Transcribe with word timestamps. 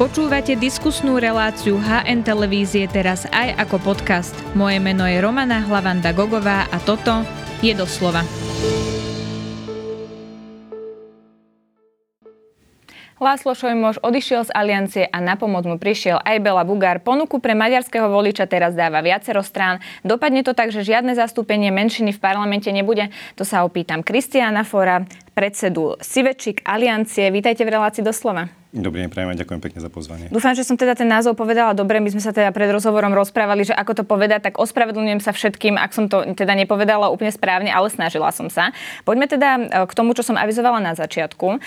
Počúvate 0.00 0.56
diskusnú 0.56 1.20
reláciu 1.20 1.76
HN 1.76 2.24
Televízie 2.24 2.88
teraz 2.88 3.28
aj 3.36 3.52
ako 3.60 3.92
podcast. 3.92 4.32
Moje 4.56 4.80
meno 4.80 5.04
je 5.04 5.20
Romana 5.20 5.60
Hlavanda 5.60 6.16
Gogová 6.16 6.64
a 6.72 6.80
toto 6.80 7.20
je 7.60 7.76
doslova. 7.76 8.24
Láslo 13.20 13.52
Šojmoš 13.52 14.00
odišiel 14.00 14.48
z 14.48 14.50
aliancie 14.56 15.04
a 15.04 15.20
na 15.20 15.36
pomoc 15.36 15.68
mu 15.68 15.76
prišiel 15.76 16.16
aj 16.24 16.40
Bela 16.40 16.64
Bugár. 16.64 17.04
Ponuku 17.04 17.36
pre 17.36 17.52
maďarského 17.52 18.08
voliča 18.08 18.48
teraz 18.48 18.72
dáva 18.72 19.04
viacero 19.04 19.44
strán. 19.44 19.84
Dopadne 20.00 20.40
to 20.40 20.56
tak, 20.56 20.72
že 20.72 20.80
žiadne 20.80 21.12
zastúpenie 21.12 21.68
menšiny 21.68 22.16
v 22.16 22.22
parlamente 22.24 22.72
nebude? 22.72 23.12
To 23.36 23.44
sa 23.44 23.68
opýtam 23.68 24.00
Kristiána 24.00 24.64
Fora, 24.64 25.04
predsedu 25.36 26.00
Sivečik 26.00 26.64
Aliancie. 26.64 27.28
Vítajte 27.28 27.68
v 27.68 27.76
relácii 27.76 28.00
doslova. 28.00 28.59
Dobrý 28.70 29.02
deň, 29.02 29.10
prajem 29.10 29.34
ďakujem 29.34 29.62
pekne 29.66 29.80
za 29.82 29.90
pozvanie. 29.90 30.30
Dúfam, 30.30 30.54
že 30.54 30.62
som 30.62 30.78
teda 30.78 30.94
ten 30.94 31.10
názov 31.10 31.34
povedala 31.34 31.74
dobre. 31.74 31.98
My 31.98 32.06
sme 32.06 32.22
sa 32.22 32.30
teda 32.30 32.54
pred 32.54 32.70
rozhovorom 32.70 33.10
rozprávali, 33.10 33.66
že 33.66 33.74
ako 33.74 33.98
to 33.98 34.04
povedať, 34.06 34.46
tak 34.46 34.62
ospravedlňujem 34.62 35.18
sa 35.18 35.34
všetkým, 35.34 35.74
ak 35.74 35.90
som 35.90 36.06
to 36.06 36.22
teda 36.38 36.54
nepovedala 36.54 37.10
úplne 37.10 37.34
správne, 37.34 37.74
ale 37.74 37.90
snažila 37.90 38.30
som 38.30 38.46
sa. 38.46 38.70
Poďme 39.02 39.26
teda 39.26 39.48
e, 39.58 39.60
k 39.90 39.92
tomu, 39.98 40.14
čo 40.14 40.22
som 40.22 40.38
avizovala 40.38 40.78
na 40.78 40.94
začiatku, 40.94 41.46
e, 41.50 41.58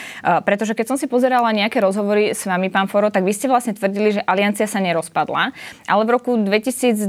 pretože 0.47 0.79
keď 0.79 0.95
som 0.95 0.97
si 0.99 1.11
pozerala 1.11 1.51
nejaké 1.51 1.83
rozhovory 1.83 2.31
s 2.31 2.47
vami, 2.47 2.71
pán 2.71 2.87
Foro, 2.87 3.11
tak 3.11 3.27
vy 3.27 3.35
ste 3.35 3.51
vlastne 3.51 3.75
tvrdili, 3.75 4.15
že 4.15 4.23
aliancia 4.23 4.63
sa 4.63 4.79
nerozpadla, 4.79 5.51
ale 5.91 6.01
v 6.07 6.09
roku 6.15 6.39
2021, 6.39 7.03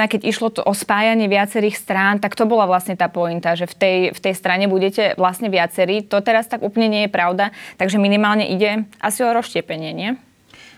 keď 0.00 0.20
išlo 0.24 0.48
to 0.48 0.64
o 0.64 0.72
spájanie 0.72 1.28
viacerých 1.28 1.76
strán, 1.76 2.24
tak 2.24 2.40
to 2.40 2.48
bola 2.48 2.64
vlastne 2.64 2.96
tá 2.96 3.12
pointa, 3.12 3.52
že 3.52 3.68
v 3.68 3.74
tej, 3.76 3.96
v 4.16 4.20
tej 4.24 4.32
strane 4.32 4.64
budete 4.64 5.12
vlastne 5.20 5.52
viacerí. 5.52 6.08
To 6.08 6.24
teraz 6.24 6.48
tak 6.48 6.64
úplne 6.64 6.88
nie 6.88 7.02
je 7.04 7.10
pravda, 7.12 7.52
takže 7.76 8.00
minimálne 8.00 8.48
ide 8.48 8.88
asi 9.04 9.25
rozštiepenie, 9.32 9.90
nie? 9.96 10.10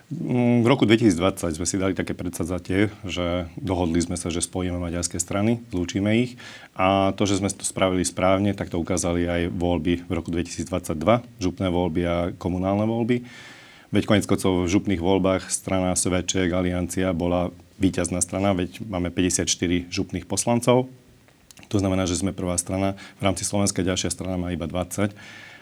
Mm, 0.09 0.65
v 0.65 0.67
roku 0.73 0.89
2020 0.89 1.61
sme 1.61 1.67
si 1.69 1.77
dali 1.77 1.93
také 1.93 2.17
predsadzatie, 2.17 2.89
že 3.05 3.45
dohodli 3.61 4.01
sme 4.01 4.17
sa, 4.17 4.33
že 4.33 4.41
spojíme 4.41 4.81
maďarské 4.81 5.21
strany, 5.21 5.61
zlúčime 5.69 6.17
ich 6.17 6.41
a 6.73 7.13
to, 7.13 7.29
že 7.29 7.45
sme 7.45 7.53
to 7.53 7.61
spravili 7.61 8.09
správne, 8.09 8.57
tak 8.57 8.73
to 8.73 8.81
ukázali 8.81 9.29
aj 9.29 9.53
voľby 9.53 10.09
v 10.09 10.13
roku 10.17 10.33
2022, 10.33 10.97
župné 11.45 11.69
voľby 11.69 12.03
a 12.09 12.17
komunálne 12.41 12.89
voľby. 12.89 13.29
Veď 13.93 14.05
konec 14.09 14.25
koncov 14.25 14.65
v 14.65 14.73
župných 14.73 15.01
voľbách 15.01 15.53
strana 15.53 15.93
Svedček, 15.93 16.57
Aliancia 16.57 17.13
bola 17.13 17.53
víťazná 17.77 18.25
strana, 18.25 18.57
veď 18.57 18.81
máme 18.89 19.13
54 19.13 19.45
župných 19.93 20.25
poslancov. 20.25 20.89
To 21.69 21.77
znamená, 21.77 22.09
že 22.09 22.17
sme 22.17 22.33
prvá 22.33 22.57
strana, 22.57 22.97
v 23.21 23.29
rámci 23.29 23.45
Slovenska 23.45 23.85
ďalšia 23.85 24.09
strana 24.09 24.41
má 24.41 24.57
iba 24.57 24.65
20 24.65 25.13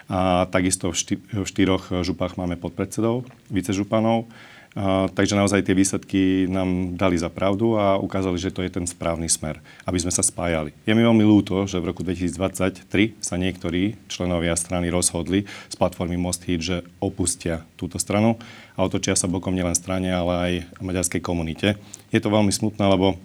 a 0.07 0.47
takisto 0.47 0.95
v, 0.95 0.97
šty- 0.97 1.23
v 1.23 1.47
štyroch 1.47 1.91
župách 2.07 2.39
máme 2.39 2.55
podpredsedov, 2.55 3.27
vicežupanov. 3.51 4.31
A, 4.77 5.09
takže 5.09 5.35
naozaj 5.35 5.65
tie 5.65 5.73
výsledky 5.73 6.45
nám 6.47 7.01
dali 7.01 7.17
za 7.17 7.33
pravdu 7.33 7.81
a 7.81 7.97
ukázali, 7.97 8.37
že 8.37 8.53
to 8.53 8.61
je 8.61 8.69
ten 8.69 8.85
správny 8.85 9.25
smer, 9.27 9.59
aby 9.89 9.99
sme 9.99 10.13
sa 10.13 10.21
spájali. 10.21 10.77
Je 10.85 10.93
mi 10.93 11.01
veľmi 11.01 11.25
ľúto, 11.25 11.65
že 11.65 11.81
v 11.81 11.91
roku 11.91 12.05
2023 12.05 12.85
sa 13.19 13.41
niektorí 13.41 13.97
členovia 14.07 14.53
strany 14.53 14.93
rozhodli 14.93 15.49
z 15.49 15.75
platformy 15.81 16.21
Most 16.21 16.45
Hit, 16.45 16.61
že 16.61 16.77
opustia 17.01 17.65
túto 17.81 17.97
stranu 17.97 18.37
a 18.77 18.85
otočia 18.85 19.17
sa 19.17 19.33
bokom 19.33 19.57
nielen 19.57 19.75
strane, 19.75 20.13
ale 20.13 20.33
aj 20.37 20.53
maďarskej 20.85 21.25
komunite. 21.25 21.81
Je 22.13 22.21
to 22.21 22.29
veľmi 22.29 22.53
smutné, 22.53 22.85
lebo 22.85 23.17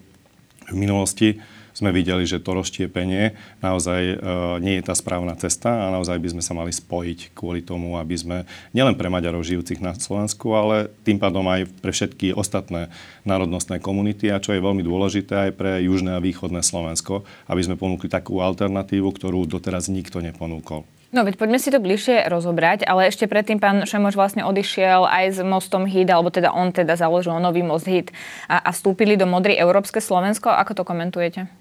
v 0.71 0.77
minulosti 0.79 1.43
sme 1.73 1.95
videli, 1.95 2.23
že 2.27 2.43
to 2.43 2.55
rozštiepenie 2.55 3.35
naozaj 3.63 4.01
e, 4.01 4.15
nie 4.59 4.79
je 4.79 4.83
tá 4.85 4.93
správna 4.95 5.35
cesta 5.39 5.87
a 5.87 5.93
naozaj 5.93 6.19
by 6.19 6.29
sme 6.37 6.43
sa 6.43 6.53
mali 6.55 6.71
spojiť 6.71 7.35
kvôli 7.35 7.63
tomu, 7.63 7.95
aby 7.97 8.15
sme 8.15 8.37
nielen 8.75 8.95
pre 8.95 9.11
Maďarov 9.11 9.43
žijúcich 9.45 9.79
na 9.79 9.95
Slovensku, 9.95 10.51
ale 10.53 10.91
tým 11.03 11.17
pádom 11.17 11.47
aj 11.47 11.67
pre 11.79 11.91
všetky 11.91 12.35
ostatné 12.35 12.91
národnostné 13.23 13.79
komunity 13.79 14.29
a 14.29 14.41
čo 14.41 14.55
je 14.55 14.63
veľmi 14.63 14.83
dôležité 14.83 15.49
aj 15.49 15.51
pre 15.55 15.71
južné 15.83 16.17
a 16.17 16.23
východné 16.23 16.65
Slovensko, 16.65 17.23
aby 17.47 17.61
sme 17.61 17.79
ponúkli 17.79 18.11
takú 18.11 18.39
alternatívu, 18.43 19.07
ktorú 19.11 19.45
doteraz 19.47 19.87
nikto 19.87 20.19
neponúkol. 20.19 20.83
No 21.11 21.27
veď 21.27 21.35
poďme 21.35 21.59
si 21.59 21.67
to 21.67 21.83
bližšie 21.83 22.31
rozobrať, 22.31 22.87
ale 22.87 23.11
ešte 23.11 23.27
predtým 23.27 23.59
pán 23.59 23.83
Šemoš 23.83 24.15
vlastne 24.15 24.47
odišiel 24.47 25.03
aj 25.03 25.25
s 25.35 25.39
mostom 25.43 25.83
HIT, 25.83 26.07
alebo 26.07 26.31
teda 26.31 26.55
on 26.55 26.71
teda 26.71 26.95
založil 26.95 27.35
nový 27.43 27.67
most 27.67 27.83
HIT 27.83 28.15
a, 28.47 28.63
a 28.63 28.69
vstúpili 28.71 29.19
do 29.19 29.27
modrý 29.27 29.59
Európske 29.59 29.99
Slovensko. 29.99 30.47
Ako 30.47 30.71
to 30.71 30.87
komentujete? 30.87 31.60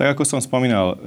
Tak 0.00 0.16
ako 0.16 0.24
som 0.24 0.40
spomínal, 0.40 0.96
eh, 0.96 0.98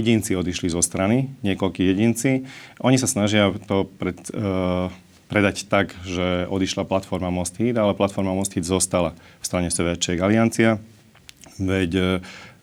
jedinci 0.00 0.32
odišli 0.32 0.72
zo 0.72 0.80
strany, 0.80 1.28
niekoľkí 1.44 1.84
jedinci. 1.84 2.48
Oni 2.80 2.96
sa 2.96 3.04
snažia 3.04 3.52
to 3.68 3.84
pred, 4.00 4.16
uh, 4.32 4.88
predať 5.28 5.68
tak, 5.68 5.92
že 6.08 6.48
odišla 6.48 6.88
platforma 6.88 7.28
Most 7.28 7.60
Hit, 7.60 7.76
ale 7.76 7.92
platforma 7.92 8.32
Most 8.32 8.56
Hit 8.56 8.64
zostala 8.64 9.12
v 9.12 9.44
strane 9.44 9.68
Severček 9.68 10.16
Aliancia. 10.24 10.80
Veď 11.60 11.90
uh, 11.92 12.06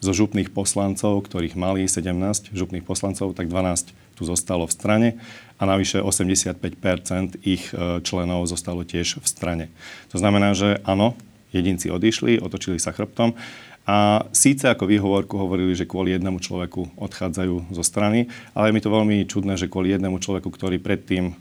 zo 0.01 0.11
župných 0.17 0.49
poslancov, 0.49 1.21
ktorých 1.29 1.53
mali 1.53 1.85
17 1.85 2.49
župných 2.49 2.81
poslancov, 2.81 3.37
tak 3.37 3.45
12 3.45 3.93
tu 4.17 4.23
zostalo 4.25 4.65
v 4.65 4.73
strane 4.73 5.09
a 5.59 5.69
navyše 5.69 5.99
85% 5.99 6.55
ich 7.43 7.71
členov 8.03 8.47
zostalo 8.47 8.83
tiež 8.87 9.19
v 9.19 9.27
strane. 9.27 9.65
To 10.11 10.19
znamená, 10.19 10.55
že 10.55 10.79
áno, 10.87 11.15
jedinci 11.55 11.87
odišli, 11.87 12.43
otočili 12.43 12.79
sa 12.79 12.91
chrbtom 12.91 13.35
a 13.85 14.25
síce 14.33 14.65
ako 14.65 14.89
výhovorku 14.89 15.37
hovorili, 15.37 15.77
že 15.77 15.85
kvôli 15.85 16.17
jednému 16.17 16.41
človeku 16.41 16.97
odchádzajú 16.97 17.69
zo 17.69 17.83
strany, 17.85 18.33
ale 18.57 18.69
je 18.69 18.75
mi 18.75 18.81
to 18.81 18.89
veľmi 18.89 19.29
čudné, 19.29 19.55
že 19.61 19.69
kvôli 19.69 19.93
jednému 19.93 20.17
človeku, 20.17 20.49
ktorý 20.49 20.81
predtým 20.81 21.37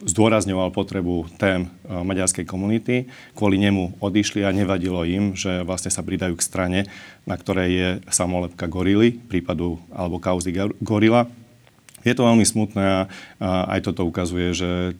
zdôrazňoval 0.00 0.72
potrebu 0.72 1.28
tém 1.36 1.68
maďarskej 1.84 2.48
komunity, 2.48 3.04
kvôli 3.36 3.60
nemu 3.60 4.00
odišli 4.00 4.40
a 4.44 4.52
nevadilo 4.52 5.04
im, 5.04 5.36
že 5.36 5.60
vlastne 5.60 5.92
sa 5.92 6.00
pridajú 6.00 6.40
k 6.40 6.46
strane, 6.46 6.80
na 7.28 7.36
ktorej 7.36 7.68
je 7.68 7.88
samolepka 8.08 8.64
gorily, 8.64 9.12
prípadu 9.12 9.76
alebo 9.92 10.16
kauzy 10.16 10.56
gorila. 10.80 11.28
Je 12.00 12.16
to 12.16 12.24
veľmi 12.24 12.48
smutné 12.48 12.80
a 12.80 13.00
aj 13.76 13.92
toto 13.92 14.08
ukazuje, 14.08 14.56
že 14.56 14.96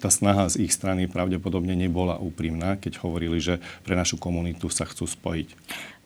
tá 0.00 0.08
snaha 0.08 0.48
z 0.48 0.64
ich 0.64 0.72
strany 0.72 1.06
pravdepodobne 1.10 1.76
nebola 1.76 2.16
úprimná, 2.20 2.80
keď 2.80 3.02
hovorili, 3.04 3.38
že 3.40 3.60
pre 3.84 3.94
našu 3.94 4.16
komunitu 4.16 4.72
sa 4.72 4.88
chcú 4.88 5.04
spojiť. 5.04 5.48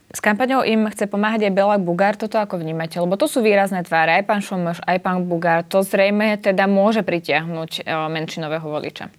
S 0.09 0.25
kampaňou 0.25 0.65
im 0.65 0.89
chce 0.89 1.05
pomáhať 1.05 1.53
aj 1.53 1.53
Bela 1.53 1.77
Bugár, 1.77 2.17
toto 2.17 2.41
ako 2.41 2.56
vnímate? 2.56 2.97
Lebo 2.97 3.21
to 3.21 3.28
sú 3.28 3.44
výrazné 3.44 3.84
tváre, 3.84 4.17
aj 4.17 4.25
pán 4.25 4.41
Šumoš, 4.41 4.81
aj 4.88 4.99
pán 5.05 5.28
Bugár. 5.28 5.69
To 5.69 5.84
zrejme 5.84 6.41
teda 6.41 6.65
môže 6.65 7.05
pritiahnuť 7.05 7.84
e, 7.84 7.93
menšinového 8.09 8.65
voliča. 8.65 9.12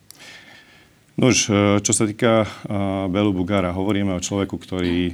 No 1.14 1.30
už, 1.30 1.38
e, 1.46 1.53
čo 1.86 1.94
sa 1.94 2.09
týka 2.09 2.42
e, 2.42 2.48
Belu 3.06 3.38
Bugára, 3.38 3.69
hovoríme 3.69 4.18
o 4.18 4.24
človeku, 4.24 4.58
ktorý 4.58 5.14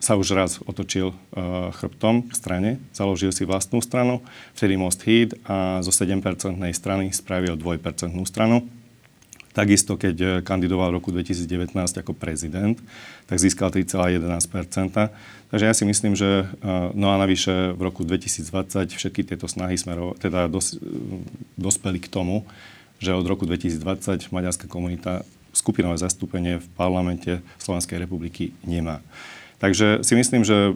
sa 0.00 0.16
už 0.16 0.32
raz 0.32 0.56
otočil 0.64 1.12
uh, 1.12 1.68
chrbtom 1.76 2.26
k 2.26 2.32
strane, 2.32 2.70
založil 2.96 3.36
si 3.36 3.44
vlastnú 3.44 3.84
stranu, 3.84 4.24
vtedy 4.56 4.80
Most 4.80 5.04
Hit 5.04 5.36
a 5.44 5.84
zo 5.84 5.92
7% 5.92 6.24
strany 6.72 7.12
spravil 7.12 7.60
2% 7.60 8.16
stranu. 8.24 8.64
Takisto, 9.50 9.98
keď 9.98 10.16
eh, 10.22 10.28
kandidoval 10.46 10.94
v 10.94 10.96
roku 11.02 11.10
2019 11.10 11.74
ako 11.74 12.14
prezident, 12.14 12.78
tak 13.26 13.42
získal 13.42 13.74
3,11%. 13.74 14.46
Takže 15.50 15.64
ja 15.66 15.74
si 15.74 15.82
myslím, 15.82 16.14
že 16.14 16.46
uh, 16.46 16.94
no 16.94 17.10
a 17.10 17.18
navyše 17.18 17.74
v 17.74 17.80
roku 17.82 18.06
2020 18.06 18.94
všetky 18.94 19.26
tieto 19.26 19.50
snahy 19.50 19.74
smero, 19.74 20.14
teda 20.22 20.46
dos, 20.46 20.78
dospeli 21.58 21.98
k 21.98 22.06
tomu, 22.06 22.46
že 23.02 23.10
od 23.10 23.26
roku 23.26 23.42
2020 23.42 24.30
maďarská 24.30 24.70
komunita 24.70 25.26
skupinové 25.50 25.98
zastúpenie 25.98 26.62
v 26.62 26.66
parlamente 26.78 27.42
Slovenskej 27.58 28.06
republiky 28.06 28.54
nemá. 28.62 29.02
Takže 29.60 30.00
si 30.00 30.16
myslím, 30.16 30.42
že 30.42 30.72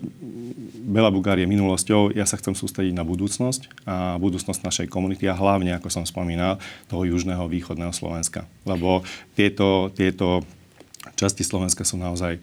Bela 0.84 1.09
Bugár 1.09 1.41
je 1.41 1.49
minulosťou. 1.49 2.12
Ja 2.12 2.28
sa 2.28 2.37
chcem 2.37 2.53
sústrediť 2.53 2.93
na 2.93 3.09
budúcnosť 3.09 3.89
a 3.89 4.21
budúcnosť 4.21 4.61
našej 4.61 4.87
komunity 4.93 5.25
a 5.25 5.33
hlavne, 5.33 5.72
ako 5.72 5.89
som 5.89 6.05
spomínal, 6.05 6.61
toho 6.93 7.09
južného 7.09 7.49
východného 7.49 7.97
Slovenska. 7.97 8.44
Lebo 8.69 9.00
tieto, 9.33 9.88
tieto 9.97 10.44
časti 11.17 11.41
Slovenska 11.41 11.88
sú 11.88 11.97
naozaj 11.97 12.37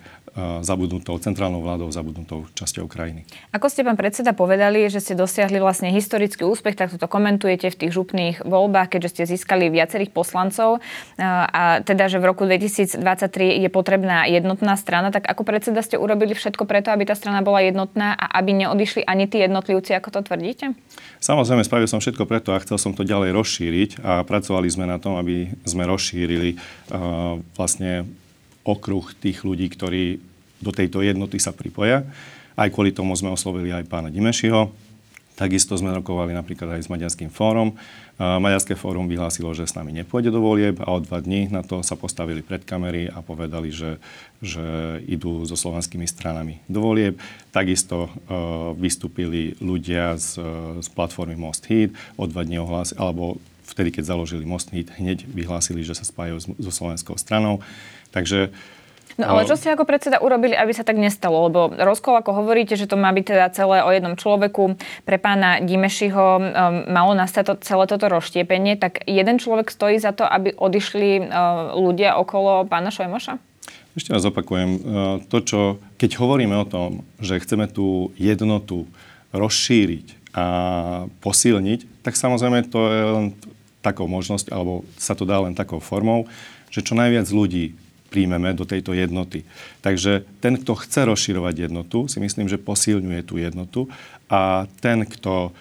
zabudnutou, 0.63 1.19
centrálnou 1.19 1.59
vládou 1.59 1.91
zabudnutou 1.91 2.47
časťou 2.55 2.87
krajiny. 2.87 3.27
Ako 3.51 3.67
ste, 3.67 3.83
pán 3.83 3.99
predseda, 3.99 4.31
povedali, 4.31 4.87
že 4.87 5.03
ste 5.03 5.11
dosiahli 5.11 5.59
vlastne 5.59 5.91
historický 5.91 6.47
úspech, 6.47 6.79
tak 6.79 6.95
to 6.95 7.03
komentujete 7.03 7.67
v 7.67 7.75
tých 7.75 7.91
župných 7.91 8.35
voľbách, 8.47 8.95
keďže 8.95 9.09
ste 9.11 9.23
získali 9.35 9.67
viacerých 9.67 10.15
poslancov 10.15 10.79
uh, 10.79 11.23
a 11.51 11.63
teda, 11.83 12.07
že 12.07 12.23
v 12.23 12.31
roku 12.31 12.47
2023 12.47 12.95
je 13.59 13.67
potrebná 13.67 14.23
jednotná 14.31 14.79
strana, 14.79 15.11
tak 15.11 15.27
ako 15.27 15.43
predseda 15.43 15.83
ste 15.83 15.99
urobili 15.99 16.31
všetko 16.31 16.63
preto, 16.63 16.95
aby 16.95 17.03
tá 17.03 17.15
strana 17.19 17.43
bola 17.43 17.59
jednotná 17.59 18.15
a 18.15 18.39
aby 18.39 18.55
neodišli 18.55 19.03
ani 19.03 19.27
tí 19.27 19.43
jednotlivci, 19.43 19.91
ako 19.99 20.15
to 20.15 20.31
tvrdíte? 20.31 20.71
Samozrejme, 21.19 21.67
spravil 21.67 21.91
som 21.91 21.99
všetko 21.99 22.23
preto 22.23 22.55
a 22.55 22.63
chcel 22.63 22.79
som 22.79 22.95
to 22.95 23.03
ďalej 23.03 23.35
rozšíriť 23.35 23.89
a 23.99 24.23
pracovali 24.23 24.67
sme 24.71 24.87
na 24.87 24.95
tom, 24.95 25.19
aby 25.19 25.51
sme 25.67 25.83
rozšírili 25.83 26.55
uh, 26.55 27.35
vlastne 27.59 28.07
okruh 28.67 29.05
tých 29.17 29.41
ľudí, 29.41 29.69
ktorí 29.69 30.19
do 30.61 30.69
tejto 30.69 31.01
jednoty 31.01 31.41
sa 31.41 31.49
pripoja. 31.49 32.05
Aj 32.53 32.69
kvôli 32.69 32.93
tomu 32.93 33.17
sme 33.17 33.33
oslovili 33.33 33.73
aj 33.73 33.89
pána 33.89 34.13
Dimešiho. 34.13 34.69
Takisto 35.31 35.73
sme 35.73 35.89
rokovali 35.95 36.37
napríklad 36.37 36.77
aj 36.77 36.85
s 36.85 36.91
Maďarským 36.91 37.33
fórom. 37.33 37.73
Maďarské 38.21 38.77
fórum 38.77 39.09
vyhlásilo, 39.09 39.49
že 39.57 39.65
s 39.65 39.73
nami 39.73 39.89
nepôjde 39.89 40.29
do 40.29 40.37
volieb 40.37 40.77
a 40.77 40.93
o 40.93 41.01
dva 41.01 41.17
dní 41.17 41.49
na 41.49 41.65
to 41.65 41.81
sa 41.81 41.97
postavili 41.97 42.45
pred 42.45 42.61
kamery 42.61 43.09
a 43.09 43.25
povedali, 43.25 43.73
že, 43.73 43.97
že 44.37 44.61
idú 45.09 45.41
so 45.49 45.57
slovenskými 45.57 46.05
stranami 46.05 46.61
do 46.69 46.85
volieb. 46.85 47.17
Takisto 47.49 48.05
uh, 48.05 48.77
vystúpili 48.77 49.57
ľudia 49.57 50.13
z, 50.21 50.37
z 50.85 50.87
platformy 50.93 51.33
Most 51.33 51.65
Hit, 51.65 51.97
o 52.13 52.29
dva 52.29 52.45
dní 52.45 52.61
ohlásili, 52.61 53.01
alebo 53.01 53.41
vtedy, 53.65 53.89
keď 53.89 54.13
založili 54.13 54.45
Most 54.45 54.69
Hit, 54.69 54.93
hneď 55.01 55.25
vyhlásili, 55.25 55.81
že 55.81 55.97
sa 55.97 56.05
spájajú 56.05 56.53
so 56.61 56.71
slovenskou 56.75 57.17
stranou. 57.17 57.65
Takže 58.11 58.51
No 59.19 59.37
ale 59.37 59.45
čo 59.45 59.59
ste 59.59 59.69
ako 59.69 59.83
predseda 59.83 60.23
urobili, 60.23 60.55
aby 60.55 60.71
sa 60.71 60.87
tak 60.87 60.95
nestalo? 60.95 61.45
Lebo 61.45 61.69
rozkol, 61.75 62.17
ako 62.17 62.41
hovoríte, 62.41 62.79
že 62.79 62.87
to 62.87 62.95
má 62.95 63.13
byť 63.13 63.25
teda 63.27 63.45
celé 63.51 63.83
o 63.83 63.89
jednom 63.91 64.15
človeku, 64.15 64.79
pre 65.03 65.21
pána 65.21 65.59
Dimešiho 65.61 66.25
um, 66.39 66.43
malo 66.89 67.13
nastať 67.13 67.43
to, 67.45 67.53
celé 67.61 67.85
toto 67.85 68.09
rozštiepenie, 68.09 68.79
tak 68.81 69.03
jeden 69.05 69.37
človek 69.37 69.69
stojí 69.69 70.01
za 70.01 70.15
to, 70.15 70.23
aby 70.23 70.55
odišli 70.55 71.27
uh, 71.27 71.75
ľudia 71.77 72.15
okolo 72.17 72.65
pána 72.65 72.89
Šojmoša? 72.89 73.37
Ešte 73.93 74.15
raz 74.15 74.23
opakujem, 74.23 74.69
uh, 74.71 74.79
to, 75.27 75.37
čo, 75.43 75.59
keď 75.99 76.17
hovoríme 76.17 76.55
o 76.57 76.65
tom, 76.65 77.03
že 77.19 77.43
chceme 77.43 77.67
tú 77.67 78.15
jednotu 78.15 78.87
rozšíriť 79.35 80.33
a 80.33 80.45
posilniť, 81.19 82.07
tak 82.07 82.15
samozrejme 82.15 82.71
to 82.71 82.79
je 82.87 83.03
len 83.03 83.25
takou 83.83 84.07
možnosť, 84.07 84.47
alebo 84.47 84.87
sa 84.95 85.11
to 85.11 85.27
dá 85.27 85.43
len 85.43 85.53
takou 85.53 85.83
formou, 85.83 86.31
že 86.71 86.79
čo 86.79 86.95
najviac 86.95 87.27
ľudí 87.27 87.75
príjmeme 88.11 88.51
do 88.51 88.67
tejto 88.67 88.91
jednoty. 88.91 89.47
Takže 89.79 90.27
ten, 90.43 90.59
kto 90.59 90.75
chce 90.75 91.07
rozširovať 91.07 91.71
jednotu, 91.71 92.11
si 92.11 92.19
myslím, 92.19 92.51
že 92.51 92.59
posilňuje 92.59 93.21
tú 93.23 93.39
jednotu 93.39 93.87
a 94.27 94.67
ten, 94.83 95.07
kto 95.07 95.55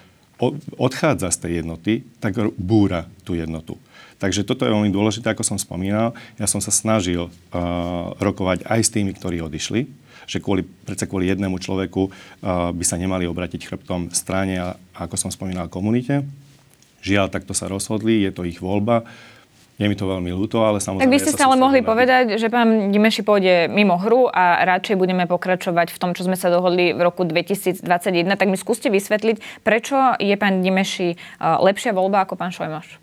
odchádza 0.75 1.31
z 1.31 1.39
tej 1.47 1.53
jednoty, 1.63 1.93
tak 2.19 2.35
búra 2.59 3.07
tú 3.23 3.39
jednotu. 3.39 3.79
Takže 4.21 4.45
toto 4.45 4.69
je 4.69 4.73
veľmi 4.73 4.93
dôležité, 4.93 5.33
ako 5.33 5.45
som 5.47 5.57
spomínal. 5.57 6.13
Ja 6.37 6.45
som 6.45 6.61
sa 6.61 6.69
snažil 6.69 7.29
uh, 7.29 7.31
rokovať 8.21 8.69
aj 8.69 8.81
s 8.85 8.93
tými, 8.93 9.17
ktorí 9.17 9.41
odišli, 9.41 9.89
že 10.29 10.45
kvôli, 10.45 10.65
predsa 10.65 11.09
kvôli 11.09 11.33
jednému 11.33 11.57
človeku 11.57 12.03
uh, 12.09 12.13
by 12.73 12.85
sa 12.85 13.01
nemali 13.01 13.25
obratiť 13.25 13.65
chrbtom 13.65 14.13
strane 14.13 14.61
a, 14.61 14.77
ako 14.93 15.17
som 15.17 15.33
spomínal, 15.33 15.73
komunite. 15.73 16.25
Žiaľ, 17.01 17.33
takto 17.33 17.57
sa 17.57 17.73
rozhodli, 17.73 18.29
je 18.29 18.33
to 18.33 18.45
ich 18.45 18.61
voľba. 18.61 19.09
Je 19.81 19.89
mi 19.89 19.97
to 19.97 20.05
veľmi 20.05 20.29
ľúto, 20.29 20.61
ale 20.61 20.77
samozrejme... 20.77 21.09
Tak 21.09 21.15
by 21.17 21.21
ste 21.25 21.33
ja 21.33 21.39
stále 21.41 21.57
mohli 21.57 21.81
povedať, 21.81 22.37
že 22.37 22.53
pán 22.53 22.93
Dimeši 22.93 23.25
pôjde 23.25 23.73
mimo 23.73 23.97
hru 23.97 24.29
a 24.29 24.61
radšej 24.69 25.01
budeme 25.01 25.25
pokračovať 25.25 25.89
v 25.89 25.99
tom, 25.99 26.13
čo 26.13 26.29
sme 26.29 26.37
sa 26.37 26.53
dohodli 26.53 26.93
v 26.93 27.01
roku 27.01 27.25
2021. 27.25 27.81
Tak 28.37 28.49
mi 28.53 28.61
skúste 28.61 28.93
vysvetliť, 28.93 29.65
prečo 29.65 29.97
je 30.21 30.37
pán 30.37 30.61
Dimeši 30.61 31.17
lepšia 31.41 31.97
voľba 31.97 32.29
ako 32.29 32.37
pán 32.37 32.53
Šojmoš 32.53 33.00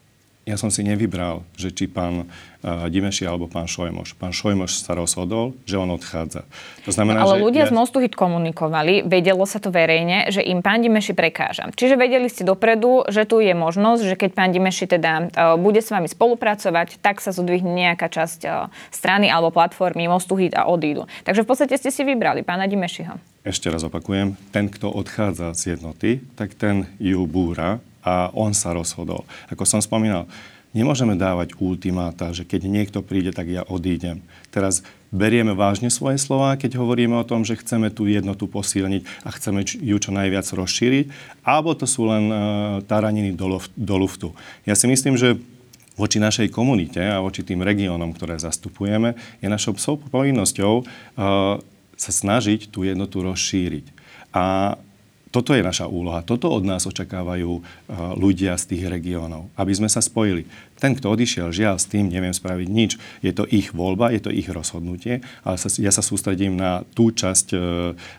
ja 0.48 0.56
som 0.56 0.72
si 0.72 0.80
nevybral, 0.80 1.44
že 1.60 1.76
či 1.76 1.92
pán 1.92 2.24
uh, 2.24 2.88
Dimeši 2.88 3.28
alebo 3.28 3.52
pán 3.52 3.68
Šojmoš. 3.68 4.16
Pán 4.16 4.32
Šojmoš 4.32 4.80
sa 4.88 4.96
rozhodol, 4.96 5.60
že 5.68 5.76
on 5.76 5.92
odchádza. 5.92 6.48
To 6.88 6.92
znamená, 6.96 7.20
no, 7.20 7.36
ale 7.36 7.44
že 7.44 7.44
ľudia 7.44 7.64
ja... 7.68 7.70
z 7.70 7.76
Mostu 7.76 8.00
Hit 8.00 8.16
komunikovali, 8.16 9.04
vedelo 9.04 9.44
sa 9.44 9.60
to 9.60 9.76
verejne, 9.76 10.32
že 10.32 10.40
im 10.40 10.64
pán 10.64 10.80
Dimeši 10.80 11.12
prekáža. 11.12 11.68
Čiže 11.76 12.00
vedeli 12.00 12.32
ste 12.32 12.48
dopredu, 12.48 13.04
že 13.12 13.28
tu 13.28 13.44
je 13.44 13.52
možnosť, 13.52 14.02
že 14.08 14.16
keď 14.16 14.30
pán 14.32 14.56
Dimeši 14.56 14.88
teda 14.88 15.12
uh, 15.28 15.60
bude 15.60 15.84
s 15.84 15.92
vami 15.92 16.08
spolupracovať, 16.08 17.04
tak 17.04 17.20
sa 17.20 17.36
zodvihne 17.36 17.76
nejaká 17.76 18.08
časť 18.08 18.40
uh, 18.48 18.72
strany 18.88 19.28
alebo 19.28 19.52
platformy 19.52 20.08
Mostu 20.08 20.40
Hit 20.40 20.56
a 20.56 20.64
odídu. 20.72 21.12
Takže 21.28 21.44
v 21.44 21.48
podstate 21.52 21.76
ste 21.76 21.92
si 21.92 22.08
vybrali 22.08 22.48
pána 22.48 22.72
Dimešiho. 22.72 23.20
Ešte 23.44 23.68
raz 23.68 23.84
opakujem, 23.84 24.40
ten, 24.56 24.72
kto 24.72 24.92
odchádza 24.92 25.52
z 25.56 25.76
jednoty, 25.76 26.24
tak 26.40 26.56
ten 26.56 26.88
ju 27.00 27.24
búra 27.28 27.80
a 28.06 28.34
on 28.34 28.52
sa 28.54 28.74
rozhodol. 28.74 29.24
Ako 29.50 29.64
som 29.64 29.82
spomínal, 29.82 30.30
nemôžeme 30.76 31.18
dávať 31.18 31.56
ultimáta, 31.58 32.30
že 32.36 32.46
keď 32.46 32.70
niekto 32.70 33.00
príde, 33.02 33.34
tak 33.34 33.50
ja 33.50 33.66
odídem. 33.66 34.22
Teraz 34.54 34.86
berieme 35.10 35.56
vážne 35.56 35.88
svoje 35.88 36.20
slova, 36.20 36.60
keď 36.60 36.78
hovoríme 36.78 37.16
o 37.16 37.28
tom, 37.28 37.48
že 37.48 37.58
chceme 37.58 37.88
tú 37.90 38.06
jednotu 38.06 38.46
posilniť 38.46 39.02
a 39.24 39.30
chceme 39.32 39.64
ju 39.64 39.98
čo 39.98 40.12
najviac 40.12 40.46
rozšíriť, 40.46 41.06
alebo 41.48 41.72
to 41.74 41.88
sú 41.88 42.06
len 42.06 42.30
uh, 42.30 42.40
taraniny 42.84 43.34
do, 43.34 43.96
luftu. 43.96 44.36
Ja 44.68 44.76
si 44.76 44.86
myslím, 44.86 45.16
že 45.16 45.40
voči 45.98 46.22
našej 46.22 46.54
komunite 46.54 47.02
a 47.02 47.24
voči 47.24 47.42
tým 47.42 47.66
regiónom, 47.66 48.14
ktoré 48.14 48.38
zastupujeme, 48.38 49.18
je 49.42 49.48
našou 49.50 49.74
povinnosťou 50.14 50.74
uh, 50.84 50.86
sa 51.98 52.12
snažiť 52.14 52.70
tú 52.70 52.86
jednotu 52.86 53.26
rozšíriť. 53.26 53.90
A 54.30 54.78
toto 55.32 55.52
je 55.52 55.64
naša 55.66 55.92
úloha. 55.92 56.24
Toto 56.24 56.48
od 56.48 56.64
nás 56.64 56.88
očakávajú 56.88 57.52
uh, 57.60 57.62
ľudia 58.16 58.56
z 58.56 58.76
tých 58.76 58.84
regiónov, 58.88 59.52
aby 59.60 59.74
sme 59.76 59.92
sa 59.92 60.00
spojili. 60.00 60.48
Ten, 60.78 60.94
kto 60.94 61.10
odišiel, 61.10 61.50
žiaľ, 61.52 61.82
s 61.82 61.90
tým 61.90 62.08
neviem 62.08 62.32
spraviť 62.32 62.68
nič. 62.70 62.92
Je 63.26 63.34
to 63.34 63.44
ich 63.50 63.74
voľba, 63.74 64.14
je 64.14 64.22
to 64.24 64.32
ich 64.32 64.48
rozhodnutie, 64.48 65.26
ale 65.42 65.58
sa, 65.58 65.68
ja 65.82 65.90
sa 65.90 66.06
sústredím 66.06 66.56
na 66.56 66.86
tú 66.96 67.12
časť 67.12 67.48
uh, 67.54 67.60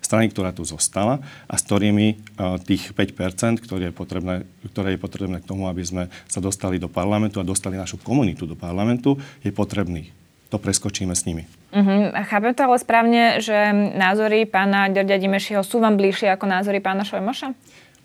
strany, 0.03 0.29
ktorá 0.29 0.51
tu 0.53 0.67
zostala 0.67 1.23
a 1.47 1.55
s 1.55 1.63
ktorými 1.65 2.19
uh, 2.37 2.61
tých 2.61 2.93
5%, 2.93 3.63
ktoré 3.63 3.89
je, 3.89 3.95
potrebné, 3.95 4.45
ktoré 4.75 4.99
je 4.99 5.01
potrebné 5.01 5.39
k 5.41 5.49
tomu, 5.49 5.71
aby 5.71 5.87
sme 5.87 6.13
sa 6.27 6.43
dostali 6.43 6.77
do 6.77 6.91
parlamentu 6.91 7.39
a 7.39 7.47
dostali 7.47 7.79
našu 7.79 7.97
komunitu 8.03 8.45
do 8.45 8.59
parlamentu, 8.59 9.17
je 9.41 9.55
potrebných 9.55 10.18
to 10.49 10.57
preskočíme 10.57 11.13
s 11.13 11.29
nimi. 11.29 11.45
Uh-huh. 11.73 12.09
A 12.17 12.25
chápem 12.25 12.57
to 12.57 12.65
ale 12.65 12.81
správne, 12.81 13.45
že 13.45 13.55
názory 13.97 14.49
pána 14.49 14.89
Ďorďa 14.89 15.21
Dimešiho 15.21 15.61
sú 15.61 15.81
vám 15.85 16.01
bližšie 16.01 16.33
ako 16.33 16.49
názory 16.49 16.81
pána 16.81 17.05
Šojmoša? 17.05 17.53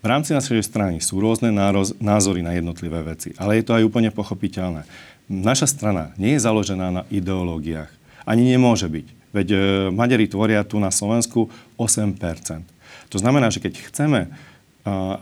V 0.04 0.06
rámci 0.06 0.36
našej 0.36 0.60
strany 0.68 1.00
sú 1.00 1.16
rôzne 1.16 1.48
názory 1.96 2.44
na 2.44 2.52
jednotlivé 2.52 3.00
veci, 3.00 3.32
ale 3.40 3.56
je 3.56 3.64
to 3.64 3.72
aj 3.72 3.88
úplne 3.88 4.12
pochopiteľné. 4.12 4.84
Naša 5.32 5.64
strana 5.64 6.12
nie 6.20 6.36
je 6.36 6.44
založená 6.44 6.92
na 6.92 7.02
ideológiách. 7.08 7.88
Ani 8.28 8.44
nemôže 8.44 8.84
byť. 8.84 9.06
Veď 9.32 9.48
e, 9.48 9.58
Maďari 9.88 10.28
tvoria 10.28 10.60
tu 10.60 10.76
na 10.76 10.92
Slovensku 10.92 11.48
8%. 11.80 12.20
To 13.08 13.16
znamená, 13.16 13.48
že 13.48 13.64
keď 13.64 13.80
chceme, 13.88 14.28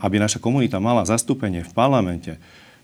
aby 0.03 0.19
naša 0.19 0.43
komunita 0.43 0.83
mala 0.83 1.07
zastúpenie 1.07 1.63
v 1.63 1.71
parlamente, 1.71 2.35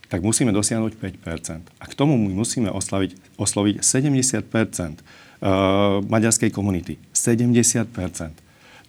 tak 0.09 0.25
musíme 0.25 0.49
dosiahnuť 0.49 0.97
5% 0.97 1.61
A 1.77 1.85
k 1.85 1.93
tomu 1.93 2.17
my 2.17 2.33
musíme 2.33 2.73
oslaviť, 2.73 3.37
osloviť 3.37 3.85
70 3.85 4.41
uh, 4.41 6.01
maďarskej 6.01 6.49
komunity. 6.49 6.97
70% 7.13 7.93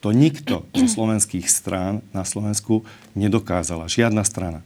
To 0.00 0.08
nikto 0.16 0.64
zo 0.72 0.86
slovenských 0.88 1.44
strán 1.44 2.00
na 2.16 2.24
Slovensku 2.24 2.88
nedokázala. 3.12 3.86
Žiadna 3.86 4.24
strana. 4.24 4.64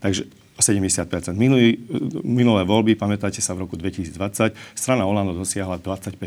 Takže 0.00 0.24
70 0.56 1.36
Minulý, 1.36 1.80
Minulé 2.24 2.64
voľby, 2.64 2.96
pamätáte 2.96 3.40
sa, 3.44 3.56
v 3.56 3.68
roku 3.68 3.76
2020 3.76 4.56
strana 4.76 5.04
Olano 5.04 5.36
dosiahla 5.36 5.80
25 5.80 6.20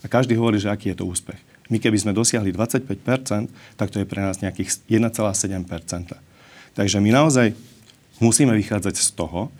A 0.00 0.06
každý 0.08 0.36
hovorí, 0.36 0.60
že 0.60 0.72
aký 0.72 0.92
je 0.92 1.00
to 1.00 1.08
úspech. 1.08 1.40
My 1.68 1.76
keby 1.76 1.98
sme 1.98 2.12
dosiahli 2.16 2.56
25% 2.56 2.88
tak 3.76 3.88
to 3.92 4.00
je 4.00 4.06
pre 4.08 4.24
nás 4.24 4.40
nejakých 4.40 4.86
1,7% 4.88 6.16
Takže 6.76 7.00
my 7.00 7.10
naozaj 7.10 7.75
musíme 8.20 8.52
vychádzať 8.56 8.94
z 8.96 9.08
toho, 9.16 9.52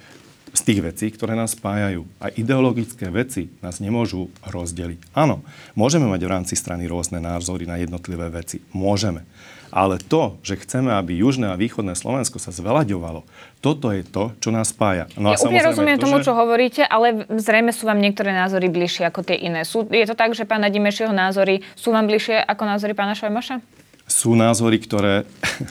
z 0.56 0.60
tých 0.64 0.80
vecí, 0.80 1.06
ktoré 1.12 1.36
nás 1.36 1.52
spájajú. 1.52 2.08
A 2.16 2.32
ideologické 2.32 3.12
veci 3.12 3.52
nás 3.60 3.76
nemôžu 3.76 4.32
rozdeliť. 4.48 5.12
Áno, 5.12 5.44
môžeme 5.76 6.08
mať 6.08 6.24
v 6.24 6.32
rámci 6.32 6.54
strany 6.56 6.88
rôzne 6.88 7.20
názory 7.20 7.68
na 7.68 7.76
jednotlivé 7.76 8.32
veci. 8.32 8.64
Môžeme. 8.72 9.28
Ale 9.68 10.00
to, 10.00 10.40
že 10.40 10.56
chceme, 10.64 10.88
aby 10.88 11.20
južné 11.20 11.52
a 11.52 11.60
východné 11.60 11.92
Slovensko 11.98 12.40
sa 12.40 12.54
zvelaďovalo, 12.54 13.28
toto 13.60 13.92
je 13.92 14.06
to, 14.06 14.32
čo 14.40 14.48
nás 14.48 14.72
spája. 14.72 15.10
No 15.20 15.34
ja 15.34 15.42
úplne 15.42 15.68
rozumiem 15.68 15.98
to, 16.00 16.08
tomu, 16.08 16.22
že... 16.22 16.30
čo 16.30 16.32
hovoríte, 16.32 16.82
ale 16.86 17.28
zrejme 17.28 17.74
sú 17.76 17.84
vám 17.84 18.00
niektoré 18.00 18.32
názory 18.32 18.72
bližšie 18.72 19.10
ako 19.10 19.26
tie 19.26 19.36
iné. 19.36 19.68
Sú, 19.68 19.84
je 19.84 20.06
to 20.08 20.16
tak, 20.16 20.32
že 20.32 20.48
pána 20.48 20.72
Dimešieho 20.72 21.12
názory 21.12 21.60
sú 21.76 21.92
vám 21.92 22.08
bližšie 22.08 22.40
ako 22.40 22.62
názory 22.64 22.96
pána 22.96 23.12
Šojmoša? 23.12 23.75
Sú 24.06 24.38
názory, 24.38 24.78
ktoré... 24.78 25.26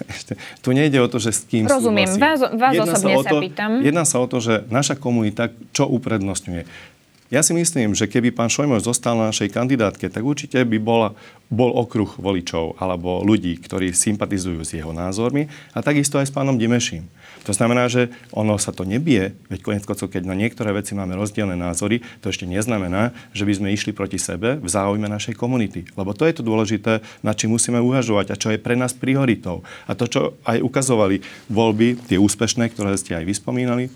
tu 0.64 0.76
nejde 0.76 1.00
o 1.00 1.08
to, 1.08 1.24
že 1.24 1.32
s 1.32 1.42
kým 1.48 1.72
Rozumiem, 1.72 2.12
súhlasím. 2.12 2.22
vás, 2.22 2.40
vás 2.52 2.74
osobne 2.84 3.16
sa, 3.24 3.32
to, 3.32 3.38
pýtam. 3.40 3.72
Jedná 3.80 4.04
sa 4.04 4.20
o 4.20 4.28
to, 4.28 4.44
že 4.44 4.68
naša 4.68 5.00
komunita 5.00 5.56
čo 5.72 5.88
uprednostňuje. 5.88 6.68
Ja 7.34 7.42
si 7.42 7.58
myslím, 7.58 7.98
že 7.98 8.06
keby 8.06 8.30
pán 8.30 8.54
Šojmoš 8.54 8.86
zostal 8.86 9.18
na 9.18 9.34
našej 9.34 9.50
kandidátke, 9.50 10.14
tak 10.14 10.22
určite 10.22 10.62
by 10.62 10.78
bola, 10.78 11.18
bol 11.50 11.74
okruh 11.74 12.22
voličov 12.22 12.78
alebo 12.78 13.26
ľudí, 13.26 13.58
ktorí 13.58 13.98
sympatizujú 13.98 14.62
s 14.62 14.78
jeho 14.78 14.94
názormi 14.94 15.50
a 15.74 15.82
takisto 15.82 16.22
aj 16.22 16.30
s 16.30 16.36
pánom 16.36 16.54
Dimeším. 16.54 17.10
To 17.46 17.54
znamená, 17.54 17.90
že 17.90 18.14
ono 18.30 18.62
sa 18.62 18.70
to 18.70 18.86
nebie, 18.86 19.34
veď 19.50 19.60
konec 19.66 19.84
koncov, 19.90 20.14
keď 20.14 20.22
na 20.22 20.38
niektoré 20.38 20.70
veci 20.74 20.94
máme 20.94 21.18
rozdielne 21.18 21.58
názory, 21.58 22.06
to 22.22 22.30
ešte 22.30 22.46
neznamená, 22.46 23.10
že 23.34 23.46
by 23.46 23.54
sme 23.58 23.74
išli 23.74 23.94
proti 23.94 24.22
sebe 24.22 24.62
v 24.62 24.70
záujme 24.70 25.10
našej 25.10 25.34
komunity. 25.34 25.86
Lebo 25.98 26.14
to 26.14 26.30
je 26.30 26.34
to 26.38 26.46
dôležité, 26.46 27.02
na 27.26 27.34
čím 27.34 27.58
musíme 27.58 27.82
uvažovať 27.82 28.34
a 28.34 28.40
čo 28.40 28.54
je 28.54 28.62
pre 28.62 28.78
nás 28.78 28.94
prioritou. 28.94 29.66
A 29.90 29.98
to, 29.98 30.06
čo 30.06 30.22
aj 30.46 30.62
ukazovali 30.62 31.26
voľby, 31.50 32.06
tie 32.06 32.22
úspešné, 32.22 32.70
ktoré 32.74 32.98
ste 32.98 33.18
aj 33.18 33.26
vyspomínali, 33.30 33.90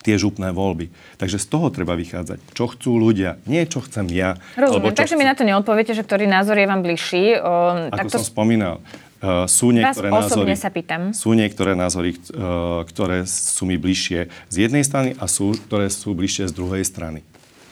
tie 0.00 0.16
župné 0.16 0.50
voľby. 0.50 0.88
Takže 1.20 1.36
z 1.36 1.46
toho 1.46 1.68
treba 1.68 1.96
vychádzať. 1.96 2.56
Čo 2.56 2.72
chcú 2.72 2.96
ľudia, 2.96 3.36
nie 3.44 3.62
čo 3.68 3.84
chcem 3.84 4.08
ja. 4.08 4.40
Rozumiem, 4.56 4.96
takže 4.96 5.14
chcem... 5.14 5.20
mi 5.20 5.28
na 5.28 5.34
to 5.36 5.44
neodpoviete, 5.44 5.92
že 5.92 6.02
ktorý 6.04 6.24
názor 6.24 6.56
je 6.56 6.66
vám 6.66 6.80
bližší. 6.80 7.36
O, 7.36 7.88
Ako 7.92 8.08
som 8.08 8.22
to... 8.24 8.28
spomínal, 8.28 8.80
Uh, 9.20 9.44
sú 9.44 9.68
niektoré 9.68 10.08
Vás 10.08 10.32
názory, 10.32 10.56
sa 10.56 10.72
pýtam. 10.72 11.12
Sú 11.12 11.36
niektoré 11.36 11.76
názory, 11.76 12.16
uh, 12.16 12.80
ktoré 12.88 13.28
sú 13.28 13.68
mi 13.68 13.76
bližšie 13.76 14.32
z 14.48 14.56
jednej 14.56 14.80
strany 14.80 15.12
a 15.12 15.28
sú, 15.28 15.52
ktoré 15.68 15.92
sú 15.92 16.16
bližšie 16.16 16.48
z 16.48 16.56
druhej 16.56 16.80
strany. 16.88 17.20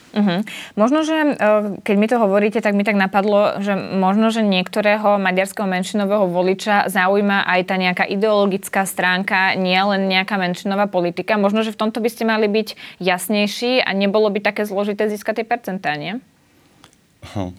Uh-huh. 0.09 0.41
Možno, 0.73 1.05
že 1.05 1.17
e, 1.17 1.33
keď 1.85 1.97
mi 2.01 2.07
to 2.09 2.17
hovoríte, 2.17 2.65
tak 2.65 2.73
mi 2.73 2.85
tak 2.85 2.97
napadlo, 2.97 3.61
že 3.61 3.77
možno, 3.77 4.33
že 4.33 4.41
niektorého 4.41 5.21
maďarského 5.21 5.69
menšinového 5.69 6.33
voliča 6.33 6.89
zaujíma 6.89 7.45
aj 7.45 7.61
tá 7.69 7.75
nejaká 7.77 8.05
ideologická 8.09 8.89
stránka, 8.89 9.53
nie 9.61 9.77
len 9.77 10.09
nejaká 10.09 10.41
menšinová 10.41 10.89
politika. 10.89 11.37
Možno, 11.37 11.61
že 11.61 11.77
v 11.77 11.81
tomto 11.85 12.01
by 12.01 12.09
ste 12.09 12.25
mali 12.25 12.49
byť 12.49 12.99
jasnejší 13.05 13.85
a 13.85 13.93
nebolo 13.93 14.33
by 14.33 14.41
také 14.41 14.65
zložité 14.65 15.13
získať 15.13 15.45
tie 15.45 15.47
percentá, 15.47 15.93
nie? 16.01 16.17
Hm. 17.37 17.53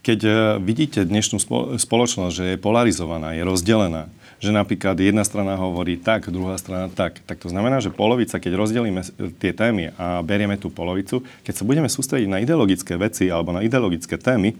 Keď 0.00 0.20
e, 0.24 0.30
vidíte 0.64 1.04
dnešnú 1.04 1.36
spoločnosť, 1.76 2.32
že 2.32 2.44
je 2.54 2.62
polarizovaná, 2.62 3.36
je 3.36 3.44
rozdelená, 3.44 4.08
že 4.40 4.48
napríklad 4.48 4.96
jedna 4.96 5.20
strana 5.20 5.60
hovorí 5.60 6.00
tak, 6.00 6.32
druhá 6.32 6.56
strana 6.56 6.88
tak. 6.88 7.20
Tak 7.28 7.44
to 7.44 7.52
znamená, 7.52 7.84
že 7.84 7.92
polovica, 7.92 8.40
keď 8.40 8.52
rozdelíme 8.56 9.04
tie 9.36 9.52
témy 9.52 9.92
a 10.00 10.24
berieme 10.24 10.56
tú 10.56 10.72
polovicu, 10.72 11.20
keď 11.44 11.54
sa 11.60 11.68
budeme 11.68 11.92
sústrediť 11.92 12.28
na 12.32 12.40
ideologické 12.40 12.96
veci 12.96 13.28
alebo 13.28 13.52
na 13.52 13.60
ideologické 13.60 14.16
témy, 14.16 14.56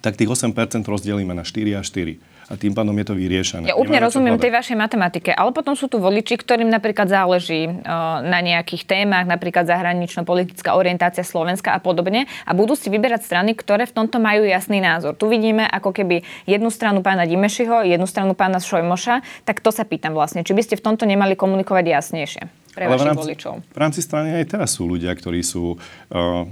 tak 0.00 0.16
tých 0.16 0.32
8% 0.32 0.56
rozdelíme 0.82 1.36
na 1.36 1.44
4 1.44 1.78
a 1.78 1.84
4 1.84 2.31
a 2.50 2.58
tým 2.58 2.74
pádom 2.74 2.94
je 2.98 3.06
to 3.06 3.14
vyriešené. 3.14 3.70
Ja 3.70 3.78
úplne 3.78 4.02
rozumiem 4.02 4.40
tej 4.40 4.50
vašej 4.50 4.76
matematike, 4.78 5.30
ale 5.30 5.54
potom 5.54 5.78
sú 5.78 5.86
tu 5.86 6.02
voliči, 6.02 6.34
ktorým 6.34 6.66
napríklad 6.66 7.06
záleží 7.06 7.68
uh, 7.68 8.22
na 8.24 8.42
nejakých 8.42 8.88
témach, 8.88 9.28
napríklad 9.28 9.68
zahranično-politická 9.68 10.74
orientácia 10.74 11.22
Slovenska 11.22 11.76
a 11.76 11.78
podobne 11.78 12.26
a 12.48 12.52
budú 12.56 12.74
si 12.74 12.90
vyberať 12.90 13.26
strany, 13.26 13.54
ktoré 13.54 13.86
v 13.86 13.94
tomto 13.94 14.18
majú 14.18 14.42
jasný 14.42 14.82
názor. 14.82 15.14
Tu 15.14 15.30
vidíme 15.30 15.66
ako 15.68 15.94
keby 15.94 16.26
jednu 16.48 16.72
stranu 16.72 17.04
pána 17.04 17.28
Dimešiho, 17.28 17.86
jednu 17.86 18.06
stranu 18.08 18.32
pána 18.34 18.58
Šojmoša, 18.58 19.46
tak 19.46 19.62
to 19.62 19.70
sa 19.70 19.86
pýtam 19.86 20.16
vlastne, 20.16 20.42
či 20.42 20.54
by 20.54 20.62
ste 20.64 20.74
v 20.78 20.84
tomto 20.84 21.04
nemali 21.06 21.38
komunikovať 21.38 21.84
jasnejšie 21.88 22.61
pre 22.72 22.88
Ale 22.88 22.96
vašich 22.96 23.04
v 23.04 23.10
rámci, 23.12 23.22
voličov. 23.28 23.54
V 23.68 23.78
rámci 23.78 24.00
strany 24.00 24.28
aj 24.32 24.44
teraz 24.48 24.80
sú 24.80 24.88
ľudia, 24.88 25.12
ktorí 25.12 25.44
sú 25.44 25.76
uh, 25.76 25.78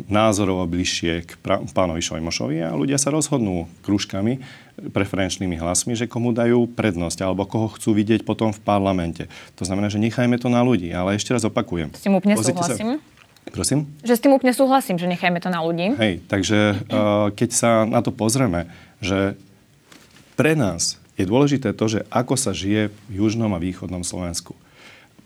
názorovo 0.06 0.68
bližšie 0.68 1.24
k 1.24 1.30
pra- 1.40 1.64
pánovi 1.72 2.04
Šojmošovi 2.04 2.60
a 2.60 2.76
ľudia 2.76 3.00
sa 3.00 3.08
rozhodnú 3.08 3.66
krúžkami, 3.80 4.44
preferenčnými 4.80 5.56
hlasmi, 5.60 5.96
že 5.96 6.08
komu 6.08 6.32
dajú 6.32 6.68
prednosť 6.72 7.24
alebo 7.24 7.44
koho 7.48 7.72
chcú 7.76 7.96
vidieť 7.96 8.24
potom 8.24 8.52
v 8.52 8.60
parlamente. 8.60 9.28
To 9.60 9.64
znamená, 9.64 9.92
že 9.92 10.00
nechajme 10.00 10.36
to 10.40 10.48
na 10.48 10.64
ľudí. 10.64 10.92
Ale 10.92 11.16
ešte 11.16 11.32
raz 11.36 11.44
opakujem. 11.44 11.92
S 11.92 12.04
tým 12.04 12.16
úplne 12.16 12.36
Pozrite 12.36 12.60
súhlasím. 12.60 12.88
Sa... 13.00 13.52
Prosím? 13.52 13.78
Že 14.04 14.14
s 14.16 14.20
tým 14.20 14.32
úplne 14.36 14.52
súhlasím, 14.52 14.96
že 15.00 15.08
nechajme 15.08 15.40
to 15.40 15.48
na 15.48 15.64
ľudí. 15.64 15.96
Hej, 15.96 16.24
takže 16.28 16.80
uh, 16.88 17.32
keď 17.32 17.50
sa 17.52 17.70
na 17.88 18.04
to 18.04 18.12
pozrieme, 18.12 18.68
že 19.00 19.36
pre 20.36 20.56
nás 20.56 21.00
je 21.16 21.24
dôležité 21.28 21.76
to, 21.76 21.84
že 21.88 22.00
ako 22.08 22.36
sa 22.36 22.56
žije 22.56 22.88
v 22.88 23.12
južnom 23.12 23.52
a 23.52 23.60
východnom 23.60 24.00
Slovensku. 24.00 24.56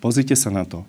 Pozrite 0.04 0.36
sa 0.36 0.52
na 0.52 0.68
to. 0.68 0.84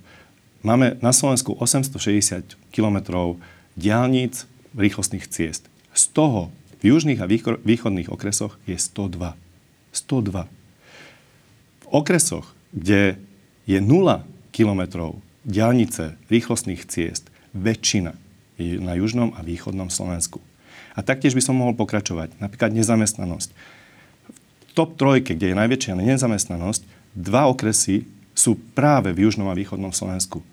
Máme 0.60 1.00
na 1.00 1.16
Slovensku 1.16 1.56
860 1.56 2.60
kilometrov 2.76 3.40
diálnic 3.80 4.44
rýchlostných 4.76 5.32
ciest. 5.32 5.72
Z 5.96 6.12
toho 6.12 6.52
v 6.84 6.92
južných 6.92 7.24
a 7.24 7.30
východných 7.64 8.12
okresoch 8.12 8.60
je 8.68 8.76
102. 8.76 9.40
102. 9.96 10.52
V 11.80 11.86
okresoch, 11.96 12.52
kde 12.76 13.16
je 13.64 13.80
0 13.80 14.28
kilometrov 14.52 15.24
diálnice 15.48 16.20
rýchlostných 16.28 16.84
ciest, 16.84 17.32
väčšina 17.56 18.20
je 18.60 18.84
na 18.84 19.00
južnom 19.00 19.32
a 19.40 19.48
východnom 19.48 19.88
Slovensku. 19.88 20.44
A 20.92 21.00
taktiež 21.08 21.40
by 21.40 21.40
som 21.40 21.56
mohol 21.56 21.72
pokračovať. 21.72 22.36
Napríklad 22.44 22.76
nezamestnanosť. 22.76 23.50
V 24.28 24.72
top 24.76 25.00
trojke, 25.00 25.40
kde 25.40 25.56
je 25.56 25.60
najväčšia 25.64 25.96
nezamestnanosť, 26.04 26.84
dva 27.16 27.48
okresy 27.48 28.04
sú 28.36 28.60
práve 28.76 29.16
v 29.16 29.26
južnom 29.26 29.48
a 29.48 29.58
východnom 29.58 29.96
Slovensku. 29.96 30.44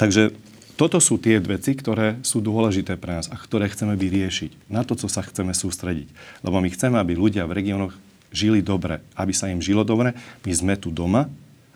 Takže 0.00 0.32
toto 0.78 1.02
sú 1.02 1.18
tie 1.18 1.42
veci, 1.42 1.74
ktoré 1.74 2.22
sú 2.22 2.38
dôležité 2.38 2.94
pre 2.94 3.18
nás 3.18 3.26
a 3.28 3.36
ktoré 3.36 3.66
chceme 3.66 3.98
vyriešiť. 3.98 4.70
Na 4.70 4.86
to, 4.86 4.94
co 4.94 5.10
sa 5.10 5.26
chceme 5.26 5.50
sústrediť. 5.50 6.08
Lebo 6.46 6.62
my 6.62 6.70
chceme, 6.70 6.96
aby 6.96 7.18
ľudia 7.18 7.50
v 7.50 7.56
regiónoch 7.58 7.94
žili 8.30 8.62
dobre. 8.62 9.02
Aby 9.18 9.34
sa 9.34 9.50
im 9.50 9.58
žilo 9.58 9.82
dobre, 9.82 10.14
my 10.46 10.52
sme 10.54 10.74
tu 10.78 10.94
doma 10.94 11.26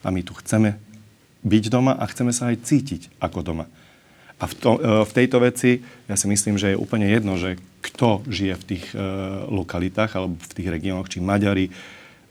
a 0.06 0.08
my 0.14 0.22
tu 0.22 0.32
chceme 0.38 0.78
byť 1.42 1.64
doma 1.66 1.98
a 1.98 2.06
chceme 2.06 2.30
sa 2.30 2.54
aj 2.54 2.62
cítiť 2.62 3.18
ako 3.18 3.42
doma. 3.42 3.66
A 4.38 4.46
v, 4.46 4.54
to, 4.54 4.70
e, 4.78 5.06
v 5.06 5.12
tejto 5.14 5.38
veci 5.42 5.82
ja 6.06 6.14
si 6.14 6.26
myslím, 6.30 6.54
že 6.54 6.74
je 6.74 6.80
úplne 6.80 7.10
jedno, 7.10 7.34
že 7.34 7.58
kto 7.82 8.22
žije 8.30 8.54
v 8.54 8.66
tých 8.66 8.84
e, 8.94 8.96
lokalitách 9.50 10.14
alebo 10.14 10.38
v 10.38 10.54
tých 10.54 10.68
regiónoch, 10.70 11.10
či 11.10 11.18
Maďari, 11.18 11.74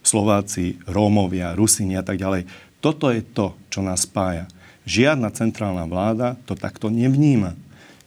Slováci, 0.01 0.79
Rómovia, 0.87 1.53
Rusini 1.53 1.99
a 1.99 2.03
tak 2.03 2.17
ďalej. 2.17 2.47
Toto 2.81 3.13
je 3.13 3.21
to, 3.21 3.53
čo 3.69 3.85
nás 3.85 4.09
spája. 4.09 4.49
Žiadna 4.89 5.29
centrálna 5.31 5.85
vláda 5.85 6.35
to 6.49 6.57
takto 6.57 6.89
nevníma. 6.89 7.53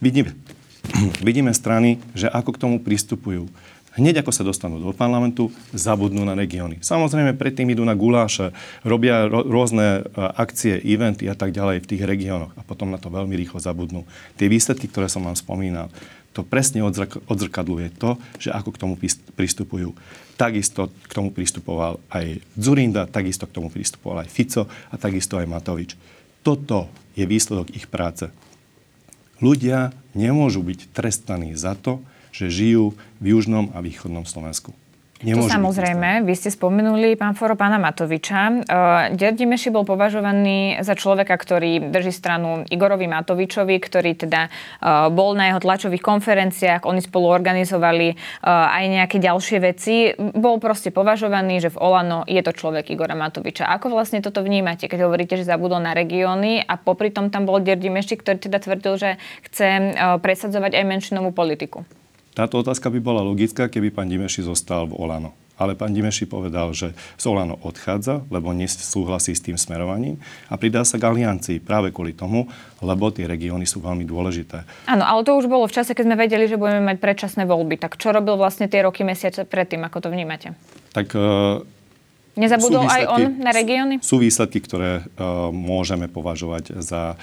Vidíme, 0.02 0.34
vidíme 1.26 1.54
strany, 1.54 2.02
že 2.12 2.26
ako 2.26 2.50
k 2.58 2.60
tomu 2.60 2.76
pristupujú. 2.82 3.46
Hneď 3.94 4.26
ako 4.26 4.34
sa 4.34 4.42
dostanú 4.42 4.82
do 4.82 4.90
parlamentu, 4.90 5.54
zabudnú 5.70 6.26
na 6.26 6.34
regióny. 6.34 6.82
Samozrejme, 6.82 7.38
predtým 7.38 7.70
idú 7.70 7.86
na 7.86 7.94
guláše, 7.94 8.50
robia 8.82 9.30
ro- 9.30 9.46
rôzne 9.46 10.02
e, 10.02 10.18
akcie, 10.18 10.82
eventy 10.82 11.30
a 11.30 11.38
tak 11.38 11.54
ďalej 11.54 11.86
v 11.86 11.88
tých 11.94 12.02
regiónoch 12.02 12.50
a 12.58 12.62
potom 12.66 12.90
na 12.90 12.98
to 12.98 13.06
veľmi 13.06 13.38
rýchlo 13.38 13.62
zabudnú. 13.62 14.02
Tie 14.34 14.50
výsledky, 14.50 14.90
ktoré 14.90 15.06
som 15.06 15.22
vám 15.22 15.38
spomínal, 15.38 15.94
to 16.34 16.42
presne 16.42 16.82
odzrk- 16.82 17.22
odzrkadluje 17.30 17.94
to, 17.94 18.18
že 18.42 18.50
ako 18.50 18.74
k 18.74 18.80
tomu 18.82 18.94
pristupujú. 19.38 19.94
Takisto 20.34 20.90
k 21.06 21.12
tomu 21.14 21.30
pristupoval 21.30 22.02
aj 22.10 22.42
Zurinda, 22.58 23.06
takisto 23.06 23.46
k 23.46 23.54
tomu 23.54 23.70
pristupoval 23.70 24.26
aj 24.26 24.28
Fico 24.34 24.66
a 24.66 24.94
takisto 24.98 25.38
aj 25.38 25.46
Matovič. 25.46 25.94
Toto 26.42 26.90
je 27.14 27.22
výsledok 27.22 27.70
ich 27.70 27.86
práce. 27.86 28.28
Ľudia 29.38 29.94
nemôžu 30.18 30.66
byť 30.66 30.90
trestaní 30.90 31.54
za 31.54 31.78
to, 31.78 32.02
že 32.34 32.50
žijú 32.50 32.98
v 33.22 33.38
južnom 33.38 33.70
a 33.70 33.78
východnom 33.78 34.26
Slovensku. 34.26 34.74
Nemôžu 35.22 35.46
to 35.46 35.54
samozrejme, 35.56 36.26
vy 36.26 36.34
ste 36.34 36.50
spomenuli 36.50 37.14
pán 37.14 37.38
Foro 37.38 37.54
pána 37.54 37.78
Matoviča. 37.78 38.66
Uh, 38.66 39.14
Dimeši 39.14 39.70
bol 39.70 39.86
považovaný 39.86 40.82
za 40.82 40.98
človeka, 40.98 41.38
ktorý 41.38 41.94
drží 41.94 42.10
stranu 42.10 42.66
Igorovi 42.66 43.06
Matovičovi, 43.06 43.78
ktorý 43.78 44.18
teda 44.18 44.50
uh, 44.50 45.08
bol 45.14 45.38
na 45.38 45.54
jeho 45.54 45.62
tlačových 45.62 46.02
konferenciách, 46.02 46.82
oni 46.82 46.98
spolu 46.98 47.30
organizovali 47.30 48.12
uh, 48.12 48.74
aj 48.74 48.84
nejaké 48.90 49.16
ďalšie 49.22 49.58
veci. 49.62 50.12
Bol 50.18 50.58
proste 50.58 50.90
považovaný, 50.90 51.62
že 51.62 51.70
v 51.70 51.80
Olano 51.80 52.26
je 52.26 52.42
to 52.42 52.50
človek 52.50 52.90
Igora 52.90 53.14
Matoviča. 53.14 53.70
Ako 53.70 53.94
vlastne 53.94 54.18
toto 54.18 54.42
vnímate, 54.42 54.90
keď 54.90 55.06
hovoríte, 55.06 55.38
že 55.38 55.46
zabudol 55.46 55.78
na 55.78 55.94
regióny 55.94 56.66
a 56.66 56.74
popri 56.74 57.14
tom 57.14 57.30
tam 57.30 57.46
bol 57.46 57.62
Dimeši, 57.62 58.18
ktorý 58.18 58.38
teda 58.44 58.58
tvrdil, 58.60 58.94
že 59.00 59.10
chce 59.46 59.96
presadzovať 60.20 60.76
aj 60.76 60.84
menšinovú 60.84 61.32
politiku? 61.32 61.86
Táto 62.34 62.58
otázka 62.58 62.90
by 62.90 62.98
bola 62.98 63.22
logická, 63.22 63.70
keby 63.70 63.94
pán 63.94 64.10
Dimeši 64.10 64.42
zostal 64.42 64.90
v 64.90 64.98
Olano. 64.98 65.30
Ale 65.54 65.78
pán 65.78 65.94
Dimeši 65.94 66.26
povedal, 66.26 66.74
že 66.74 66.98
z 67.14 67.24
Olano 67.30 67.54
odchádza, 67.62 68.26
lebo 68.26 68.50
nesúhlasí 68.50 69.38
s 69.38 69.38
tým 69.38 69.54
smerovaním 69.54 70.18
a 70.50 70.58
pridá 70.58 70.82
sa 70.82 70.98
k 70.98 71.06
aliancii 71.06 71.62
práve 71.62 71.94
kvôli 71.94 72.10
tomu, 72.10 72.50
lebo 72.82 73.14
tie 73.14 73.30
regióny 73.30 73.62
sú 73.62 73.78
veľmi 73.78 74.02
dôležité. 74.02 74.66
Áno, 74.90 75.06
ale 75.06 75.22
to 75.22 75.38
už 75.38 75.46
bolo 75.46 75.70
v 75.70 75.78
čase, 75.78 75.94
keď 75.94 76.10
sme 76.10 76.16
vedeli, 76.18 76.50
že 76.50 76.58
budeme 76.58 76.82
mať 76.82 76.98
predčasné 76.98 77.46
voľby. 77.46 77.78
Tak 77.78 78.02
čo 78.02 78.10
robil 78.10 78.34
vlastne 78.34 78.66
tie 78.66 78.82
roky, 78.82 79.06
mesiace 79.06 79.46
predtým, 79.46 79.86
ako 79.86 80.02
to 80.02 80.08
vnímate? 80.10 80.58
Tak 80.90 81.14
uh, 81.14 81.62
Nezabudol 82.34 82.90
aj 82.90 83.02
on 83.14 83.22
na 83.38 83.54
regióny? 83.54 84.02
Sú 84.02 84.18
výsledky, 84.18 84.58
ktoré 84.58 85.06
uh, 85.06 85.54
môžeme 85.54 86.10
považovať 86.10 86.82
za 86.82 87.14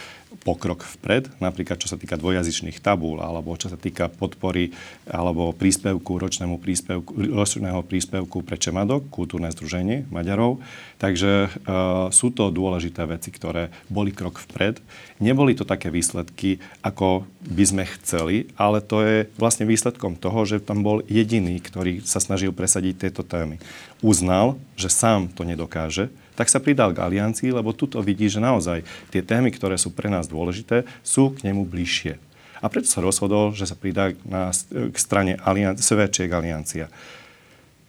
pokrok 0.42 0.88
vpred, 0.88 1.28
napríklad 1.44 1.78
čo 1.78 1.92
sa 1.92 2.00
týka 2.00 2.16
dvojazyčných 2.16 2.80
tabúl, 2.80 3.20
alebo 3.20 3.52
čo 3.60 3.68
sa 3.68 3.76
týka 3.76 4.08
podpory 4.08 4.72
alebo 5.06 5.52
príspevku, 5.52 6.18
ročnému 6.18 6.58
príspevku, 6.58 7.12
ročného 7.36 7.84
príspevku 7.84 8.40
pre 8.42 8.56
Čemadok, 8.56 9.12
kultúrne 9.12 9.52
združenie 9.52 10.08
Maďarov. 10.08 10.64
Takže 10.98 11.50
uh, 11.50 12.08
sú 12.14 12.32
to 12.32 12.54
dôležité 12.54 13.04
veci, 13.10 13.30
ktoré 13.34 13.74
boli 13.92 14.16
krok 14.16 14.40
vpred. 14.40 14.80
Neboli 15.20 15.58
to 15.58 15.68
také 15.68 15.92
výsledky, 15.92 16.64
ako 16.82 17.28
by 17.44 17.64
sme 17.68 17.84
chceli, 18.00 18.50
ale 18.56 18.80
to 18.80 19.04
je 19.04 19.18
vlastne 19.36 19.68
výsledkom 19.68 20.16
toho, 20.16 20.48
že 20.48 20.64
tam 20.64 20.86
bol 20.86 21.04
jediný, 21.10 21.60
ktorý 21.60 22.06
sa 22.06 22.24
snažil 22.24 22.56
presadiť 22.56 23.10
tieto 23.10 23.22
témy. 23.26 23.58
Uznal, 24.00 24.58
že 24.80 24.90
sám 24.90 25.30
to 25.34 25.44
nedokáže, 25.44 26.14
tak 26.36 26.48
sa 26.48 26.64
pridal 26.64 26.96
k 26.96 27.04
aliancii, 27.04 27.52
lebo 27.52 27.76
tuto 27.76 28.00
vidí, 28.00 28.32
že 28.32 28.44
naozaj 28.44 28.84
tie 29.12 29.22
témy, 29.22 29.52
ktoré 29.52 29.76
sú 29.76 29.92
pre 29.92 30.08
nás 30.08 30.28
dôležité, 30.28 30.88
sú 31.04 31.36
k 31.36 31.48
nemu 31.50 31.68
bližšie. 31.68 32.18
A 32.62 32.70
preto 32.70 32.86
sa 32.86 33.02
rozhodol, 33.02 33.58
že 33.58 33.66
sa 33.66 33.74
pridá 33.74 34.14
na, 34.22 34.54
k 34.70 34.96
strane 34.96 35.34
alian- 35.42 35.82
Severčiek 35.82 36.30
aliancia. 36.30 36.94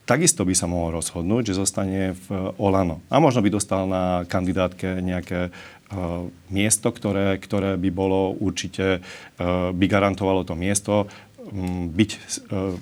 Takisto 0.02 0.42
by 0.42 0.54
sa 0.56 0.66
mohol 0.66 0.98
rozhodnúť, 0.98 1.52
že 1.52 1.60
zostane 1.60 2.18
v 2.26 2.50
Olano. 2.58 3.04
A 3.06 3.22
možno 3.22 3.38
by 3.44 3.54
dostal 3.54 3.86
na 3.86 4.26
kandidátke 4.26 4.98
nejaké 4.98 5.52
uh, 5.52 6.26
miesto, 6.50 6.90
ktoré, 6.90 7.38
ktoré 7.38 7.78
by 7.78 7.90
bolo 7.94 8.34
určite, 8.34 8.98
uh, 8.98 9.70
by 9.70 9.86
garantovalo 9.86 10.42
to 10.42 10.58
miesto 10.58 11.06
byť 11.92 12.10
uh, 12.50 12.74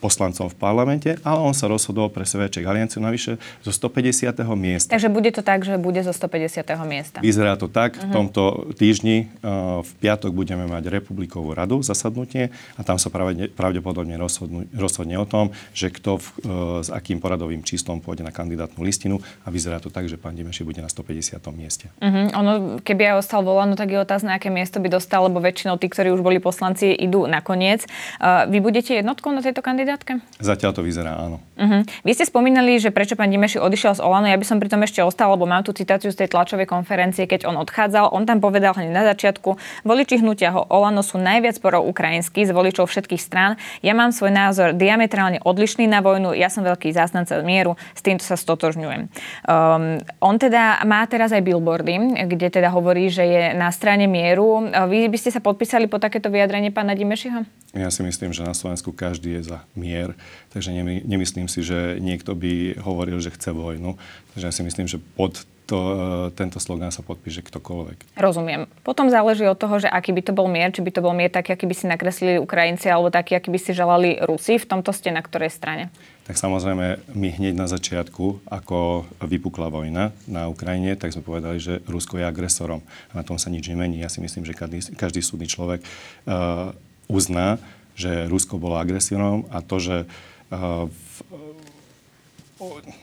poslancom 0.00 0.48
v 0.48 0.56
parlamente, 0.56 1.20
ale 1.20 1.38
on 1.44 1.52
sa 1.52 1.68
rozhodol 1.68 2.08
pre 2.08 2.24
Severček 2.24 2.64
alianciu 2.64 3.04
navyše 3.04 3.36
zo 3.60 3.70
150. 3.70 4.32
miesta. 4.56 4.96
Takže 4.96 5.12
bude 5.12 5.28
to 5.28 5.44
tak, 5.44 5.60
že 5.62 5.76
bude 5.76 6.00
zo 6.00 6.16
150. 6.16 6.64
miesta. 6.88 7.20
Vyzerá 7.20 7.60
to 7.60 7.68
tak. 7.68 8.00
Uh-huh. 8.00 8.00
V 8.00 8.06
mhm. 8.08 8.14
tomto 8.16 8.42
týždni 8.80 9.28
uh, 9.44 9.84
v 9.84 9.90
piatok 10.00 10.32
budeme 10.32 10.64
mať 10.64 10.88
Republikovú 10.88 11.52
radu, 11.52 11.84
zasadnutie 11.84 12.48
a 12.74 12.80
tam 12.80 12.96
sa 12.96 13.12
pravdepodobne 13.52 14.16
rozhodnú, 14.16 14.64
rozhodne 14.72 15.20
o 15.20 15.28
tom, 15.28 15.52
že 15.76 15.92
kto 15.92 16.16
v, 16.16 16.26
uh, 16.48 16.80
s 16.80 16.88
akým 16.88 17.20
poradovým 17.20 17.60
číslom 17.60 18.00
pôjde 18.00 18.24
na 18.24 18.32
kandidátnu 18.32 18.80
listinu 18.80 19.20
a 19.44 19.52
vyzerá 19.52 19.76
to 19.78 19.92
tak, 19.92 20.08
že 20.08 20.16
pán 20.16 20.32
Dimeši 20.32 20.64
bude 20.64 20.80
na 20.80 20.88
150. 20.88 21.36
mieste. 21.52 21.92
Uh-huh. 22.00 22.32
Ono, 22.40 22.52
keby 22.80 23.12
aj 23.12 23.28
ostal 23.28 23.44
volano, 23.44 23.76
tak 23.76 23.92
je 23.92 24.00
otázne, 24.00 24.32
aké 24.32 24.48
miesto 24.48 24.80
by 24.80 24.88
dostal, 24.88 25.28
lebo 25.28 25.44
väčšinou 25.44 25.76
tí, 25.76 25.92
ktorí 25.92 26.08
už 26.16 26.24
boli 26.24 26.40
poslanci, 26.40 26.96
idú 26.96 27.28
nakoniec. 27.28 27.84
Uh, 28.16 28.48
vy 28.48 28.64
budete 28.64 28.96
jednotkou 28.96 29.28
na 29.36 29.44
tejto 29.44 29.60
kandidátnej 29.60 29.89
kandidátke? 29.90 30.22
Zatiaľ 30.38 30.72
to 30.72 30.82
vyzerá 30.86 31.18
áno. 31.18 31.42
Uh-huh. 31.58 31.82
Vy 32.06 32.12
ste 32.14 32.24
spomínali, 32.24 32.78
že 32.78 32.94
prečo 32.94 33.18
pán 33.18 33.28
Dimeši 33.28 33.58
odišiel 33.58 33.98
z 33.98 34.00
Olano. 34.00 34.30
Ja 34.30 34.38
by 34.38 34.46
som 34.46 34.62
pri 34.62 34.70
tom 34.70 34.86
ešte 34.86 35.02
ostal, 35.02 35.34
lebo 35.34 35.44
mám 35.50 35.66
tu 35.66 35.74
citáciu 35.74 36.14
z 36.14 36.24
tej 36.24 36.28
tlačovej 36.30 36.70
konferencie, 36.70 37.26
keď 37.26 37.50
on 37.50 37.58
odchádzal. 37.58 38.14
On 38.14 38.22
tam 38.22 38.38
povedal 38.38 38.72
hneď 38.78 38.90
na 38.94 39.02
začiatku, 39.10 39.58
voliči 39.82 40.22
hnutia 40.22 40.54
ho 40.54 40.62
Olano 40.70 41.02
sú 41.02 41.18
najviac 41.18 41.58
pro 41.58 41.82
ukrajinskí 41.82 42.46
z 42.46 42.54
voličov 42.54 42.86
všetkých 42.86 43.22
strán. 43.22 43.58
Ja 43.82 43.92
mám 43.92 44.14
svoj 44.14 44.30
názor 44.30 44.78
diametrálne 44.78 45.42
odlišný 45.42 45.90
na 45.90 46.00
vojnu. 46.00 46.32
Ja 46.38 46.48
som 46.48 46.62
veľký 46.62 46.94
zástanca 46.94 47.42
mieru, 47.42 47.74
s 47.92 48.00
týmto 48.00 48.22
sa 48.22 48.38
stotožňujem. 48.38 49.10
Um, 49.44 49.98
on 50.22 50.36
teda 50.38 50.80
má 50.86 51.02
teraz 51.10 51.34
aj 51.34 51.42
billboardy, 51.42 52.28
kde 52.30 52.48
teda 52.48 52.70
hovorí, 52.70 53.10
že 53.10 53.26
je 53.26 53.42
na 53.58 53.74
strane 53.74 54.06
mieru. 54.06 54.70
Vy 54.70 55.10
by 55.10 55.18
ste 55.18 55.34
sa 55.34 55.40
podpísali 55.42 55.90
po 55.90 55.98
takéto 55.98 56.30
vyjadrenie 56.30 56.70
pána 56.70 56.94
Dimešiho? 56.94 57.42
Ja 57.70 57.86
si 57.94 58.02
myslím, 58.02 58.34
že 58.34 58.42
na 58.42 58.50
Slovensku 58.50 58.90
každý 58.90 59.38
je 59.38 59.54
za 59.54 59.62
mier, 59.78 60.18
takže 60.50 60.74
nemyslím 61.06 61.46
si, 61.46 61.62
že 61.62 62.02
niekto 62.02 62.34
by 62.34 62.82
hovoril, 62.82 63.22
že 63.22 63.30
chce 63.30 63.54
vojnu. 63.54 63.94
Takže 64.34 64.44
ja 64.50 64.54
si 64.54 64.62
myslím, 64.66 64.90
že 64.90 64.98
pod 64.98 65.46
to, 65.70 65.78
e, 65.78 65.94
tento 66.34 66.58
slogán 66.58 66.90
sa 66.90 67.06
podpíše 67.06 67.46
ktokoľvek. 67.46 68.18
Rozumiem. 68.18 68.66
Potom 68.82 69.06
záleží 69.06 69.46
od 69.46 69.54
toho, 69.54 69.78
že 69.78 69.86
aký 69.86 70.10
by 70.10 70.22
to 70.26 70.32
bol 70.34 70.50
mier, 70.50 70.74
či 70.74 70.82
by 70.82 70.90
to 70.90 70.98
bol 70.98 71.14
mier 71.14 71.30
taký, 71.30 71.54
aký 71.54 71.70
by 71.70 71.76
si 71.78 71.86
nakreslili 71.86 72.42
Ukrajinci, 72.42 72.90
alebo 72.90 73.06
taký, 73.06 73.38
aký 73.38 73.54
by 73.54 73.60
si 73.62 73.70
želali 73.70 74.18
Rusi. 74.18 74.58
V 74.58 74.66
tomto 74.66 74.90
ste 74.90 75.14
na 75.14 75.22
ktorej 75.22 75.54
strane? 75.54 75.94
Tak 76.26 76.34
samozrejme, 76.42 77.14
my 77.14 77.28
hneď 77.38 77.54
na 77.54 77.70
začiatku, 77.70 78.50
ako 78.50 79.06
vypukla 79.22 79.70
vojna 79.70 80.10
na 80.26 80.50
Ukrajine, 80.50 80.98
tak 80.98 81.14
sme 81.14 81.22
povedali, 81.22 81.62
že 81.62 81.78
Rusko 81.86 82.18
je 82.18 82.26
agresorom. 82.26 82.82
A 83.14 83.22
na 83.22 83.22
tom 83.22 83.38
sa 83.38 83.46
nič 83.46 83.70
nemení. 83.70 84.02
Ja 84.02 84.10
si 84.10 84.18
myslím, 84.18 84.42
že 84.42 84.58
každý, 84.58 84.82
každý 84.98 85.22
súdny 85.22 85.46
človek 85.46 85.86
uh, 86.26 86.74
uzná, 87.10 87.58
že 87.98 88.30
Rusko 88.30 88.56
bolo 88.62 88.78
agresorom 88.78 89.50
a 89.50 89.58
to, 89.60 89.82
že 89.82 89.96
uh, 90.06 90.86
v, 90.86 91.16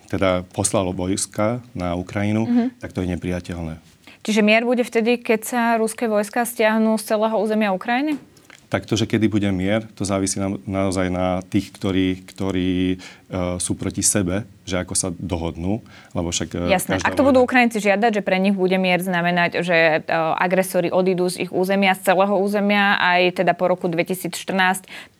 teda 0.07 0.47
poslalo 0.55 0.95
vojska 0.95 1.59
na 1.75 1.99
Ukrajinu, 1.99 2.47
mm-hmm. 2.47 2.67
tak 2.79 2.95
to 2.95 3.03
je 3.03 3.11
nepriateľné. 3.11 3.83
Čiže 4.23 4.43
mier 4.43 4.67
bude 4.67 4.83
vtedy, 4.83 5.19
keď 5.19 5.41
sa 5.43 5.61
ruské 5.79 6.07
vojska 6.07 6.43
stiahnu 6.43 6.99
z 6.99 7.15
celého 7.15 7.35
územia 7.39 7.71
Ukrajiny? 7.71 8.19
Tak 8.67 8.83
to, 8.83 8.99
že 8.99 9.07
kedy 9.07 9.31
bude 9.31 9.47
mier, 9.55 9.87
to 9.95 10.03
závisí 10.03 10.43
na, 10.43 10.59
naozaj 10.67 11.07
na 11.07 11.39
tých, 11.39 11.71
ktorí, 11.71 12.27
ktorí 12.27 12.99
uh, 12.99 13.55
sú 13.63 13.79
proti 13.79 14.03
sebe, 14.03 14.43
že 14.67 14.83
ako 14.83 14.93
sa 14.93 15.07
dohodnú, 15.15 15.79
lebo 16.11 16.27
však... 16.35 16.51
Uh, 16.51 16.67
Jasné. 16.67 16.99
Ak 16.99 17.15
to 17.15 17.23
budú 17.23 17.39
Ukrajinci 17.39 17.79
žiadať, 17.79 18.19
že 18.19 18.25
pre 18.27 18.35
nich 18.43 18.51
bude 18.51 18.75
mier 18.75 18.99
znamenať, 18.99 19.63
že 19.63 20.03
uh, 20.03 20.35
agresori 20.35 20.91
odídu 20.91 21.31
z 21.31 21.47
ich 21.47 21.51
územia, 21.55 21.95
z 21.95 22.11
celého 22.11 22.35
územia, 22.35 22.99
aj 22.99 23.39
teda 23.39 23.55
po 23.55 23.71
roku 23.71 23.87
2014, 23.87 24.35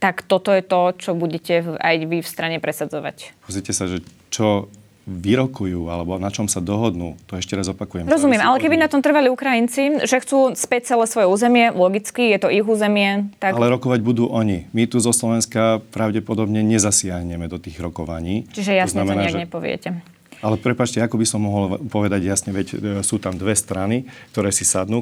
tak 0.04 0.28
toto 0.28 0.52
je 0.52 0.60
to, 0.60 0.92
čo 1.00 1.16
budete 1.16 1.80
aj 1.80 1.96
vy 2.04 2.20
v 2.20 2.28
strane 2.28 2.58
presadzovať. 2.60 3.32
Pozrite 3.48 3.72
sa, 3.72 3.88
že 3.88 4.04
čo 4.28 4.68
vyrokujú 5.08 5.88
alebo 5.88 6.20
na 6.20 6.28
čom 6.28 6.52
sa 6.52 6.60
dohodnú, 6.60 7.16
to 7.32 7.40
ešte 7.40 7.56
raz 7.56 7.72
opakujem. 7.72 8.04
Rozumiem, 8.12 8.44
ale 8.44 8.60
keby 8.60 8.76
na 8.76 8.92
tom 8.92 9.00
trvali 9.00 9.32
Ukrajinci, 9.32 10.04
že 10.04 10.20
chcú 10.20 10.52
späť 10.60 10.94
celé 10.94 11.08
svoje 11.08 11.32
územie, 11.32 11.72
logicky, 11.72 12.28
je 12.36 12.40
to 12.44 12.52
ich 12.52 12.68
územie. 12.68 13.32
Tak... 13.40 13.56
Ale 13.56 13.72
rokovať 13.80 14.04
budú 14.04 14.28
oni. 14.28 14.68
My 14.76 14.84
tu 14.84 15.00
zo 15.00 15.16
Slovenska 15.16 15.80
pravdepodobne 15.96 16.60
nezasiahneme 16.60 17.48
do 17.48 17.56
tých 17.56 17.80
rokovaní. 17.80 18.52
Čiže 18.52 18.76
jasne 18.76 19.02
to, 19.02 19.08
znamená, 19.08 19.16
to 19.16 19.24
nejak 19.24 19.36
že... 19.40 19.44
nepoviete. 19.48 19.90
Ale 20.38 20.56
prepačte, 20.62 21.02
ako 21.02 21.18
by 21.18 21.26
som 21.26 21.42
mohol 21.42 21.82
povedať 21.90 22.22
jasne, 22.22 22.54
veď 22.54 22.68
e, 22.70 22.76
sú 23.02 23.18
tam 23.18 23.34
dve 23.34 23.58
strany, 23.58 24.06
ktoré 24.36 24.54
si 24.54 24.70
sadnú, 24.70 25.02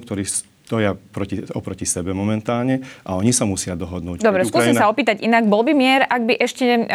ktorí 0.65 0.75
stoja 0.75 0.97
proti, 0.97 1.45
oproti 1.53 1.85
sebe 1.85 2.11
momentálne 2.17 2.81
a 3.05 3.13
oni 3.13 3.29
sa 3.29 3.45
musia 3.45 3.77
dohodnúť. 3.77 4.25
Dobre, 4.25 4.41
Ukrajina... 4.41 4.49
skúsim 4.49 4.73
sa 4.73 4.89
opýtať 4.89 5.21
inak. 5.21 5.45
Bol 5.45 5.61
by 5.61 5.73
mier, 5.77 6.01
ak 6.09 6.21
by 6.25 6.33
ešte 6.41 6.65
um, 6.65 6.85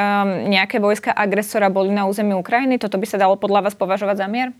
nejaké 0.50 0.82
vojska 0.82 1.14
agresora 1.14 1.70
boli 1.70 1.94
na 1.94 2.10
území 2.10 2.34
Ukrajiny? 2.34 2.82
Toto 2.82 2.98
by 2.98 3.06
sa 3.06 3.22
dalo 3.22 3.38
podľa 3.38 3.70
vás 3.70 3.74
považovať 3.78 4.16
za 4.18 4.26
mier? 4.26 4.50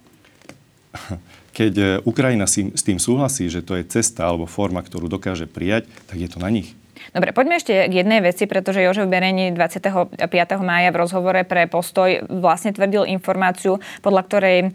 Keď 1.59 1.73
e, 1.75 1.85
Ukrajina 2.07 2.46
s 2.46 2.83
tým 2.87 3.03
súhlasí, 3.03 3.51
že 3.51 3.66
to 3.66 3.75
je 3.75 3.83
cesta 3.83 4.31
alebo 4.31 4.46
forma, 4.46 4.79
ktorú 4.79 5.11
dokáže 5.11 5.51
prijať, 5.51 5.90
tak 6.07 6.23
je 6.23 6.31
to 6.31 6.38
na 6.38 6.46
nich. 6.46 6.79
Dobre, 7.10 7.34
poďme 7.34 7.58
ešte 7.58 7.72
k 7.88 7.92
jednej 7.92 8.22
veci, 8.22 8.46
pretože 8.46 8.84
Jožef 8.84 9.10
Bereni 9.10 9.50
25. 9.50 10.20
mája 10.62 10.94
v 10.94 11.00
rozhovore 11.00 11.42
pre 11.42 11.66
Postoj 11.66 12.22
vlastne 12.28 12.70
tvrdil 12.70 13.08
informáciu, 13.10 13.82
podľa 14.04 14.22
ktorej 14.28 14.58
e, 14.62 14.66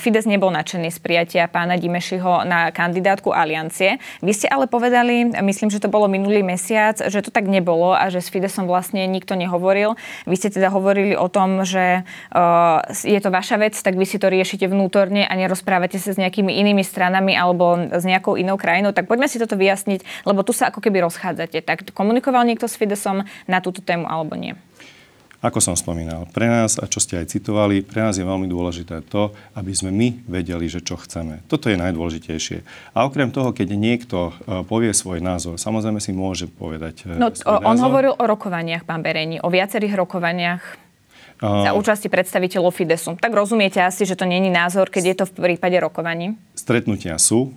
Fides 0.00 0.24
nebol 0.24 0.48
nadšený 0.54 0.88
z 0.88 0.98
prijatia 1.02 1.44
pána 1.50 1.76
Dimešiho 1.76 2.46
na 2.46 2.70
kandidátku 2.72 3.34
Aliancie. 3.34 4.00
Vy 4.24 4.32
ste 4.32 4.48
ale 4.48 4.70
povedali, 4.70 5.34
myslím, 5.42 5.68
že 5.68 5.82
to 5.82 5.92
bolo 5.92 6.06
minulý 6.08 6.40
mesiac, 6.40 6.96
že 6.96 7.20
to 7.20 7.34
tak 7.34 7.50
nebolo 7.50 7.92
a 7.92 8.08
že 8.08 8.24
s 8.24 8.30
Fidesom 8.30 8.64
vlastne 8.70 9.04
nikto 9.04 9.34
nehovoril. 9.34 9.98
Vy 10.24 10.34
ste 10.38 10.48
teda 10.54 10.70
hovorili 10.70 11.18
o 11.18 11.26
tom, 11.28 11.66
že 11.66 12.06
uh, 12.32 12.80
je 13.04 13.20
to 13.20 13.28
vaša 13.28 13.58
vec, 13.60 13.74
tak 13.76 13.98
vy 13.98 14.06
si 14.06 14.16
to 14.16 14.30
riešite 14.30 14.64
vnútorne 14.70 15.26
a 15.26 15.32
nerozprávate 15.34 15.98
sa 15.98 16.14
s 16.14 16.20
nejakými 16.20 16.54
inými 16.62 16.86
stranami 16.86 17.34
alebo 17.36 17.90
s 17.90 18.04
nejakou 18.06 18.38
inou 18.38 18.56
krajinou. 18.56 18.94
Tak 18.94 19.10
poďme 19.10 19.28
si 19.28 19.36
toto 19.36 19.58
vyjasniť, 19.58 20.24
lebo 20.24 20.40
tu 20.46 20.54
sa 20.54 20.70
ako 20.70 20.80
keby 20.80 21.04
rozchádzate. 21.04 21.64
Tak 21.72 21.96
komunikoval 21.96 22.44
niekto 22.44 22.68
s 22.68 22.76
Fidesom 22.76 23.24
na 23.48 23.58
túto 23.64 23.80
tému 23.80 24.04
alebo 24.04 24.36
nie? 24.36 24.52
Ako 25.42 25.58
som 25.58 25.74
spomínal, 25.74 26.30
pre 26.30 26.46
nás, 26.46 26.78
a 26.78 26.86
čo 26.86 27.02
ste 27.02 27.18
aj 27.18 27.34
citovali, 27.34 27.82
pre 27.82 27.98
nás 27.98 28.14
je 28.14 28.22
veľmi 28.22 28.46
dôležité 28.46 29.02
to, 29.10 29.34
aby 29.58 29.74
sme 29.74 29.90
my 29.90 30.22
vedeli, 30.30 30.70
že 30.70 30.86
čo 30.86 30.94
chceme. 30.94 31.42
Toto 31.50 31.66
je 31.66 31.74
najdôležitejšie. 31.82 32.62
A 32.94 33.02
okrem 33.02 33.34
toho, 33.34 33.50
keď 33.50 33.74
niekto 33.74 34.30
e, 34.30 34.62
povie 34.62 34.94
svoj 34.94 35.18
názor, 35.18 35.58
samozrejme 35.58 35.98
si 35.98 36.14
môže 36.14 36.46
povedať 36.46 37.10
e, 37.10 37.18
no, 37.18 37.34
svoj 37.34 37.58
On 37.58 37.74
názor. 37.74 37.90
hovoril 37.90 38.14
o 38.14 38.22
rokovaniach, 38.22 38.86
pán 38.86 39.02
Bereni, 39.02 39.42
o 39.42 39.50
viacerých 39.50 39.98
rokovaniach 39.98 40.62
za 41.42 41.74
účasti 41.74 42.06
predstaviteľov 42.06 42.70
Fidesu. 42.70 43.18
Tak 43.18 43.34
rozumiete 43.34 43.82
asi, 43.82 44.06
že 44.06 44.14
to 44.14 44.22
není 44.22 44.46
názor, 44.46 44.86
keď 44.86 45.02
je 45.10 45.16
to 45.18 45.24
v 45.26 45.58
prípade 45.58 45.74
rokovaní? 45.82 46.38
Stretnutia 46.54 47.18
sú, 47.18 47.50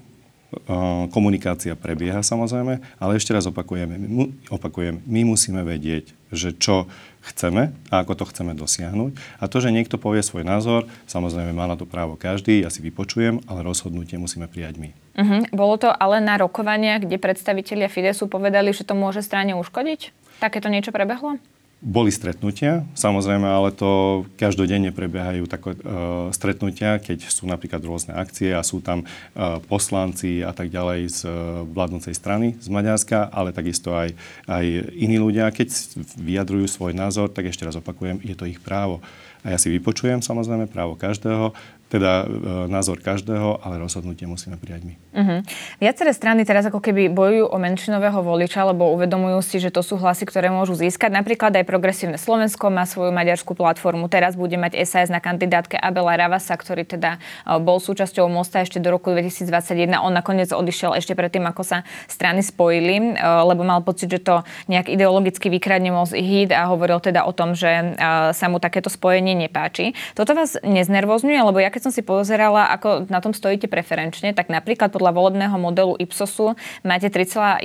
komunikácia 1.12 1.76
prebieha 1.76 2.24
samozrejme, 2.24 2.80
ale 3.00 3.12
ešte 3.18 3.36
raz 3.36 3.46
opakujem, 3.46 3.90
my, 3.96 4.32
opakujem, 4.50 5.04
my 5.06 5.22
musíme 5.28 5.62
vedieť, 5.62 6.12
že 6.32 6.56
čo 6.56 6.90
chceme 7.26 7.74
a 7.90 8.06
ako 8.06 8.14
to 8.22 8.30
chceme 8.30 8.54
dosiahnuť. 8.54 9.42
A 9.42 9.50
to, 9.50 9.58
že 9.58 9.74
niekto 9.74 9.98
povie 9.98 10.22
svoj 10.22 10.46
názor, 10.46 10.86
samozrejme 11.10 11.58
má 11.58 11.66
na 11.66 11.74
to 11.74 11.90
právo 11.90 12.14
každý, 12.14 12.62
ja 12.62 12.70
si 12.70 12.86
vypočujem, 12.86 13.42
ale 13.50 13.66
rozhodnutie 13.66 14.22
musíme 14.22 14.46
prijať 14.46 14.78
my. 14.78 14.90
Uh-huh. 15.18 15.42
Bolo 15.50 15.76
to 15.82 15.90
ale 15.90 16.22
na 16.22 16.38
rokovaniach, 16.38 17.08
kde 17.08 17.18
predstavitelia 17.18 17.90
Fidesu 17.90 18.30
povedali, 18.30 18.70
že 18.76 18.86
to 18.86 18.94
môže 18.94 19.26
strane 19.26 19.58
uškodiť? 19.58 20.14
Takéto 20.38 20.70
niečo 20.70 20.94
prebehlo? 20.94 21.42
Boli 21.86 22.10
stretnutia, 22.10 22.82
samozrejme, 22.98 23.46
ale 23.46 23.70
to 23.70 24.26
každodenne 24.42 24.90
prebiehajú 24.90 25.46
také 25.46 25.78
uh, 25.78 26.34
stretnutia, 26.34 26.98
keď 26.98 27.30
sú 27.30 27.46
napríklad 27.46 27.78
rôzne 27.86 28.18
akcie 28.18 28.58
a 28.58 28.66
sú 28.66 28.82
tam 28.82 29.06
uh, 29.06 29.62
poslanci 29.70 30.42
a 30.42 30.50
tak 30.50 30.74
ďalej 30.74 31.14
z 31.14 31.20
uh, 31.30 31.62
vládnocej 31.62 32.18
strany 32.18 32.58
z 32.58 32.74
Maďarska, 32.74 33.30
ale 33.30 33.54
takisto 33.54 33.94
aj, 33.94 34.18
aj 34.50 34.66
iní 34.98 35.22
ľudia. 35.22 35.54
Keď 35.54 36.02
vyjadrujú 36.18 36.66
svoj 36.66 36.98
názor, 36.98 37.30
tak 37.30 37.54
ešte 37.54 37.70
raz 37.70 37.78
opakujem, 37.78 38.18
je 38.26 38.34
to 38.34 38.50
ich 38.50 38.58
právo. 38.58 39.06
A 39.46 39.54
ja 39.54 39.62
si 39.62 39.70
vypočujem 39.70 40.26
samozrejme 40.26 40.66
právo 40.66 40.98
každého, 40.98 41.54
teda 41.96 42.12
e, 42.24 42.26
názor 42.68 43.00
každého, 43.00 43.64
ale 43.64 43.80
rozhodnutie 43.80 44.28
musíme 44.28 44.60
prijať 44.60 44.84
my. 44.84 44.94
Uh-huh. 45.16 45.40
Viaceré 45.80 46.12
strany 46.12 46.44
teraz 46.44 46.68
ako 46.68 46.84
keby 46.84 47.08
bojujú 47.08 47.48
o 47.48 47.58
menšinového 47.58 48.20
voliča, 48.20 48.68
lebo 48.68 48.92
uvedomujú 49.00 49.40
si, 49.40 49.64
že 49.64 49.72
to 49.72 49.80
sú 49.80 49.96
hlasy, 49.96 50.28
ktoré 50.28 50.52
môžu 50.52 50.76
získať. 50.76 51.16
Napríklad 51.16 51.56
aj 51.56 51.64
Progresívne 51.64 52.20
Slovensko 52.20 52.68
má 52.68 52.84
svoju 52.84 53.16
maďarskú 53.16 53.56
platformu. 53.56 54.12
Teraz 54.12 54.36
bude 54.36 54.60
mať 54.60 54.76
SAS 54.84 55.08
na 55.08 55.24
kandidátke 55.24 55.80
Abela 55.80 56.20
Ravasa, 56.20 56.52
ktorý 56.60 56.84
teda 56.84 57.16
e, 57.48 57.58
bol 57.64 57.80
súčasťou 57.80 58.28
Mosta 58.28 58.60
ešte 58.60 58.84
do 58.84 58.92
roku 58.92 59.16
2021. 59.16 59.96
On 60.04 60.12
nakoniec 60.12 60.52
odišiel 60.52 61.00
ešte 61.00 61.16
predtým, 61.16 61.48
ako 61.48 61.64
sa 61.64 61.78
strany 62.12 62.44
spojili, 62.44 63.16
e, 63.16 63.24
lebo 63.24 63.64
mal 63.64 63.80
pocit, 63.80 64.12
že 64.12 64.20
to 64.20 64.44
nejak 64.68 64.92
ideologicky 64.92 65.48
vykradne 65.48 65.96
moc 65.96 66.12
hit 66.12 66.52
a 66.52 66.68
hovoril 66.68 67.00
teda 67.00 67.24
o 67.24 67.32
tom, 67.32 67.56
že 67.56 67.96
sa 68.34 68.46
mu 68.50 68.58
takéto 68.58 68.90
spojenie 68.92 69.38
nepáči. 69.38 69.94
Toto 70.18 70.34
vás 70.34 70.58
neznervozňuje, 70.62 71.40
lebo 71.40 71.58
ja 71.62 71.70
keď 71.70 71.85
keď 71.86 71.94
som 71.94 72.02
si 72.02 72.10
pozerala, 72.10 72.74
ako 72.74 73.06
na 73.14 73.22
tom 73.22 73.30
stojíte 73.30 73.70
preferenčne, 73.70 74.34
tak 74.34 74.50
napríklad 74.50 74.90
podľa 74.90 75.14
volebného 75.14 75.54
modelu 75.54 75.94
Ipsosu 76.02 76.58
máte 76.82 77.14
3,1% 77.14 77.62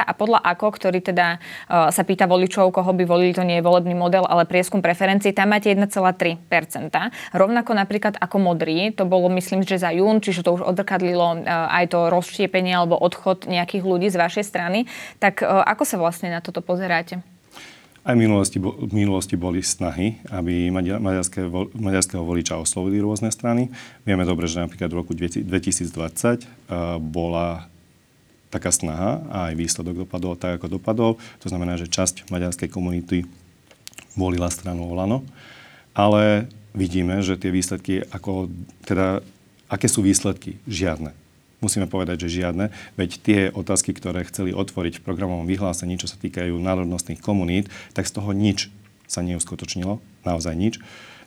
a 0.00 0.12
podľa 0.16 0.40
AKO, 0.40 0.72
ktorý 0.72 1.04
teda 1.04 1.36
uh, 1.36 1.92
sa 1.92 2.08
pýta 2.08 2.24
voličov, 2.24 2.72
koho 2.72 2.96
by 2.96 3.04
volili, 3.04 3.36
to 3.36 3.44
nie 3.44 3.60
je 3.60 3.68
volebný 3.68 3.92
model, 3.92 4.24
ale 4.24 4.48
prieskum 4.48 4.80
preferencií, 4.80 5.36
tam 5.36 5.52
máte 5.52 5.68
1,3%. 5.68 6.40
Rovnako 7.36 7.70
napríklad 7.76 8.16
ako 8.16 8.40
modrý, 8.40 8.96
to 8.96 9.04
bolo 9.04 9.28
myslím, 9.36 9.60
že 9.60 9.76
za 9.76 9.92
jún, 9.92 10.24
čiže 10.24 10.40
to 10.40 10.56
už 10.56 10.64
odrkadlilo 10.64 11.44
uh, 11.44 11.68
aj 11.68 11.92
to 11.92 12.08
rozštiepenie 12.08 12.72
alebo 12.72 12.96
odchod 12.96 13.44
nejakých 13.44 13.84
ľudí 13.84 14.08
z 14.08 14.16
vašej 14.16 14.44
strany. 14.48 14.88
Tak 15.20 15.44
uh, 15.44 15.68
ako 15.68 15.84
sa 15.84 16.00
vlastne 16.00 16.32
na 16.32 16.40
toto 16.40 16.64
pozeráte? 16.64 17.33
Aj 18.04 18.12
v 18.12 18.20
minulosti, 18.20 18.60
v 18.60 18.92
minulosti 18.92 19.32
boli 19.32 19.64
snahy, 19.64 20.20
aby 20.28 20.68
maďarské, 20.68 21.48
maďarského 21.72 22.20
voliča 22.20 22.60
oslovili 22.60 23.00
rôzne 23.00 23.32
strany. 23.32 23.72
Vieme 24.04 24.28
dobre, 24.28 24.44
že 24.44 24.60
napríklad 24.60 24.92
v 24.92 24.98
roku 25.00 25.16
2020 25.16 25.88
bola 27.00 27.64
taká 28.52 28.68
snaha 28.68 29.24
a 29.32 29.38
aj 29.48 29.56
výsledok 29.56 30.04
dopadol 30.04 30.36
tak, 30.36 30.60
ako 30.60 30.76
dopadol. 30.76 31.16
To 31.40 31.48
znamená, 31.48 31.80
že 31.80 31.88
časť 31.88 32.28
maďarskej 32.28 32.68
komunity 32.68 33.24
volila 34.20 34.52
stranu 34.52 34.84
Olano. 34.84 35.24
Ale 35.96 36.44
vidíme, 36.76 37.24
že 37.24 37.40
tie 37.40 37.48
výsledky, 37.48 38.04
ako, 38.12 38.52
teda, 38.84 39.24
aké 39.72 39.88
sú 39.88 40.04
výsledky? 40.04 40.60
Žiadne 40.68 41.23
musíme 41.64 41.88
povedať, 41.88 42.28
že 42.28 42.44
žiadne. 42.44 42.68
Veď 43.00 43.10
tie 43.24 43.40
otázky, 43.48 43.96
ktoré 43.96 44.28
chceli 44.28 44.52
otvoriť 44.52 45.00
v 45.00 45.04
programovom 45.08 45.48
vyhlásení, 45.48 45.96
čo 45.96 46.04
sa 46.04 46.20
týkajú 46.20 46.52
národnostných 46.60 47.24
komunít, 47.24 47.72
tak 47.96 48.04
z 48.04 48.20
toho 48.20 48.36
nič 48.36 48.68
sa 49.08 49.24
neuskutočnilo, 49.24 50.04
naozaj 50.28 50.52
nič. 50.52 50.74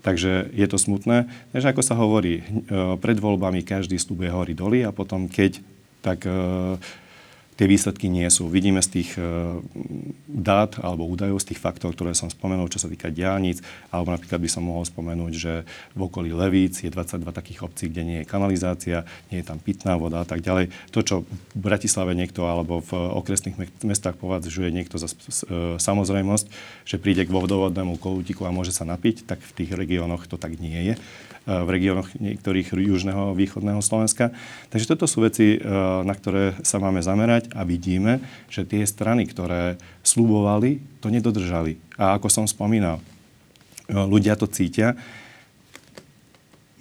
Takže 0.06 0.54
je 0.54 0.68
to 0.70 0.78
smutné. 0.78 1.26
Takže 1.52 1.74
ako 1.74 1.82
sa 1.82 1.98
hovorí, 1.98 2.40
e, 2.40 2.44
pred 3.02 3.18
voľbami 3.18 3.66
každý 3.66 3.98
slúbuje 3.98 4.30
hory 4.30 4.54
doly 4.54 4.86
a 4.86 4.94
potom 4.94 5.26
keď, 5.26 5.60
tak 6.06 6.24
e, 6.24 6.78
tie 7.58 7.66
výsledky 7.66 8.06
nie 8.08 8.30
sú. 8.30 8.48
Vidíme 8.48 8.86
z 8.86 9.02
tých 9.02 9.18
uh, 9.18 9.58
dát 10.30 10.78
alebo 10.78 11.10
údajov, 11.10 11.42
z 11.42 11.54
tých 11.54 11.60
faktov, 11.60 11.98
ktoré 11.98 12.14
som 12.14 12.30
spomenul, 12.30 12.70
čo 12.70 12.78
sa 12.78 12.88
týka 12.88 13.10
diálnic, 13.10 13.66
alebo 13.90 14.14
napríklad 14.14 14.38
by 14.38 14.50
som 14.50 14.64
mohol 14.64 14.86
spomenúť, 14.86 15.34
že 15.34 15.54
v 15.98 16.02
okolí 16.06 16.32
Levíc 16.32 16.86
je 16.86 16.94
22 16.94 17.26
takých 17.34 17.66
obcí, 17.66 17.90
kde 17.90 18.02
nie 18.06 18.18
je 18.22 18.30
kanalizácia, 18.30 19.10
nie 19.34 19.42
je 19.42 19.48
tam 19.50 19.58
pitná 19.58 19.98
voda 19.98 20.22
a 20.22 20.28
tak 20.30 20.46
ďalej. 20.46 20.70
To, 20.94 21.02
čo 21.02 21.16
v 21.26 21.58
Bratislave 21.58 22.14
niekto 22.14 22.46
alebo 22.46 22.86
v 22.86 22.94
okresných 22.94 23.58
mestách 23.82 24.22
považuje 24.22 24.70
niekto 24.70 25.02
za 25.02 25.10
uh, 25.10 25.82
samozrejmosť, 25.82 26.46
že 26.86 27.02
príde 27.02 27.26
k 27.26 27.34
vodovodnému 27.34 27.98
kolútiku 27.98 28.46
a 28.46 28.54
môže 28.54 28.70
sa 28.70 28.86
napiť, 28.86 29.26
tak 29.26 29.42
v 29.42 29.66
tých 29.66 29.74
regiónoch 29.74 30.30
to 30.30 30.38
tak 30.38 30.62
nie 30.62 30.94
je 30.94 30.96
v 31.48 31.70
regiónoch 31.72 32.12
niektorých 32.20 32.76
južného 32.76 33.32
východného 33.32 33.80
Slovenska. 33.80 34.36
Takže 34.68 34.92
toto 34.92 35.08
sú 35.08 35.24
veci, 35.24 35.56
na 36.04 36.12
ktoré 36.12 36.60
sa 36.60 36.76
máme 36.84 37.00
zamerať 37.00 37.47
a 37.54 37.68
vidíme, 37.68 38.24
že 38.52 38.68
tie 38.68 38.84
strany, 38.88 39.28
ktoré 39.28 39.80
slúbovali, 40.02 40.80
to 41.04 41.12
nedodržali. 41.12 41.78
A 41.96 42.16
ako 42.18 42.28
som 42.28 42.46
spomínal, 42.48 43.00
ľudia 43.88 44.36
to 44.36 44.48
cítia. 44.52 45.00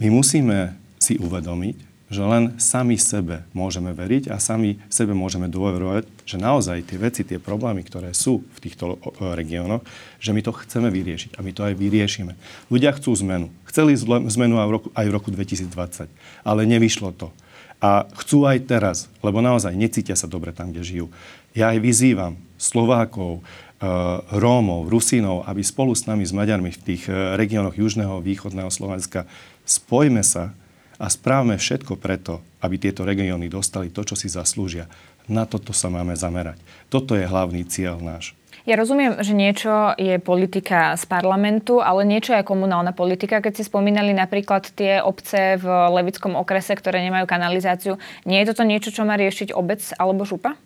My 0.02 0.10
musíme 0.10 0.74
si 0.98 1.16
uvedomiť, 1.16 1.76
že 2.06 2.22
len 2.22 2.54
sami 2.62 2.94
sebe 3.02 3.42
môžeme 3.50 3.90
veriť 3.90 4.30
a 4.30 4.38
sami 4.38 4.78
sebe 4.86 5.10
môžeme 5.10 5.50
dôverovať, 5.50 6.06
že 6.22 6.38
naozaj 6.38 6.86
tie 6.86 6.98
veci, 7.02 7.26
tie 7.26 7.42
problémy, 7.42 7.82
ktoré 7.82 8.14
sú 8.14 8.46
v 8.46 8.58
týchto 8.62 9.02
regiónoch, 9.18 9.82
že 10.22 10.30
my 10.30 10.38
to 10.38 10.54
chceme 10.54 10.86
vyriešiť 10.86 11.34
a 11.34 11.42
my 11.42 11.50
to 11.50 11.66
aj 11.66 11.74
vyriešime. 11.74 12.38
Ľudia 12.70 12.94
chcú 12.94 13.10
zmenu. 13.26 13.50
Chceli 13.66 13.98
zmenu 13.98 14.54
aj 14.62 14.66
v 14.70 14.74
roku, 14.78 14.88
aj 14.94 15.06
v 15.10 15.14
roku 15.18 15.28
2020, 15.34 16.06
ale 16.46 16.60
nevyšlo 16.62 17.10
to. 17.10 17.34
A 17.80 18.08
chcú 18.24 18.48
aj 18.48 18.64
teraz, 18.64 19.06
lebo 19.20 19.44
naozaj 19.44 19.76
necítia 19.76 20.16
sa 20.16 20.24
dobre 20.24 20.50
tam, 20.56 20.72
kde 20.72 20.82
žijú. 20.82 21.06
Ja 21.52 21.72
aj 21.76 21.78
vyzývam 21.84 22.34
Slovákov, 22.56 23.40
eh, 23.40 23.86
Rómov, 24.32 24.88
Rusínov, 24.88 25.44
aby 25.44 25.60
spolu 25.60 25.92
s 25.92 26.08
nami, 26.08 26.24
s 26.24 26.32
Maďarmi 26.32 26.72
v 26.72 26.82
tých 26.82 27.02
eh, 27.08 27.36
regiónoch 27.36 27.76
južného, 27.76 28.24
východného 28.24 28.72
Slovenska 28.72 29.28
spojme 29.68 30.24
sa 30.24 30.56
a 30.96 31.06
správme 31.12 31.60
všetko 31.60 32.00
preto, 32.00 32.40
aby 32.64 32.80
tieto 32.80 33.04
regióny 33.04 33.52
dostali 33.52 33.92
to, 33.92 34.00
čo 34.00 34.16
si 34.16 34.32
zaslúžia. 34.32 34.88
Na 35.28 35.44
toto 35.44 35.76
sa 35.76 35.92
máme 35.92 36.16
zamerať. 36.16 36.56
Toto 36.88 37.12
je 37.18 37.28
hlavný 37.28 37.66
cieľ 37.68 38.00
náš. 38.00 38.32
Ja 38.66 38.74
rozumiem, 38.74 39.22
že 39.22 39.30
niečo 39.30 39.94
je 39.94 40.18
politika 40.18 40.98
z 40.98 41.06
parlamentu, 41.06 41.78
ale 41.78 42.02
niečo 42.02 42.34
je 42.34 42.42
komunálna 42.42 42.90
politika. 42.90 43.38
Keď 43.38 43.62
si 43.62 43.62
spomínali 43.62 44.10
napríklad 44.10 44.74
tie 44.74 44.98
obce 44.98 45.54
v 45.54 45.66
Levickom 45.70 46.34
okrese, 46.34 46.74
ktoré 46.74 46.98
nemajú 47.06 47.30
kanalizáciu, 47.30 47.94
nie 48.26 48.42
je 48.42 48.50
toto 48.50 48.66
niečo, 48.66 48.90
čo 48.90 49.06
má 49.06 49.14
riešiť 49.14 49.54
obec 49.54 49.78
alebo 49.94 50.26
župa? 50.26 50.58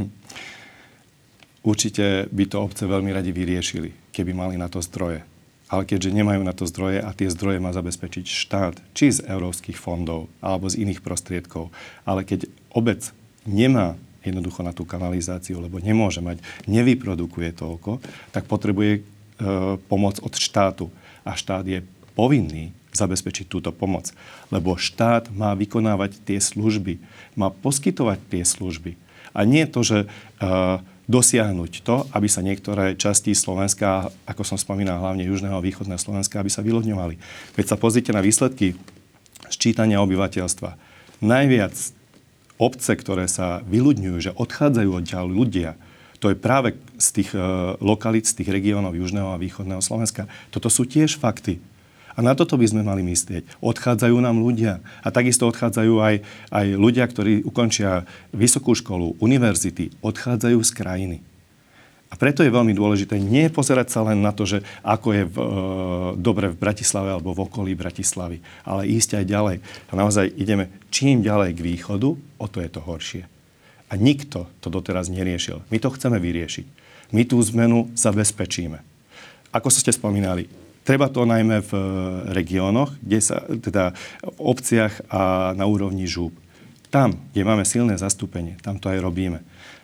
Určite 1.70 2.32
by 2.32 2.44
to 2.48 2.56
obce 2.64 2.88
veľmi 2.88 3.12
radi 3.12 3.36
vyriešili, 3.36 4.16
keby 4.16 4.32
mali 4.32 4.56
na 4.56 4.72
to 4.72 4.80
zdroje. 4.80 5.20
Ale 5.68 5.84
keďže 5.84 6.08
nemajú 6.08 6.40
na 6.40 6.56
to 6.56 6.64
zdroje 6.64 7.04
a 7.04 7.12
tie 7.12 7.28
zdroje 7.28 7.60
má 7.60 7.76
zabezpečiť 7.76 8.24
štát, 8.32 8.80
či 8.96 9.12
z 9.12 9.28
európskych 9.28 9.76
fondov 9.76 10.32
alebo 10.40 10.72
z 10.72 10.88
iných 10.88 11.04
prostriedkov, 11.04 11.68
ale 12.08 12.24
keď 12.24 12.48
obec 12.72 13.12
nemá 13.44 14.00
jednoducho 14.22 14.62
na 14.62 14.72
tú 14.74 14.86
kanalizáciu, 14.86 15.58
lebo 15.58 15.82
nemôže 15.82 16.22
mať, 16.22 16.40
nevyprodukuje 16.70 17.52
toľko, 17.54 17.98
tak 18.30 18.46
potrebuje 18.46 18.98
e, 18.98 19.00
pomoc 19.86 20.18
od 20.22 20.32
štátu. 20.34 20.88
A 21.22 21.34
štát 21.38 21.66
je 21.66 21.82
povinný 22.18 22.74
zabezpečiť 22.92 23.48
túto 23.48 23.70
pomoc. 23.72 24.12
Lebo 24.52 24.76
štát 24.76 25.32
má 25.32 25.56
vykonávať 25.56 26.20
tie 26.22 26.38
služby, 26.38 27.00
má 27.34 27.48
poskytovať 27.48 28.18
tie 28.28 28.42
služby. 28.44 28.94
A 29.32 29.48
nie 29.48 29.64
to, 29.64 29.80
že 29.80 29.98
e, 30.04 30.06
dosiahnuť 31.08 31.72
to, 31.82 32.06
aby 32.14 32.28
sa 32.30 32.44
niektoré 32.44 32.94
časti 32.94 33.34
Slovenska, 33.34 34.12
ako 34.28 34.42
som 34.46 34.60
spomínal, 34.60 35.02
hlavne 35.02 35.26
južného 35.26 35.56
a 35.56 35.64
východného 35.64 35.98
Slovenska, 35.98 36.38
aby 36.38 36.52
sa 36.52 36.62
vyľudňovali. 36.62 37.14
Veď 37.58 37.66
sa 37.66 37.80
pozrite 37.80 38.14
na 38.14 38.22
výsledky 38.22 38.78
sčítania 39.50 39.98
obyvateľstva. 40.04 40.76
Najviac 41.24 41.74
obce, 42.60 42.92
ktoré 42.96 43.28
sa 43.28 43.60
vyľudňujú, 43.64 44.16
že 44.20 44.34
odchádzajú 44.36 44.90
odtiaľ 44.92 45.26
ľudia, 45.28 45.76
to 46.22 46.30
je 46.30 46.38
práve 46.38 46.78
z 47.02 47.08
tých 47.18 47.34
uh, 47.34 47.74
lokalít, 47.82 48.30
z 48.30 48.38
tých 48.38 48.54
regiónov 48.54 48.94
južného 48.94 49.34
a 49.34 49.42
východného 49.42 49.82
Slovenska. 49.82 50.30
Toto 50.54 50.70
sú 50.70 50.86
tiež 50.86 51.18
fakty. 51.18 51.58
A 52.14 52.22
na 52.22 52.38
toto 52.38 52.54
by 52.54 52.66
sme 52.68 52.86
mali 52.86 53.02
myslieť. 53.02 53.58
Odchádzajú 53.58 54.16
nám 54.22 54.38
ľudia. 54.38 54.78
A 55.02 55.08
takisto 55.10 55.48
odchádzajú 55.50 55.94
aj, 55.98 56.14
aj 56.52 56.66
ľudia, 56.78 57.08
ktorí 57.08 57.42
ukončia 57.42 58.06
vysokú 58.30 58.76
školu, 58.76 59.18
univerzity. 59.18 59.96
Odchádzajú 60.04 60.60
z 60.62 60.70
krajiny. 60.76 61.16
A 62.12 62.14
preto 62.20 62.44
je 62.44 62.52
veľmi 62.52 62.76
dôležité 62.76 63.16
nie 63.16 63.48
pozerať 63.48 63.88
sa 63.88 64.04
len 64.04 64.20
na 64.20 64.36
to, 64.36 64.44
že 64.44 64.60
ako 64.84 65.08
je 65.16 65.24
v, 65.24 65.36
e, 65.40 65.48
dobre 66.20 66.52
v 66.52 66.60
Bratislave 66.60 67.08
alebo 67.08 67.32
v 67.32 67.48
okolí 67.48 67.72
Bratislavy, 67.72 68.44
ale 68.68 68.84
ísť 68.84 69.24
aj 69.24 69.24
ďalej. 69.24 69.56
A 69.88 69.92
naozaj 69.96 70.28
ideme 70.36 70.68
čím 70.92 71.24
ďalej 71.24 71.56
k 71.56 71.64
východu, 71.64 72.12
o 72.12 72.46
to 72.52 72.60
je 72.60 72.68
to 72.68 72.84
horšie. 72.84 73.24
A 73.88 73.96
nikto 73.96 74.44
to 74.60 74.68
doteraz 74.68 75.08
neriešil. 75.08 75.64
My 75.72 75.80
to 75.80 75.88
chceme 75.88 76.20
vyriešiť. 76.20 76.66
My 77.16 77.24
tú 77.24 77.40
zmenu 77.40 77.88
zabezpečíme. 77.96 78.84
Ako 79.52 79.72
ste 79.72 79.92
spomínali, 79.92 80.48
treba 80.84 81.08
to 81.08 81.24
najmä 81.24 81.64
v 81.64 81.72
e, 81.72 81.82
regiónoch, 82.36 82.92
kde 83.00 83.20
sa, 83.24 83.40
teda 83.48 83.96
v 84.20 84.38
obciach 84.52 85.00
a 85.08 85.52
na 85.56 85.64
úrovni 85.64 86.04
žúb. 86.04 86.36
Tam, 86.92 87.16
kde 87.32 87.40
máme 87.40 87.64
silné 87.64 87.96
zastúpenie, 87.96 88.60
tam 88.60 88.76
to 88.76 88.92
aj 88.92 89.00
robíme 89.00 89.40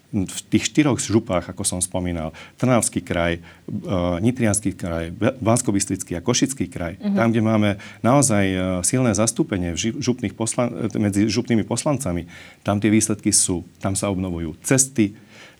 v 0.08 0.40
tých 0.48 0.72
štyroch 0.72 0.96
župách, 0.96 1.52
ako 1.52 1.62
som 1.68 1.80
spomínal, 1.84 2.32
Trnavský 2.56 3.04
kraj, 3.04 3.44
uh, 3.68 4.16
Nitrianský 4.24 4.72
kraj, 4.72 5.12
bansko 5.40 5.68
a 5.68 6.20
Košický 6.24 6.66
kraj, 6.72 6.96
uh-huh. 6.96 7.12
tam, 7.12 7.28
kde 7.28 7.42
máme 7.44 7.70
naozaj 8.00 8.44
uh, 8.52 8.60
silné 8.80 9.12
zastúpenie 9.12 9.76
v 9.76 10.00
župných 10.00 10.32
poslan- 10.32 10.88
medzi 10.96 11.28
župnými 11.28 11.64
poslancami, 11.68 12.24
tam 12.64 12.80
tie 12.80 12.88
výsledky 12.88 13.28
sú. 13.36 13.68
Tam 13.84 13.92
sa 13.92 14.08
obnovujú 14.08 14.56
cesty, 14.64 15.12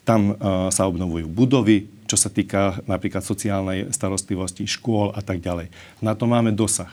tam 0.09 0.41
sa 0.73 0.89
obnovujú 0.89 1.29
budovy, 1.29 1.85
čo 2.09 2.17
sa 2.17 2.33
týka 2.33 2.81
napríklad 2.89 3.21
sociálnej 3.21 3.93
starostlivosti, 3.93 4.65
škôl 4.65 5.13
a 5.13 5.21
tak 5.21 5.45
ďalej. 5.45 5.69
Na 6.01 6.17
to 6.17 6.25
máme 6.25 6.57
dosah 6.57 6.89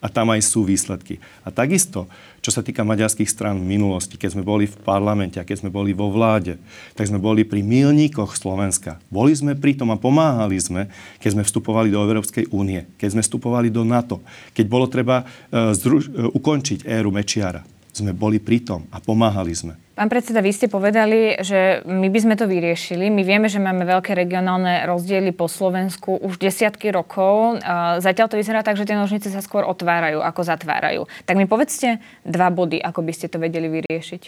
a 0.00 0.08
tam 0.08 0.32
aj 0.32 0.40
sú 0.40 0.64
výsledky. 0.64 1.20
A 1.44 1.52
takisto, 1.52 2.08
čo 2.40 2.48
sa 2.48 2.64
týka 2.64 2.80
maďarských 2.88 3.28
strán 3.28 3.60
v 3.60 3.76
minulosti, 3.76 4.16
keď 4.16 4.32
sme 4.34 4.42
boli 4.42 4.64
v 4.64 4.76
parlamente 4.80 5.36
a 5.36 5.44
keď 5.44 5.60
sme 5.60 5.70
boli 5.70 5.92
vo 5.92 6.08
vláde, 6.08 6.56
tak 6.96 7.06
sme 7.06 7.20
boli 7.20 7.44
pri 7.44 7.60
milníkoch 7.60 8.32
Slovenska. 8.32 8.96
Boli 9.12 9.36
sme 9.36 9.52
pri 9.52 9.76
tom 9.76 9.92
a 9.92 10.00
pomáhali 10.00 10.56
sme, 10.56 10.88
keď 11.20 11.36
sme 11.36 11.44
vstupovali 11.44 11.92
do 11.92 12.00
Európskej 12.00 12.48
únie, 12.50 12.88
keď 12.96 13.08
sme 13.14 13.22
vstupovali 13.22 13.68
do 13.68 13.84
NATO, 13.84 14.24
keď 14.56 14.66
bolo 14.66 14.88
treba 14.88 15.22
uh, 15.22 15.76
združ- 15.76 16.10
uh, 16.10 16.32
ukončiť 16.32 16.88
éru 16.88 17.12
Mečiara. 17.12 17.60
Sme 17.92 18.14
boli 18.14 18.38
pri 18.38 18.62
tom 18.62 18.86
a 18.94 19.02
pomáhali 19.02 19.54
sme. 19.54 19.74
Pán 20.00 20.08
predseda, 20.08 20.40
vy 20.40 20.56
ste 20.56 20.64
povedali, 20.64 21.36
že 21.44 21.84
my 21.84 22.08
by 22.08 22.18
sme 22.24 22.34
to 22.40 22.48
vyriešili. 22.48 23.12
My 23.12 23.20
vieme, 23.20 23.52
že 23.52 23.60
máme 23.60 23.84
veľké 23.84 24.16
regionálne 24.16 24.88
rozdiely 24.88 25.36
po 25.36 25.44
Slovensku 25.44 26.16
už 26.24 26.40
desiatky 26.40 26.88
rokov. 26.88 27.60
Zatiaľ 28.00 28.32
to 28.32 28.40
vyzerá 28.40 28.64
tak, 28.64 28.80
že 28.80 28.88
tie 28.88 28.96
nožnice 28.96 29.28
sa 29.28 29.44
skôr 29.44 29.68
otvárajú, 29.68 30.24
ako 30.24 30.40
zatvárajú. 30.40 31.04
Tak 31.28 31.36
mi 31.36 31.44
povedzte 31.44 32.00
dva 32.24 32.48
body, 32.48 32.80
ako 32.80 33.04
by 33.04 33.12
ste 33.12 33.28
to 33.28 33.36
vedeli 33.36 33.68
vyriešiť. 33.68 34.22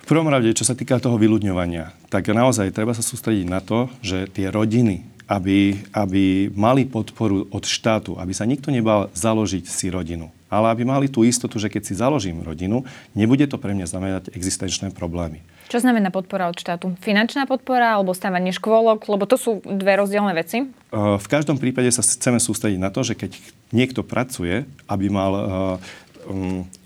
V 0.00 0.04
prvom 0.08 0.32
rade, 0.32 0.48
čo 0.56 0.64
sa 0.64 0.72
týka 0.72 1.02
toho 1.04 1.20
vyľudňovania, 1.20 2.08
tak 2.08 2.30
naozaj 2.32 2.72
treba 2.72 2.96
sa 2.96 3.04
sústrediť 3.04 3.46
na 3.50 3.60
to, 3.60 3.92
že 4.00 4.30
tie 4.32 4.48
rodiny, 4.48 5.04
aby, 5.28 5.84
aby 5.92 6.48
mali 6.54 6.88
podporu 6.88 7.44
od 7.52 7.64
štátu, 7.66 8.16
aby 8.16 8.32
sa 8.32 8.48
nikto 8.48 8.72
nebal 8.72 9.12
založiť 9.12 9.68
si 9.68 9.92
rodinu 9.92 10.32
ale 10.46 10.70
aby 10.70 10.86
mali 10.86 11.06
tú 11.10 11.26
istotu, 11.26 11.58
že 11.58 11.66
keď 11.66 11.82
si 11.82 11.94
založím 11.98 12.42
rodinu, 12.42 12.86
nebude 13.12 13.46
to 13.50 13.58
pre 13.58 13.74
mňa 13.74 13.86
znamenať 13.90 14.24
existenčné 14.34 14.94
problémy. 14.94 15.42
Čo 15.66 15.82
znamená 15.82 16.14
podpora 16.14 16.46
od 16.46 16.54
štátu? 16.54 16.94
Finančná 17.02 17.50
podpora 17.50 17.98
alebo 17.98 18.14
stávanie 18.14 18.54
škôlok? 18.54 19.10
Lebo 19.10 19.26
to 19.26 19.34
sú 19.34 19.58
dve 19.66 19.98
rozdielne 19.98 20.30
veci. 20.30 20.70
V 20.94 21.26
každom 21.26 21.58
prípade 21.58 21.90
sa 21.90 22.06
chceme 22.06 22.38
sústrediť 22.38 22.78
na 22.78 22.94
to, 22.94 23.02
že 23.02 23.18
keď 23.18 23.34
niekto 23.74 24.06
pracuje, 24.06 24.62
aby 24.86 25.10
mal 25.10 25.32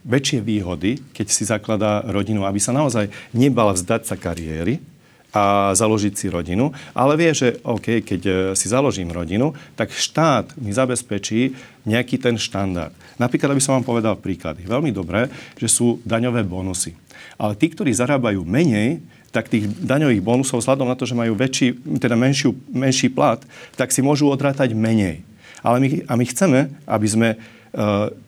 väčšie 0.05 0.40
výhody, 0.40 1.01
keď 1.12 1.27
si 1.29 1.44
zakladá 1.44 2.05
rodinu, 2.09 2.49
aby 2.49 2.61
sa 2.61 2.73
naozaj 2.73 3.12
nebal 3.37 3.73
vzdať 3.77 4.09
sa 4.09 4.16
kariéry, 4.16 4.81
a 5.30 5.70
založiť 5.78 6.14
si 6.18 6.26
rodinu, 6.26 6.74
ale 6.90 7.14
vie, 7.14 7.30
že 7.30 7.62
OK, 7.62 8.02
keď 8.02 8.22
e, 8.26 8.32
si 8.58 8.66
založím 8.66 9.14
rodinu, 9.14 9.54
tak 9.78 9.94
štát 9.94 10.58
mi 10.58 10.74
zabezpečí 10.74 11.54
nejaký 11.86 12.18
ten 12.18 12.34
štandard. 12.34 12.92
Napríklad, 13.14 13.54
aby 13.54 13.62
som 13.62 13.78
vám 13.78 13.86
povedal 13.86 14.18
príklady. 14.18 14.66
Veľmi 14.66 14.90
dobré, 14.90 15.30
že 15.54 15.70
sú 15.70 16.02
daňové 16.02 16.42
bonusy. 16.42 16.98
Ale 17.38 17.54
tí, 17.54 17.70
ktorí 17.70 17.94
zarábajú 17.94 18.42
menej, 18.42 18.98
tak 19.30 19.46
tých 19.46 19.70
daňových 19.78 20.26
bonusov, 20.26 20.58
vzhľadom 20.58 20.90
na 20.90 20.98
to, 20.98 21.06
že 21.06 21.14
majú 21.14 21.38
väčší, 21.38 21.78
teda 22.02 22.18
menšiu, 22.18 22.50
menší 22.66 23.14
plat, 23.14 23.38
tak 23.78 23.94
si 23.94 24.02
môžu 24.02 24.26
odrátať 24.26 24.74
menej. 24.74 25.22
Ale 25.62 25.78
my, 25.78 25.88
a 26.10 26.12
my 26.18 26.24
chceme, 26.26 26.60
aby 26.88 27.06
sme 27.06 27.28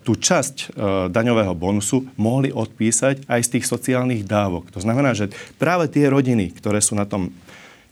tú 0.07 0.13
časť 0.15 0.57
e, 0.57 0.67
daňového 1.11 1.51
bonusu 1.59 2.07
mohli 2.15 2.55
odpísať 2.55 3.27
aj 3.27 3.41
z 3.43 3.51
tých 3.59 3.65
sociálnych 3.67 4.23
dávok. 4.23 4.71
To 4.71 4.79
znamená, 4.79 5.19
že 5.19 5.35
práve 5.59 5.91
tie 5.91 6.07
rodiny, 6.07 6.55
ktoré 6.55 6.79
sú 6.79 6.95
na 6.95 7.03
tom 7.03 7.35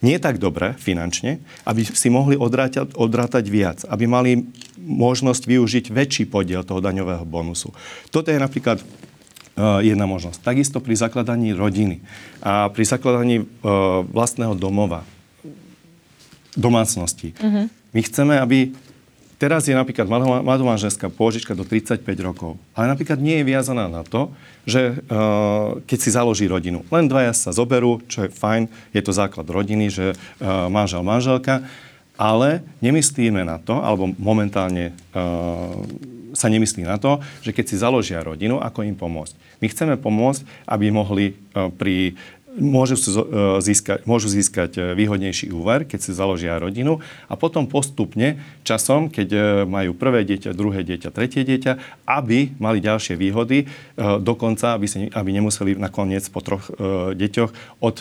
nie 0.01 0.17
tak 0.23 0.39
dobre 0.39 0.79
finančne, 0.79 1.43
aby 1.67 1.85
si 1.85 2.09
mohli 2.09 2.39
odrátať, 2.39 2.95
odrátať 2.95 3.45
viac, 3.51 3.83
aby 3.91 4.07
mali 4.07 4.47
možnosť 4.81 5.43
využiť 5.45 5.85
väčší 5.93 6.25
podiel 6.31 6.63
toho 6.63 6.79
daňového 6.79 7.27
bonusu. 7.27 7.75
Toto 8.15 8.31
je 8.31 8.39
napríklad 8.39 8.79
e, 8.79 8.85
jedna 9.91 10.07
možnosť. 10.07 10.47
Takisto 10.47 10.79
pri 10.79 10.95
zakladaní 10.95 11.51
rodiny 11.51 11.99
a 12.47 12.71
pri 12.71 12.87
zakladaní 12.87 13.43
vlastného 14.15 14.55
domova, 14.55 15.03
domácnosti. 16.55 17.35
Mm-hmm. 17.35 17.67
My 17.91 18.01
chceme, 18.07 18.35
aby 18.39 18.71
Teraz 19.41 19.65
je 19.65 19.73
napríklad 19.73 20.05
mladomanželská 20.45 21.09
pôžička 21.09 21.57
do 21.57 21.65
35 21.65 22.05
rokov, 22.21 22.61
ale 22.77 22.93
napríklad 22.93 23.17
nie 23.17 23.41
je 23.41 23.49
viazaná 23.49 23.89
na 23.89 24.05
to, 24.05 24.29
že 24.69 25.01
uh, 25.01 25.81
keď 25.89 25.99
si 25.99 26.13
založí 26.13 26.45
rodinu. 26.45 26.85
Len 26.93 27.09
dvaja 27.09 27.33
sa 27.33 27.49
zoberú, 27.49 28.05
čo 28.05 28.29
je 28.29 28.37
fajn, 28.37 28.69
je 28.93 29.01
to 29.01 29.17
základ 29.17 29.49
rodiny, 29.49 29.89
že 29.89 30.13
uh, 30.13 30.69
manžel, 30.69 31.01
manželka, 31.01 31.65
ale 32.21 32.61
nemyslíme 32.85 33.41
na 33.41 33.57
to, 33.57 33.81
alebo 33.81 34.13
momentálne 34.21 34.93
uh, 35.17 35.73
sa 36.37 36.53
nemyslí 36.53 36.85
na 36.85 37.01
to, 37.01 37.25
že 37.41 37.57
keď 37.57 37.65
si 37.65 37.81
založia 37.81 38.21
rodinu, 38.21 38.61
ako 38.61 38.85
im 38.85 38.95
pomôcť. 38.95 39.65
My 39.65 39.67
chceme 39.73 39.97
pomôcť, 39.97 40.45
aby 40.69 40.93
mohli 40.95 41.35
pri 41.53 42.15
môžu, 42.59 42.99
e, 42.99 43.63
získať, 43.63 44.03
môžu 44.09 44.27
získať 44.27 44.71
e, 44.77 44.81
výhodnejší 44.99 45.55
úver, 45.55 45.87
keď 45.87 45.99
si 46.03 46.11
založia 46.11 46.59
rodinu 46.59 46.99
a 47.31 47.35
potom 47.39 47.71
postupne 47.71 48.43
časom, 48.67 49.07
keď 49.07 49.29
e, 49.31 49.41
majú 49.69 49.95
prvé 49.95 50.27
dieťa, 50.27 50.57
druhé 50.57 50.83
dieťa, 50.83 51.15
tretie 51.15 51.47
dieťa, 51.47 52.05
aby 52.09 52.51
mali 52.59 52.83
ďalšie 52.83 53.15
výhody, 53.15 53.71
dokonca, 53.99 54.75
aby, 54.75 54.87
si, 54.89 55.07
aby 55.13 55.31
nemuseli 55.31 55.79
nakoniec 55.79 56.27
po 56.33 56.43
troch 56.43 56.73
deťoch 57.15 57.51
od 57.85 57.97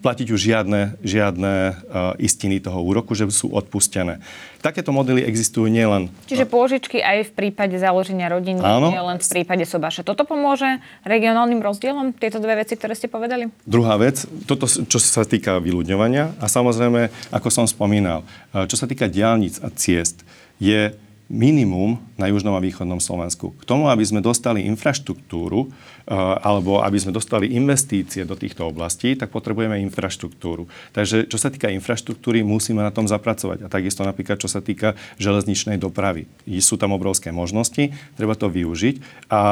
platiť 0.00 0.28
už 0.32 0.40
žiadne, 0.40 1.00
žiadne 1.00 1.52
uh, 1.52 1.74
istiny 2.20 2.60
toho 2.60 2.80
úroku, 2.82 3.16
že 3.16 3.28
sú 3.32 3.52
odpustené. 3.52 4.20
Takéto 4.60 4.90
modely 4.90 5.22
existujú 5.24 5.66
nielen... 5.70 6.12
Čiže 6.26 6.46
pôžičky 6.46 7.00
aj 7.00 7.30
v 7.30 7.32
prípade 7.32 7.76
založenia 7.78 8.30
rodiny, 8.30 8.60
Áno. 8.60 8.92
nie 8.92 9.00
len 9.00 9.18
v 9.18 9.26
prípade 9.26 9.64
sobáša. 9.64 10.02
Toto 10.04 10.26
pomôže 10.26 10.82
regionálnym 11.06 11.62
rozdielom, 11.62 12.12
tieto 12.16 12.42
dve 12.42 12.62
veci, 12.62 12.74
ktoré 12.74 12.94
ste 12.94 13.06
povedali? 13.06 13.48
Druhá 13.64 13.96
vec, 13.96 14.26
toto, 14.44 14.66
čo 14.66 14.98
sa 14.98 15.22
týka 15.22 15.58
vyľudňovania 15.62 16.38
a 16.38 16.46
samozrejme, 16.46 17.32
ako 17.32 17.48
som 17.48 17.66
spomínal, 17.66 18.26
čo 18.52 18.74
sa 18.74 18.90
týka 18.90 19.06
diálnic 19.06 19.62
a 19.62 19.70
ciest, 19.70 20.26
je 20.56 20.96
minimum 21.26 21.98
na 22.14 22.30
južnom 22.30 22.54
a 22.54 22.62
východnom 22.62 23.02
Slovensku. 23.02 23.50
K 23.58 23.66
tomu, 23.66 23.90
aby 23.90 24.02
sme 24.06 24.22
dostali 24.22 24.62
infraštruktúru 24.70 25.66
eh, 25.66 25.70
alebo 26.06 26.86
aby 26.86 26.98
sme 27.02 27.10
dostali 27.10 27.58
investície 27.58 28.22
do 28.22 28.38
týchto 28.38 28.70
oblastí, 28.70 29.18
tak 29.18 29.34
potrebujeme 29.34 29.82
infraštruktúru. 29.90 30.70
Takže 30.94 31.26
čo 31.26 31.38
sa 31.38 31.50
týka 31.50 31.66
infraštruktúry, 31.74 32.46
musíme 32.46 32.78
na 32.80 32.94
tom 32.94 33.10
zapracovať. 33.10 33.66
A 33.66 33.72
takisto 33.72 34.06
napríklad, 34.06 34.38
čo 34.38 34.46
sa 34.46 34.62
týka 34.62 34.94
železničnej 35.18 35.82
dopravy. 35.82 36.30
Sú 36.62 36.78
tam 36.78 36.94
obrovské 36.94 37.34
možnosti, 37.34 37.90
treba 38.14 38.38
to 38.38 38.46
využiť 38.46 39.26
a 39.34 39.42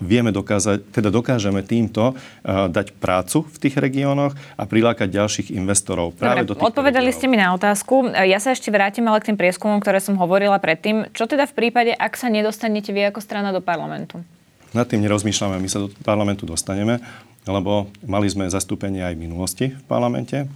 vieme 0.00 0.32
dokázať, 0.32 0.96
teda 0.96 1.12
dokážeme 1.12 1.60
týmto 1.60 2.16
uh, 2.16 2.72
dať 2.72 2.96
prácu 2.96 3.44
v 3.44 3.56
tých 3.60 3.76
regiónoch 3.76 4.32
a 4.56 4.64
prilákať 4.64 5.12
ďalších 5.12 5.52
investorov 5.52 6.16
práve 6.16 6.48
Dobre, 6.48 6.56
do 6.56 6.64
odpovedali 6.64 7.12
regiónov. 7.12 7.20
ste 7.20 7.26
mi 7.28 7.36
na 7.36 7.52
otázku. 7.52 8.08
Ja 8.16 8.40
sa 8.40 8.56
ešte 8.56 8.72
vrátim 8.72 9.04
ale 9.04 9.20
k 9.20 9.28
tým 9.28 9.36
prieskumom, 9.36 9.76
ktoré 9.76 10.00
som 10.00 10.16
hovorila 10.16 10.56
predtým. 10.56 11.12
Čo 11.12 11.28
teda 11.28 11.44
v 11.44 11.52
prípade, 11.52 11.92
ak 11.92 12.16
sa 12.16 12.32
nedostanete 12.32 12.96
vy 12.96 13.12
ako 13.12 13.20
strana 13.20 13.52
do 13.52 13.60
parlamentu? 13.60 14.24
Nad 14.70 14.86
tým 14.86 15.02
nerozmýšľame, 15.02 15.58
my 15.58 15.68
sa 15.70 15.82
do 15.84 15.88
parlamentu 16.06 16.46
dostaneme, 16.46 17.02
lebo 17.44 17.90
mali 18.06 18.30
sme 18.30 18.46
zastúpenie 18.46 19.02
aj 19.02 19.14
v 19.18 19.22
minulosti 19.26 19.66
v 19.74 19.84
parlamente. 19.90 20.46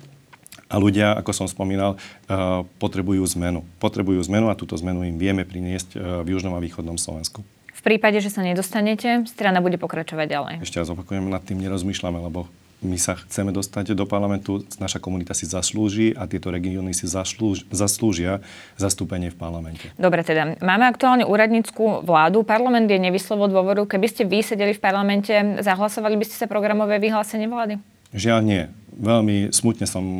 A 0.70 0.80
ľudia, 0.80 1.14
ako 1.14 1.30
som 1.34 1.46
spomínal, 1.46 1.94
uh, 1.94 2.62
potrebujú 2.78 3.22
zmenu. 3.36 3.62
Potrebujú 3.78 4.22
zmenu 4.26 4.48
a 4.50 4.58
túto 4.58 4.74
zmenu 4.80 5.04
im 5.06 5.20
vieme 5.20 5.44
priniesť 5.44 5.88
uh, 5.94 6.00
v 6.24 6.34
južnom 6.34 6.56
a 6.56 6.62
východnom 6.62 6.98
Slovensku 6.98 7.44
prípade, 7.84 8.16
že 8.24 8.32
sa 8.32 8.40
nedostanete, 8.40 9.28
strana 9.28 9.60
bude 9.60 9.76
pokračovať 9.76 10.26
ďalej. 10.26 10.54
Ešte 10.64 10.80
raz 10.80 10.88
opakujem, 10.88 11.28
nad 11.28 11.44
tým 11.44 11.60
nerozmýšľame, 11.60 12.16
lebo 12.16 12.48
my 12.84 13.00
sa 13.00 13.16
chceme 13.16 13.50
dostať 13.50 13.96
do 13.96 14.04
parlamentu, 14.04 14.62
naša 14.76 15.00
komunita 15.00 15.32
si 15.32 15.48
zaslúži 15.48 16.12
a 16.12 16.28
tieto 16.28 16.52
regióny 16.52 16.92
si 16.92 17.08
zaslúž, 17.08 17.64
zaslúžia 17.72 18.44
zastúpenie 18.76 19.32
v 19.32 19.36
parlamente. 19.40 19.88
Dobre, 19.96 20.20
teda 20.20 20.60
máme 20.60 20.84
aktuálne 20.84 21.24
úradnícku 21.24 22.04
vládu, 22.04 22.44
parlament 22.44 22.86
je 22.86 23.00
nevyslovo 23.00 23.48
dôvodu. 23.48 23.88
Keby 23.88 24.06
ste 24.06 24.22
vy 24.28 24.44
sedeli 24.44 24.76
v 24.76 24.80
parlamente, 24.84 25.32
zahlasovali 25.64 26.20
by 26.20 26.24
ste 26.28 26.36
sa 26.36 26.46
programové 26.46 27.00
vyhlásenie 27.00 27.48
vlády? 27.48 27.80
Žiaľ 28.14 28.40
nie. 28.46 28.62
Veľmi 28.94 29.50
smutne 29.50 29.90
som 29.90 30.04
o, 30.06 30.18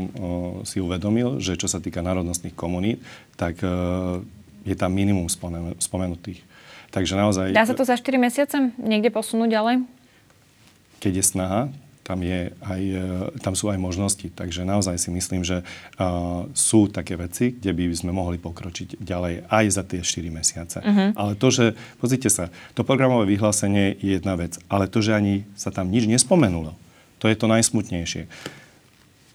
si 0.66 0.82
uvedomil, 0.82 1.38
že 1.38 1.54
čo 1.54 1.70
sa 1.70 1.78
týka 1.78 2.02
národnostných 2.02 2.58
komunít, 2.58 2.98
tak 3.38 3.62
e, 3.62 3.70
je 4.66 4.74
tam 4.74 4.90
minimum 4.90 5.30
spomenutých. 5.78 6.42
Takže 6.90 7.14
naozaj... 7.14 7.54
Dá 7.54 7.66
sa 7.66 7.78
to 7.78 7.86
za 7.86 7.94
4 7.94 8.18
mesiace 8.18 8.74
niekde 8.82 9.14
posunúť 9.14 9.50
ďalej? 9.50 9.74
Keď 10.98 11.12
je 11.20 11.24
snaha, 11.26 11.60
tam, 12.04 12.20
je 12.20 12.52
aj, 12.60 12.82
e, 12.84 13.40
tam 13.40 13.56
sú 13.56 13.72
aj 13.72 13.80
možnosti. 13.80 14.28
Takže 14.28 14.68
naozaj 14.68 15.00
si 15.00 15.08
myslím, 15.08 15.40
že 15.40 15.64
uh, 15.64 16.44
sú 16.52 16.92
také 16.92 17.16
veci, 17.16 17.56
kde 17.56 17.72
by 17.72 17.84
sme 17.96 18.12
mohli 18.12 18.36
pokročiť 18.36 19.00
ďalej 19.00 19.48
aj 19.48 19.64
za 19.72 19.82
tie 19.88 20.04
4 20.04 20.28
mesiace. 20.28 20.78
Uh-huh. 20.84 21.16
Ale 21.16 21.32
to, 21.34 21.48
že, 21.48 21.72
pozrite 21.98 22.28
sa, 22.28 22.52
to 22.76 22.84
programové 22.84 23.32
vyhlásenie 23.32 23.96
je 24.04 24.20
jedna 24.20 24.36
vec, 24.36 24.60
ale 24.68 24.84
to, 24.84 25.00
že 25.00 25.16
ani 25.16 25.48
sa 25.56 25.72
tam 25.72 25.88
nič 25.88 26.04
nespomenulo, 26.04 26.76
to 27.18 27.32
je 27.32 27.36
to 27.40 27.48
najsmutnejšie. 27.48 28.28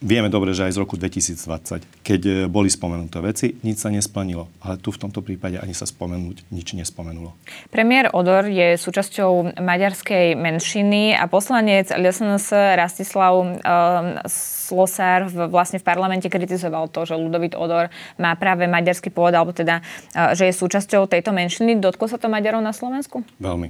Vieme 0.00 0.32
dobre, 0.32 0.56
že 0.56 0.64
aj 0.64 0.72
z 0.72 0.80
roku 0.80 0.96
2020, 0.96 1.84
keď 2.00 2.20
e, 2.24 2.32
boli 2.48 2.72
spomenuté 2.72 3.20
veci, 3.20 3.52
nič 3.60 3.84
sa 3.84 3.92
nesplnilo. 3.92 4.48
Ale 4.64 4.80
tu 4.80 4.88
v 4.88 4.96
tomto 4.96 5.20
prípade 5.20 5.60
ani 5.60 5.76
sa 5.76 5.84
spomenúť 5.84 6.48
nič 6.48 6.72
nespomenulo. 6.72 7.36
Premiér 7.68 8.08
Odor 8.16 8.48
je 8.48 8.80
súčasťou 8.80 9.60
maďarskej 9.60 10.40
menšiny 10.40 11.12
a 11.12 11.28
poslanec 11.28 11.92
LSNS 11.92 12.80
Rastislav 12.80 13.34
uh, 13.44 14.24
Slosár 14.24 15.28
v, 15.28 15.52
vlastne 15.52 15.76
v 15.76 15.84
parlamente 15.84 16.32
kritizoval 16.32 16.88
to, 16.88 17.04
že 17.04 17.20
Ludovit 17.20 17.52
Odor 17.52 17.92
má 18.16 18.32
práve 18.40 18.64
maďarský 18.64 19.12
pôvod, 19.12 19.36
alebo 19.36 19.52
teda, 19.52 19.84
uh, 20.16 20.32
že 20.32 20.48
je 20.48 20.56
súčasťou 20.56 21.12
tejto 21.12 21.36
menšiny. 21.36 21.76
Dotklo 21.76 22.08
sa 22.08 22.16
to 22.16 22.32
Maďarov 22.32 22.64
na 22.64 22.72
Slovensku? 22.72 23.20
Veľmi. 23.36 23.68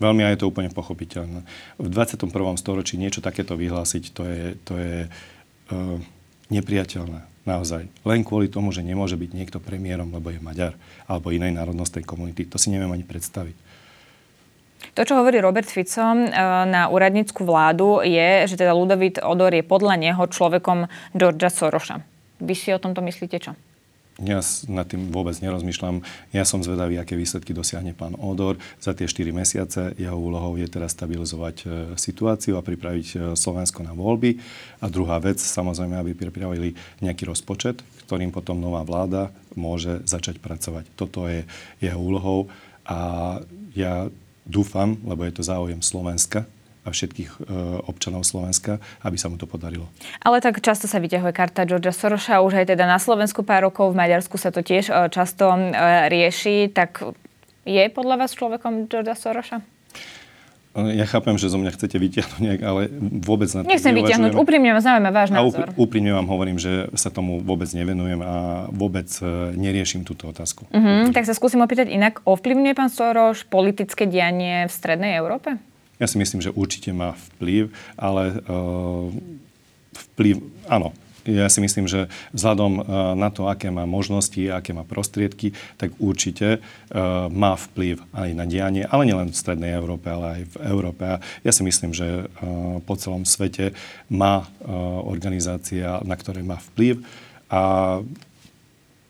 Veľmi 0.00 0.24
a 0.24 0.32
je 0.32 0.40
to 0.40 0.48
úplne 0.48 0.72
pochopiteľné. 0.72 1.44
V 1.80 1.88
21. 1.88 2.32
storočí 2.60 3.00
niečo 3.00 3.24
takéto 3.24 3.56
vyhlásiť, 3.56 4.04
to 4.12 4.22
je, 4.24 4.44
to 4.64 4.72
je 4.76 4.96
nepriateľné. 6.52 7.36
Naozaj. 7.46 7.86
Len 8.02 8.26
kvôli 8.26 8.50
tomu, 8.50 8.74
že 8.74 8.82
nemôže 8.82 9.14
byť 9.14 9.30
niekto 9.30 9.58
premiérom, 9.62 10.10
lebo 10.10 10.34
je 10.34 10.42
Maďar, 10.42 10.74
alebo 11.06 11.30
inej 11.30 11.54
národnostnej 11.54 12.02
komunity. 12.02 12.42
To 12.50 12.58
si 12.58 12.74
neviem 12.74 12.90
ani 12.90 13.06
predstaviť. 13.06 13.54
To, 14.98 15.06
čo 15.06 15.14
hovorí 15.14 15.38
Robert 15.38 15.70
Fico 15.70 16.02
eh, 16.02 16.30
na 16.66 16.90
úradnícku 16.90 17.46
vládu, 17.46 18.02
je, 18.02 18.50
že 18.50 18.58
teda 18.58 18.74
Ludovít 18.74 19.22
Odor 19.22 19.54
je 19.54 19.62
podľa 19.62 19.94
neho 19.94 20.22
človekom 20.26 20.90
Georgia 21.14 21.46
Soroša. 21.46 22.02
Vy 22.42 22.54
si 22.58 22.74
o 22.74 22.82
tomto 22.82 23.00
myslíte 23.00 23.38
čo? 23.38 23.54
Ja 24.16 24.40
nad 24.72 24.88
tým 24.88 25.12
vôbec 25.12 25.36
nerozmýšľam. 25.44 26.00
Ja 26.32 26.48
som 26.48 26.64
zvedavý, 26.64 26.96
aké 26.96 27.12
výsledky 27.12 27.52
dosiahne 27.52 27.92
pán 27.92 28.16
Odor. 28.16 28.56
Za 28.80 28.96
tie 28.96 29.04
4 29.04 29.28
mesiace 29.28 29.92
jeho 30.00 30.16
úlohou 30.16 30.56
je 30.56 30.64
teraz 30.72 30.96
stabilizovať 30.96 31.56
e, 31.60 31.66
situáciu 32.00 32.56
a 32.56 32.64
pripraviť 32.64 33.08
e, 33.12 33.16
Slovensko 33.36 33.84
na 33.84 33.92
voľby. 33.92 34.40
A 34.80 34.88
druhá 34.88 35.20
vec, 35.20 35.36
samozrejme, 35.36 36.00
aby 36.00 36.16
pripravili 36.16 36.72
nejaký 37.04 37.28
rozpočet, 37.28 37.84
ktorým 38.08 38.32
potom 38.32 38.56
nová 38.56 38.80
vláda 38.88 39.28
môže 39.52 40.00
začať 40.08 40.40
pracovať. 40.40 40.88
Toto 40.96 41.28
je 41.28 41.44
jeho 41.84 42.00
úlohou 42.00 42.48
a 42.88 43.36
ja 43.76 44.08
dúfam, 44.48 44.96
lebo 45.04 45.28
je 45.28 45.32
to 45.36 45.44
záujem 45.44 45.84
Slovenska, 45.84 46.48
a 46.86 46.94
všetkých 46.94 47.30
e, 47.34 47.38
občanov 47.90 48.22
Slovenska, 48.22 48.78
aby 49.02 49.18
sa 49.18 49.26
mu 49.26 49.34
to 49.34 49.50
podarilo. 49.50 49.90
Ale 50.22 50.38
tak 50.38 50.62
často 50.62 50.86
sa 50.86 51.02
vyťahuje 51.02 51.34
karta 51.34 51.66
Georgia 51.66 51.90
Soroša, 51.90 52.46
už 52.46 52.62
aj 52.62 52.66
teda 52.70 52.86
na 52.86 53.02
Slovensku 53.02 53.42
pár 53.42 53.66
rokov, 53.66 53.90
v 53.90 53.98
Maďarsku 53.98 54.38
sa 54.38 54.54
to 54.54 54.62
tiež 54.62 54.88
e, 54.88 55.10
často 55.10 55.50
e, 55.50 55.74
rieši, 56.06 56.70
tak 56.70 57.02
je 57.66 57.82
podľa 57.90 58.22
vás 58.22 58.30
človekom 58.38 58.86
Georgia 58.86 59.18
Soroša? 59.18 59.58
Ja 60.76 61.08
chápem, 61.08 61.40
že 61.40 61.48
zo 61.48 61.56
mňa 61.56 61.72
chcete 61.72 61.96
vyťahnuť 61.96 62.36
nejak, 62.36 62.60
ale 62.60 62.92
vôbec 63.00 63.48
na 63.56 63.64
to 63.64 63.72
Nechcem 63.72 63.96
vyťahnuť, 63.96 64.36
úprimne 64.36 64.76
ma 64.76 64.84
zaujíma 64.84 65.08
váš 65.08 65.32
názor. 65.32 65.72
A 65.72 65.80
úprimne 65.80 66.12
vám 66.12 66.28
hovorím, 66.28 66.60
že 66.60 66.92
sa 66.92 67.08
tomu 67.08 67.40
vôbec 67.40 67.64
nevenujem 67.72 68.20
a 68.20 68.68
vôbec 68.68 69.08
neriešim 69.56 70.04
túto 70.04 70.28
otázku. 70.28 70.68
Uh-huh, 70.68 71.08
tak 71.16 71.24
sa 71.24 71.32
skúsim 71.32 71.64
opýtať 71.64 71.88
inak. 71.88 72.20
Ovplyvňuje 72.28 72.76
pán 72.76 72.92
Soroš 72.92 73.48
politické 73.48 74.04
dianie 74.04 74.68
v 74.68 74.72
Strednej 74.76 75.16
Európe? 75.16 75.56
Ja 75.96 76.06
si 76.08 76.20
myslím, 76.20 76.44
že 76.44 76.52
určite 76.52 76.92
má 76.92 77.16
vplyv, 77.16 77.72
ale 77.96 78.40
uh, 78.44 79.08
vplyv, 80.12 80.44
áno, 80.68 80.92
ja 81.26 81.50
si 81.50 81.58
myslím, 81.58 81.90
že 81.90 82.06
vzhľadom 82.36 82.72
uh, 82.78 82.84
na 83.18 83.34
to, 83.34 83.50
aké 83.50 83.72
má 83.72 83.82
možnosti, 83.82 84.38
aké 84.46 84.70
má 84.76 84.84
prostriedky, 84.84 85.56
tak 85.80 85.96
určite 85.98 86.60
uh, 86.60 87.26
má 87.32 87.56
vplyv 87.56 88.04
aj 88.12 88.28
na 88.36 88.44
dianie, 88.44 88.84
ale 88.84 89.08
nielen 89.08 89.32
v 89.32 89.40
Strednej 89.40 89.72
Európe, 89.74 90.12
ale 90.12 90.26
aj 90.38 90.42
v 90.52 90.56
Európe. 90.68 91.02
A 91.02 91.16
ja 91.42 91.50
si 91.50 91.64
myslím, 91.64 91.96
že 91.96 92.28
po 92.84 92.94
celom 92.94 93.24
svete 93.24 93.72
má 94.06 94.46
organizácia, 95.02 95.98
na 96.04 96.14
ktorej 96.14 96.44
má 96.44 96.60
vplyv 96.72 97.02
a 97.50 97.62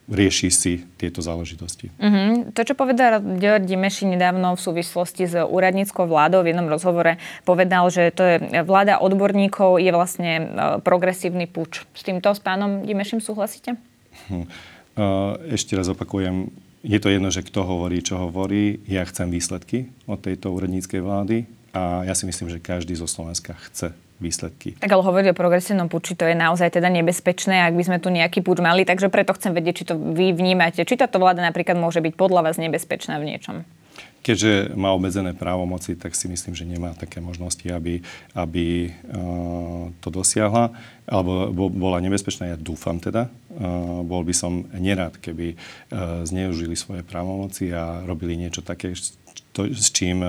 rieši 0.06 0.48
si 0.54 0.72
tieto 0.96 1.18
záležitosti. 1.18 1.90
Uh-huh. 1.98 2.46
To, 2.54 2.60
čo 2.62 2.78
povedal 2.78 3.18
Georg 3.42 3.66
Dimeši 3.66 4.06
nedávno 4.06 4.54
v 4.54 4.60
súvislosti 4.62 5.26
s 5.26 5.34
úradníckou 5.34 6.06
vládou 6.06 6.46
v 6.46 6.54
jednom 6.54 6.70
rozhovore, 6.70 7.18
povedal, 7.42 7.90
že 7.90 8.14
to 8.14 8.22
je 8.22 8.36
vláda 8.62 9.02
odborníkov, 9.02 9.82
je 9.82 9.90
vlastne 9.90 10.30
uh, 10.38 10.46
progresívny 10.78 11.50
puč. 11.50 11.82
S 11.94 12.06
týmto 12.06 12.30
s 12.30 12.38
pánom 12.38 12.86
Dimešim 12.86 13.18
súhlasíte? 13.18 13.74
Uh, 14.30 14.46
ešte 15.50 15.74
raz 15.74 15.90
opakujem, 15.90 16.54
je 16.86 16.98
to 17.02 17.10
jedno, 17.10 17.34
že 17.34 17.42
kto 17.42 17.66
hovorí, 17.66 17.98
čo 17.98 18.22
hovorí. 18.22 18.78
Ja 18.86 19.02
chcem 19.02 19.26
výsledky 19.26 19.90
od 20.06 20.22
tejto 20.22 20.54
úradníckej 20.54 21.02
vlády 21.02 21.50
a 21.74 22.06
ja 22.06 22.14
si 22.14 22.30
myslím, 22.30 22.46
že 22.46 22.62
každý 22.62 22.94
zo 22.94 23.10
Slovenska 23.10 23.58
chce 23.58 23.90
výsledky. 24.16 24.80
Tak 24.80 24.92
ale 24.92 25.02
hovoriť 25.04 25.26
o 25.32 25.38
progresívnom 25.38 25.88
puči, 25.92 26.16
to 26.16 26.24
je 26.24 26.36
naozaj 26.36 26.72
teda 26.72 26.88
nebezpečné, 26.88 27.68
ak 27.68 27.76
by 27.76 27.84
sme 27.84 27.98
tu 28.00 28.08
nejaký 28.08 28.40
puč 28.40 28.64
mali, 28.64 28.88
takže 28.88 29.12
preto 29.12 29.36
chcem 29.36 29.52
vedieť, 29.52 29.74
či 29.82 29.84
to 29.88 29.94
vy 29.96 30.32
vnímate. 30.32 30.80
Či 30.80 30.96
táto 30.96 31.20
vláda 31.20 31.44
napríklad 31.44 31.76
môže 31.76 32.00
byť 32.00 32.14
podľa 32.16 32.48
vás 32.48 32.56
nebezpečná 32.56 33.20
v 33.20 33.28
niečom? 33.34 33.68
Keďže 34.26 34.74
má 34.74 34.90
obmedzené 34.90 35.38
právomoci, 35.38 35.94
tak 35.94 36.18
si 36.18 36.26
myslím, 36.26 36.58
že 36.58 36.66
nemá 36.66 36.98
také 36.98 37.22
možnosti, 37.22 37.62
aby, 37.70 38.02
aby 38.34 38.90
uh, 38.90 39.86
to 40.02 40.10
dosiahla, 40.10 40.74
alebo 41.06 41.70
bola 41.70 42.02
nebezpečná. 42.02 42.50
Ja 42.50 42.58
dúfam 42.58 42.98
teda. 42.98 43.30
Uh, 43.54 44.02
bol 44.02 44.26
by 44.26 44.34
som 44.34 44.66
nerad, 44.74 45.14
keby 45.22 45.54
uh, 45.54 46.26
zneužili 46.26 46.74
svoje 46.74 47.06
právomoci 47.06 47.70
a 47.70 48.02
robili 48.02 48.34
niečo 48.34 48.66
také, 48.66 48.98
to, 49.54 49.70
s 49.70 49.94
čím 49.94 50.26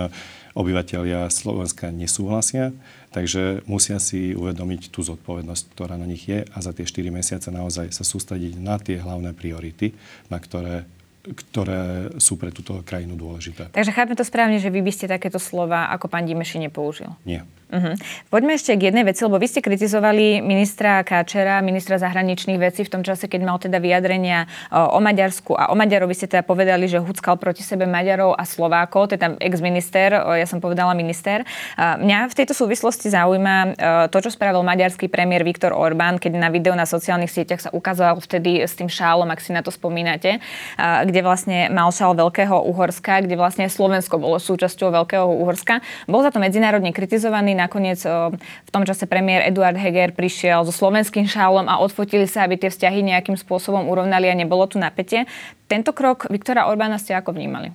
obyvateľia 0.53 1.29
Slovenska 1.33 1.89
nesúhlasia. 1.89 2.77
Takže 3.07 3.63
musia 3.65 3.97
si 4.03 4.35
uvedomiť 4.35 4.91
tú 4.91 4.99
zodpovednosť, 4.99 5.63
ktorá 5.73 5.95
na 5.95 6.05
nich 6.05 6.27
je 6.27 6.43
a 6.43 6.57
za 6.59 6.75
tie 6.75 6.83
4 6.83 7.07
mesiace 7.09 7.47
naozaj 7.47 7.89
sa 7.95 8.03
sústrediť 8.03 8.59
na 8.59 8.75
tie 8.77 8.99
hlavné 8.99 9.31
priority, 9.31 9.95
na 10.27 10.37
ktoré 10.37 10.85
ktoré 11.27 12.07
sú 12.23 12.39
pre 12.39 12.55
túto 12.55 12.79
krajinu 12.87 13.19
dôležité. 13.19 13.67
Takže 13.75 13.91
chápem 13.91 14.15
to 14.15 14.23
správne, 14.23 14.63
že 14.63 14.71
vy 14.71 14.79
by 14.79 14.91
ste 14.95 15.11
takéto 15.11 15.43
slova 15.43 15.91
ako 15.91 16.07
pán 16.07 16.23
Dimeši 16.23 16.63
nepoužil? 16.63 17.11
Nie. 17.27 17.43
Uh-huh. 17.67 17.99
Poďme 18.31 18.55
ešte 18.55 18.79
k 18.79 18.87
jednej 18.87 19.03
veci, 19.03 19.27
lebo 19.27 19.35
vy 19.35 19.47
ste 19.51 19.59
kritizovali 19.59 20.39
ministra 20.39 21.03
Káčera, 21.03 21.59
ministra 21.59 21.99
zahraničných 21.99 22.55
vecí 22.55 22.87
v 22.87 22.95
tom 22.95 23.03
čase, 23.03 23.27
keď 23.27 23.41
mal 23.43 23.59
teda 23.59 23.83
vyjadrenia 23.83 24.47
o, 24.71 25.03
Maďarsku 25.03 25.51
a 25.51 25.67
o 25.67 25.75
Maďarovi 25.75 26.15
ste 26.15 26.31
teda 26.31 26.47
povedali, 26.47 26.87
že 26.87 27.03
huckal 27.03 27.35
proti 27.35 27.67
sebe 27.67 27.83
Maďarov 27.83 28.39
a 28.39 28.47
Slovákov, 28.47 29.11
teda 29.19 29.35
ex-minister, 29.43 30.15
ja 30.15 30.47
som 30.47 30.63
povedala 30.63 30.95
minister. 30.95 31.43
Mňa 31.75 32.31
v 32.31 32.37
tejto 32.39 32.55
súvislosti 32.55 33.11
zaujíma 33.11 33.75
to, 34.07 34.17
čo 34.23 34.31
spravil 34.31 34.63
maďarský 34.63 35.11
premiér 35.11 35.43
Viktor 35.43 35.75
Orbán, 35.75 36.23
keď 36.23 36.39
na 36.39 36.47
video 36.47 36.71
na 36.71 36.87
sociálnych 36.87 37.35
sieťach 37.35 37.67
sa 37.67 37.69
ukazoval 37.75 38.23
vtedy 38.23 38.63
s 38.63 38.79
tým 38.79 38.87
šálom, 38.87 39.27
ak 39.27 39.43
si 39.43 39.51
na 39.51 39.59
to 39.59 39.75
spomínate, 39.75 40.39
kde 40.79 41.19
vlastne 41.19 41.67
mal 41.67 41.91
šál 41.91 42.15
Veľkého 42.15 42.63
Uhorska, 42.63 43.27
kde 43.27 43.35
vlastne 43.35 43.67
Slovensko 43.67 44.15
bolo 44.15 44.39
súčasťou 44.39 44.87
Veľkého 45.03 45.27
Uhorska. 45.27 45.83
Bol 46.07 46.23
za 46.23 46.31
to 46.31 46.39
medzinárodne 46.39 46.95
kritizovaný, 46.95 47.56
nakoniec 47.57 47.97
v 48.37 48.69
tom 48.69 48.85
čase 48.85 49.09
premiér 49.09 49.49
Eduard 49.49 49.73
Heger 49.73 50.13
prišiel 50.13 50.61
so 50.61 50.69
slovenským 50.69 51.25
šálom 51.25 51.65
a 51.65 51.81
odfotili 51.81 52.29
sa, 52.29 52.45
aby 52.45 52.61
tie 52.61 52.69
vzťahy 52.69 53.01
nejakým 53.01 53.33
spôsobom 53.33 53.89
urovnali 53.89 54.29
a 54.29 54.37
nebolo 54.37 54.69
tu 54.69 54.77
napätie. 54.77 55.25
Tento 55.65 55.91
krok 55.97 56.29
Viktora 56.29 56.69
Orbána 56.69 57.01
ste 57.01 57.17
ako 57.17 57.33
vnímali? 57.33 57.73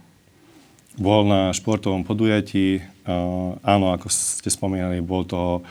Bol 0.95 1.27
na 1.27 1.51
športovom 1.51 2.07
podujatí. 2.07 2.85
Uh, 3.03 3.59
áno, 3.67 3.91
ako 3.91 4.07
ste 4.13 4.47
spomínali, 4.47 5.03
bol 5.03 5.27
to 5.27 5.65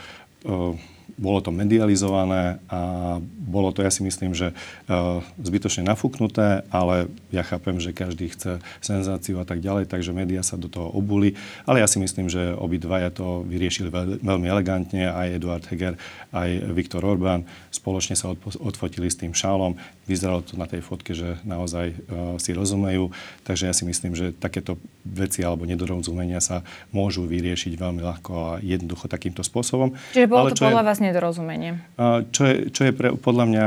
uh, 0.44 0.76
bolo 1.22 1.38
to 1.38 1.54
medializované 1.54 2.58
a 2.66 3.16
bolo 3.22 3.70
to, 3.70 3.86
ja 3.86 3.94
si 3.94 4.02
myslím, 4.02 4.34
že 4.34 4.50
uh, 4.50 5.22
zbytočne 5.38 5.86
nafúknuté, 5.86 6.66
ale 6.74 7.06
ja 7.30 7.46
chápem, 7.46 7.78
že 7.78 7.94
každý 7.94 8.34
chce 8.34 8.58
senzáciu 8.82 9.38
a 9.38 9.46
tak 9.46 9.62
ďalej, 9.62 9.86
takže 9.86 10.10
médiá 10.10 10.42
sa 10.42 10.58
do 10.58 10.66
toho 10.66 10.90
obuli. 10.90 11.38
Ale 11.62 11.78
ja 11.78 11.86
si 11.86 12.02
myslím, 12.02 12.26
že 12.26 12.50
obidvaja 12.58 13.14
to 13.14 13.46
vyriešili 13.46 13.86
veľ, 13.86 14.18
veľmi 14.18 14.46
elegantne, 14.50 15.06
aj 15.06 15.38
Eduard 15.38 15.64
Heger, 15.70 15.94
aj 16.34 16.74
Viktor 16.74 17.06
Orbán. 17.06 17.46
Spoločne 17.70 18.18
sa 18.18 18.34
odfotili 18.58 19.06
s 19.06 19.20
tým 19.20 19.30
šálom. 19.30 19.78
Vyzeralo 20.10 20.42
to 20.42 20.58
na 20.58 20.66
tej 20.66 20.82
fotke, 20.82 21.14
že 21.14 21.38
naozaj 21.46 21.94
uh, 21.94 22.34
si 22.42 22.50
rozumejú. 22.50 23.14
Takže 23.46 23.70
ja 23.70 23.74
si 23.76 23.86
myslím, 23.86 24.18
že 24.18 24.34
takéto 24.34 24.80
veci 25.06 25.44
alebo 25.46 25.68
nedorozumenia 25.68 26.42
sa 26.42 26.66
môžu 26.90 27.28
vyriešiť 27.28 27.76
veľmi 27.78 28.00
ľahko 28.02 28.32
a 28.32 28.50
jednoducho 28.64 29.06
takýmto 29.06 29.44
spôsobom. 29.44 29.94
Čiže 30.16 30.26
bolo 30.26 30.48
Ale 30.48 30.56
to 30.56 30.64
podľa 30.64 30.86
vás 30.88 30.98
nedorozumenie? 31.12 31.92
Čo 32.32 32.42
je, 32.48 32.72
čo 32.72 32.88
je 32.88 32.92
pre, 32.96 33.12
podľa 33.20 33.44
mňa 33.44 33.66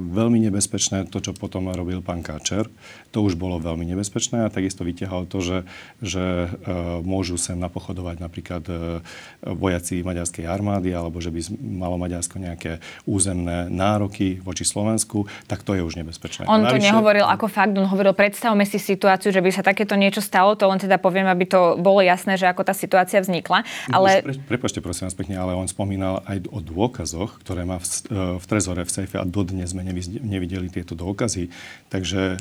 veľmi 0.00 0.40
nebezpečné, 0.48 1.12
to, 1.12 1.20
čo 1.20 1.36
potom 1.36 1.68
robil 1.68 2.00
pán 2.00 2.24
Káčer, 2.24 2.64
to 3.10 3.26
už 3.26 3.34
bolo 3.34 3.58
veľmi 3.58 3.82
nebezpečné 3.90 4.46
a 4.46 4.52
takisto 4.54 4.86
vytiahol 4.86 5.26
to, 5.26 5.42
že, 5.42 5.58
že 5.98 6.46
uh, 6.46 7.02
môžu 7.02 7.34
sem 7.34 7.58
napochodovať 7.58 8.16
napríklad 8.22 8.64
uh, 8.70 9.02
vojaci 9.42 10.06
maďarskej 10.06 10.46
armády 10.46 10.94
alebo 10.94 11.18
že 11.18 11.34
by 11.34 11.40
malo 11.58 11.98
Maďarsko 11.98 12.38
nejaké 12.38 12.78
územné 13.04 13.66
nároky 13.66 14.38
voči 14.40 14.62
Slovensku, 14.62 15.26
tak 15.50 15.66
to 15.66 15.74
je 15.74 15.82
už 15.82 15.98
nebezpečné. 15.98 16.46
On 16.46 16.62
Navyše, 16.62 16.70
to 16.70 16.86
nehovoril 16.86 17.26
ako 17.26 17.46
fakt, 17.50 17.74
on 17.74 17.90
hovoril, 17.90 18.14
predstavme 18.14 18.62
si 18.62 18.78
situáciu, 18.78 19.34
že 19.34 19.42
by 19.42 19.50
sa 19.50 19.62
takéto 19.66 19.98
niečo 19.98 20.22
stalo, 20.22 20.54
to 20.54 20.70
len 20.70 20.78
teda 20.78 20.96
poviem, 21.02 21.26
aby 21.26 21.50
to 21.50 21.74
bolo 21.82 21.98
jasné, 22.00 22.38
že 22.38 22.46
ako 22.46 22.62
tá 22.62 22.72
situácia 22.72 23.18
vznikla. 23.18 23.66
Ale... 23.90 24.22
Pre, 24.22 24.34
prepačte 24.56 24.78
prosím 24.78 25.10
vás 25.10 25.18
pekne, 25.18 25.34
ale 25.34 25.58
on 25.58 25.66
spomínal 25.66 26.22
aj 26.30 26.46
o 26.54 26.62
dôkazoch, 26.62 27.42
ktoré 27.42 27.66
má 27.66 27.82
v, 27.82 27.86
e, 27.86 28.38
v 28.38 28.44
trezore, 28.46 28.86
v 28.86 28.92
sejfe 28.92 29.18
a 29.18 29.26
dodnes 29.26 29.74
sme 29.74 29.82
nevideli 30.22 30.70
tieto 30.70 30.94
dôkazy. 30.94 31.50
Takže 31.90 32.38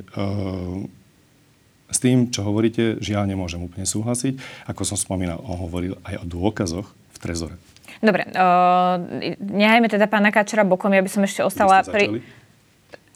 s 1.89 1.97
tým, 1.97 2.29
čo 2.29 2.45
hovoríte, 2.45 3.01
žiaľ 3.01 3.25
nemôžem 3.25 3.57
úplne 3.65 3.85
súhlasiť. 3.85 4.37
Ako 4.69 4.85
som 4.85 4.93
spomínal, 4.93 5.41
on 5.41 5.57
hovoril 5.57 5.97
aj 6.05 6.21
o 6.21 6.25
dôkazoch 6.25 6.85
v 6.85 7.17
trezore. 7.17 7.55
Dobre, 7.99 8.29
uh, 8.31 8.95
nehajme 9.41 9.89
teda 9.89 10.05
pána 10.05 10.29
Kačera 10.29 10.63
bokom, 10.63 10.93
ja 10.93 11.01
by 11.01 11.09
som 11.09 11.25
ešte 11.25 11.41
ostala 11.41 11.81
pri... 11.83 12.21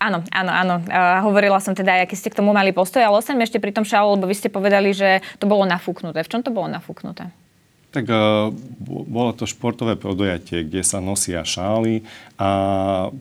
Áno, 0.01 0.19
áno, 0.35 0.51
áno. 0.51 0.75
Uh, 0.83 1.23
hovorila 1.23 1.63
som 1.63 1.71
teda, 1.71 2.03
aký 2.03 2.19
ste 2.19 2.27
k 2.27 2.35
tomu 2.43 2.51
mali 2.51 2.75
postoj, 2.75 2.99
ale 2.99 3.23
ostaňme 3.23 3.47
ešte 3.47 3.63
pri 3.63 3.71
tom 3.71 3.87
šálu, 3.87 4.19
lebo 4.19 4.27
vy 4.27 4.35
ste 4.35 4.51
povedali, 4.51 4.91
že 4.91 5.23
to 5.39 5.47
bolo 5.47 5.63
nafúknuté. 5.63 6.19
V 6.25 6.31
čom 6.33 6.43
to 6.43 6.51
bolo 6.51 6.67
nafúknuté? 6.67 7.31
Tak 7.93 8.09
uh, 8.09 8.49
bolo 8.89 9.37
to 9.37 9.45
športové 9.45 9.93
podujatie, 9.93 10.65
kde 10.65 10.81
sa 10.81 10.97
nosia 10.97 11.45
šály 11.45 12.01
a 12.41 12.49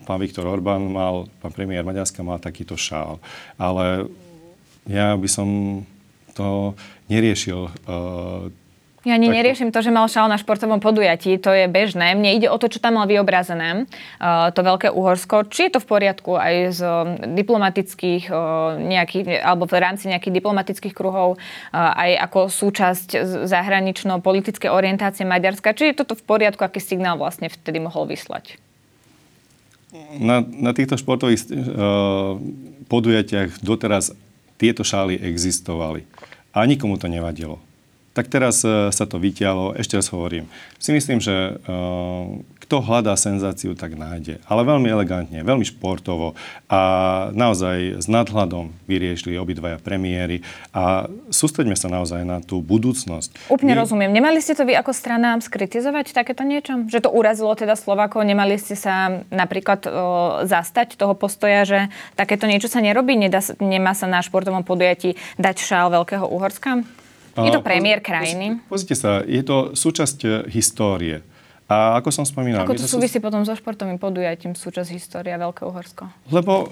pán 0.09 0.17
Viktor 0.17 0.49
Orbán 0.49 0.89
mal, 0.89 1.29
pán 1.45 1.53
premiér 1.53 1.85
Maďarska 1.85 2.25
mal 2.25 2.41
takýto 2.41 2.81
šál. 2.81 3.21
Ale 3.61 4.09
ja 4.89 5.13
by 5.13 5.29
som 5.29 5.49
to 6.33 6.73
neriešil 7.13 7.69
uh, 7.69 8.49
Ja 9.03 9.19
ani 9.19 9.27
neriešim 9.27 9.75
to, 9.75 9.83
že 9.83 9.91
mal 9.91 10.07
šal 10.07 10.31
na 10.31 10.39
športovom 10.39 10.79
podujatí, 10.79 11.35
to 11.43 11.51
je 11.51 11.67
bežné. 11.67 12.15
Mne 12.15 12.39
ide 12.39 12.47
o 12.47 12.55
to, 12.55 12.71
čo 12.71 12.79
tam 12.79 13.03
mal 13.03 13.11
vyobrazené, 13.11 13.91
uh, 13.91 14.55
to 14.55 14.63
veľké 14.63 14.95
Uhorsko. 14.95 15.51
Či 15.51 15.67
je 15.67 15.73
to 15.75 15.83
v 15.83 15.91
poriadku 15.91 16.39
aj 16.39 16.55
z 16.71 16.81
um, 16.87 17.19
diplomatických 17.35 18.31
uh, 18.31 18.79
nejakých, 18.79 19.43
alebo 19.43 19.67
v 19.67 19.75
rámci 19.83 20.07
nejakých 20.07 20.39
diplomatických 20.39 20.95
kruhov, 20.95 21.35
uh, 21.35 21.99
aj 21.99 22.31
ako 22.31 22.41
súčasť 22.47 23.09
zahranično-politické 23.51 24.71
orientácie 24.71 25.27
Maďarska. 25.27 25.75
Či 25.75 25.91
je 25.91 25.99
toto 25.99 26.15
v 26.15 26.23
poriadku, 26.23 26.63
aký 26.63 26.79
signál 26.79 27.19
vlastne 27.19 27.51
vtedy 27.51 27.83
mohol 27.83 28.07
vyslať? 28.07 28.55
Na, 30.23 30.47
na 30.47 30.71
týchto 30.79 30.95
športových 30.95 31.51
uh, 31.51 32.39
podujatiach 32.87 33.67
doteraz 33.67 34.15
tieto 34.63 34.87
šály 34.87 35.19
existovali. 35.19 36.07
A 36.55 36.63
nikomu 36.71 37.03
to 37.03 37.11
nevadilo 37.11 37.59
tak 38.13 38.29
teraz 38.29 38.61
e, 38.65 38.93
sa 38.93 39.05
to 39.09 39.17
vytialo. 39.17 39.73
Ešte 39.77 39.97
raz 39.97 40.13
hovorím, 40.13 40.49
si 40.77 40.93
myslím, 40.93 41.19
že 41.21 41.33
e, 41.33 41.53
kto 42.63 42.77
hľadá 42.81 43.17
senzáciu, 43.21 43.77
tak 43.77 43.97
nájde. 43.97 44.41
Ale 44.49 44.65
veľmi 44.65 44.89
elegantne, 44.89 45.45
veľmi 45.45 45.65
športovo 45.65 46.33
a 46.73 46.81
naozaj 47.37 48.01
s 48.01 48.07
nadhľadom 48.09 48.73
vyriešili 48.89 49.37
obidvaja 49.37 49.77
premiéry 49.77 50.41
a 50.73 51.05
sústreďme 51.29 51.77
sa 51.77 51.93
naozaj 51.93 52.25
na 52.25 52.41
tú 52.41 52.65
budúcnosť. 52.65 53.53
Úplne 53.53 53.75
My... 53.77 53.81
rozumiem. 53.85 54.11
Nemali 54.13 54.41
ste 54.41 54.57
to 54.57 54.65
vy 54.65 54.73
ako 54.73 54.97
strana 54.97 55.37
skritizovať 55.41 56.17
takéto 56.17 56.49
niečo? 56.49 56.89
Že 56.89 57.09
to 57.09 57.11
urazilo 57.13 57.53
teda 57.53 57.77
Slovako? 57.77 58.25
Nemali 58.25 58.57
ste 58.57 58.73
sa 58.73 59.21
napríklad 59.29 59.81
o, 59.85 59.91
zastať 60.49 60.97
toho 60.97 61.13
postoja, 61.13 61.69
že 61.69 61.79
takéto 62.17 62.49
niečo 62.49 62.73
sa 62.73 62.81
nerobí? 62.81 63.21
Nedá, 63.21 63.45
nemá 63.61 63.93
sa 63.93 64.09
na 64.09 64.25
športovom 64.25 64.65
podujatí 64.65 65.19
dať 65.37 65.57
šál 65.61 65.93
Veľkého 65.93 66.25
Uhorska? 66.25 67.02
Je 67.33 67.51
to 67.51 67.65
premiér 67.65 68.05
krajiny. 68.05 68.61
Pozrite 68.69 68.93
sa, 68.93 69.25
je 69.25 69.41
to 69.41 69.73
súčasť 69.73 70.19
e, 70.25 70.29
histórie. 70.53 71.25
A 71.65 71.97
ako 71.97 72.13
som 72.13 72.25
spomínal... 72.29 72.69
Ako 72.69 72.77
to 72.77 72.85
súvisí 72.85 73.17
sú... 73.17 73.25
potom 73.25 73.41
so 73.49 73.57
športovým 73.57 73.97
podujatím 73.97 74.53
súčasť 74.53 74.93
história 74.93 75.41
Veľkého 75.41 75.73
Uhorsko? 75.73 76.05
Lebo, 76.29 76.69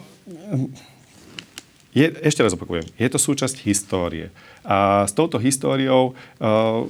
je, 1.96 2.04
ešte 2.20 2.44
raz 2.44 2.52
opakujem, 2.52 2.84
je 3.00 3.08
to 3.08 3.16
súčasť 3.16 3.64
histórie. 3.64 4.28
A 4.60 5.08
s 5.08 5.16
touto 5.16 5.40
históriou 5.40 6.12
uh, 6.12 6.84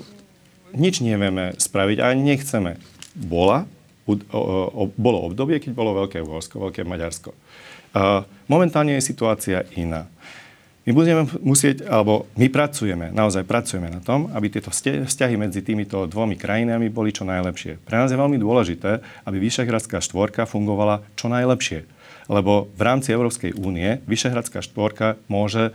nič 0.74 1.06
nevieme 1.06 1.54
spraviť 1.54 2.02
a 2.02 2.10
ani 2.10 2.34
nechceme. 2.34 2.82
Bola, 3.14 3.70
u, 4.10 4.18
o, 4.18 4.40
o, 4.74 4.82
bolo 4.98 5.30
obdobie, 5.30 5.62
keď 5.62 5.70
bolo 5.70 5.94
Veľké 6.02 6.18
Uhorsko, 6.18 6.66
Veľké 6.66 6.82
Maďarsko. 6.82 7.30
Uh, 7.94 8.26
momentálne 8.50 8.98
je 8.98 9.06
situácia 9.06 9.62
iná. 9.78 10.10
My 10.90 10.98
budeme 10.98 11.22
musieť, 11.46 11.86
alebo 11.86 12.26
my 12.34 12.50
pracujeme, 12.50 13.14
naozaj 13.14 13.46
pracujeme 13.46 13.86
na 13.94 14.02
tom, 14.02 14.26
aby 14.34 14.50
tieto 14.50 14.74
vzťahy 14.74 15.38
medzi 15.38 15.62
týmito 15.62 16.02
dvomi 16.10 16.34
krajinami 16.34 16.90
boli 16.90 17.14
čo 17.14 17.22
najlepšie. 17.22 17.78
Pre 17.78 17.94
nás 17.94 18.10
je 18.10 18.18
veľmi 18.18 18.34
dôležité, 18.34 18.98
aby 19.22 19.38
Vyšehradská 19.38 20.02
štvorka 20.02 20.50
fungovala 20.50 21.06
čo 21.14 21.30
najlepšie 21.30 21.99
lebo 22.30 22.70
v 22.78 22.82
rámci 22.86 23.10
Európskej 23.10 23.58
únie 23.58 23.98
Vyšehradská 24.06 24.62
štvorka 24.62 25.18
môže 25.26 25.68
e, 25.68 25.72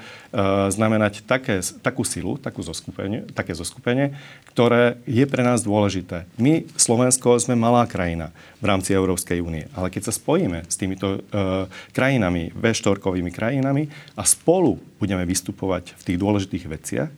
znamenať 0.72 1.28
také, 1.28 1.60
takú 1.84 2.08
silu, 2.08 2.39
takú 2.39 2.64
zoskupenie, 2.64 3.28
také 3.36 3.51
zoskupenie, 3.51 4.16
ktoré 4.56 4.95
je 5.03 5.28
pre 5.28 5.43
nás 5.43 5.68
dôležité. 5.68 6.24
My, 6.39 6.64
Slovensko, 6.80 7.36
sme 7.43 7.60
malá 7.60 7.84
krajina 7.84 8.32
v 8.64 8.72
rámci 8.72 8.95
Európskej 8.95 9.43
únie, 9.43 9.68
ale 9.76 9.91
keď 9.91 10.08
sa 10.08 10.14
spojíme 10.16 10.64
s 10.64 10.80
týmito 10.80 11.20
e, 11.20 11.68
krajinami, 11.91 12.56
V4 12.56 13.03
krajinami 13.36 13.91
a 14.16 14.24
spolu 14.24 14.80
budeme 14.95 15.28
vystupovať 15.28 15.91
v 15.99 16.01
tých 16.08 16.18
dôležitých 16.18 16.66
veciach, 16.72 17.12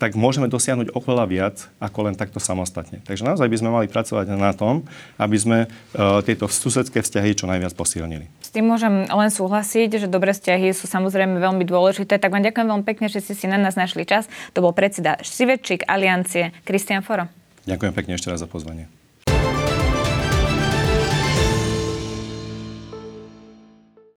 tak 0.00 0.16
môžeme 0.16 0.48
dosiahnuť 0.48 0.96
oveľa 0.96 1.24
viac 1.28 1.56
ako 1.76 2.08
len 2.08 2.16
takto 2.16 2.40
samostatne. 2.40 3.04
Takže 3.04 3.22
naozaj 3.22 3.52
by 3.52 3.56
sme 3.60 3.70
mali 3.70 3.86
pracovať 3.86 4.32
na 4.32 4.56
tom, 4.56 4.88
aby 5.20 5.36
sme 5.36 5.58
uh, 5.68 6.24
tieto 6.24 6.48
susedské 6.48 7.04
vzťahy 7.04 7.36
čo 7.36 7.44
najviac 7.44 7.76
posilnili. 7.76 8.24
S 8.50 8.58
tým 8.58 8.66
môžem 8.66 9.06
len 9.06 9.30
súhlasiť, 9.30 10.02
že 10.02 10.10
dobré 10.10 10.34
vzťahy 10.34 10.74
sú 10.74 10.90
samozrejme 10.90 11.38
veľmi 11.38 11.62
dôležité. 11.62 12.18
Tak 12.18 12.34
vám 12.34 12.42
ďakujem 12.42 12.66
veľmi 12.66 12.82
pekne, 12.82 13.06
že 13.06 13.22
ste 13.22 13.38
si 13.38 13.46
na 13.46 13.54
nás 13.54 13.78
našli 13.78 14.02
čas. 14.02 14.26
To 14.58 14.66
bol 14.66 14.74
predseda 14.74 15.22
Šivečík 15.22 15.86
Aliancie 15.86 16.50
Kristian 16.66 17.06
Foro. 17.06 17.30
Ďakujem 17.70 17.94
pekne 17.94 18.18
ešte 18.18 18.26
raz 18.26 18.42
za 18.42 18.50
pozvanie. 18.50 18.90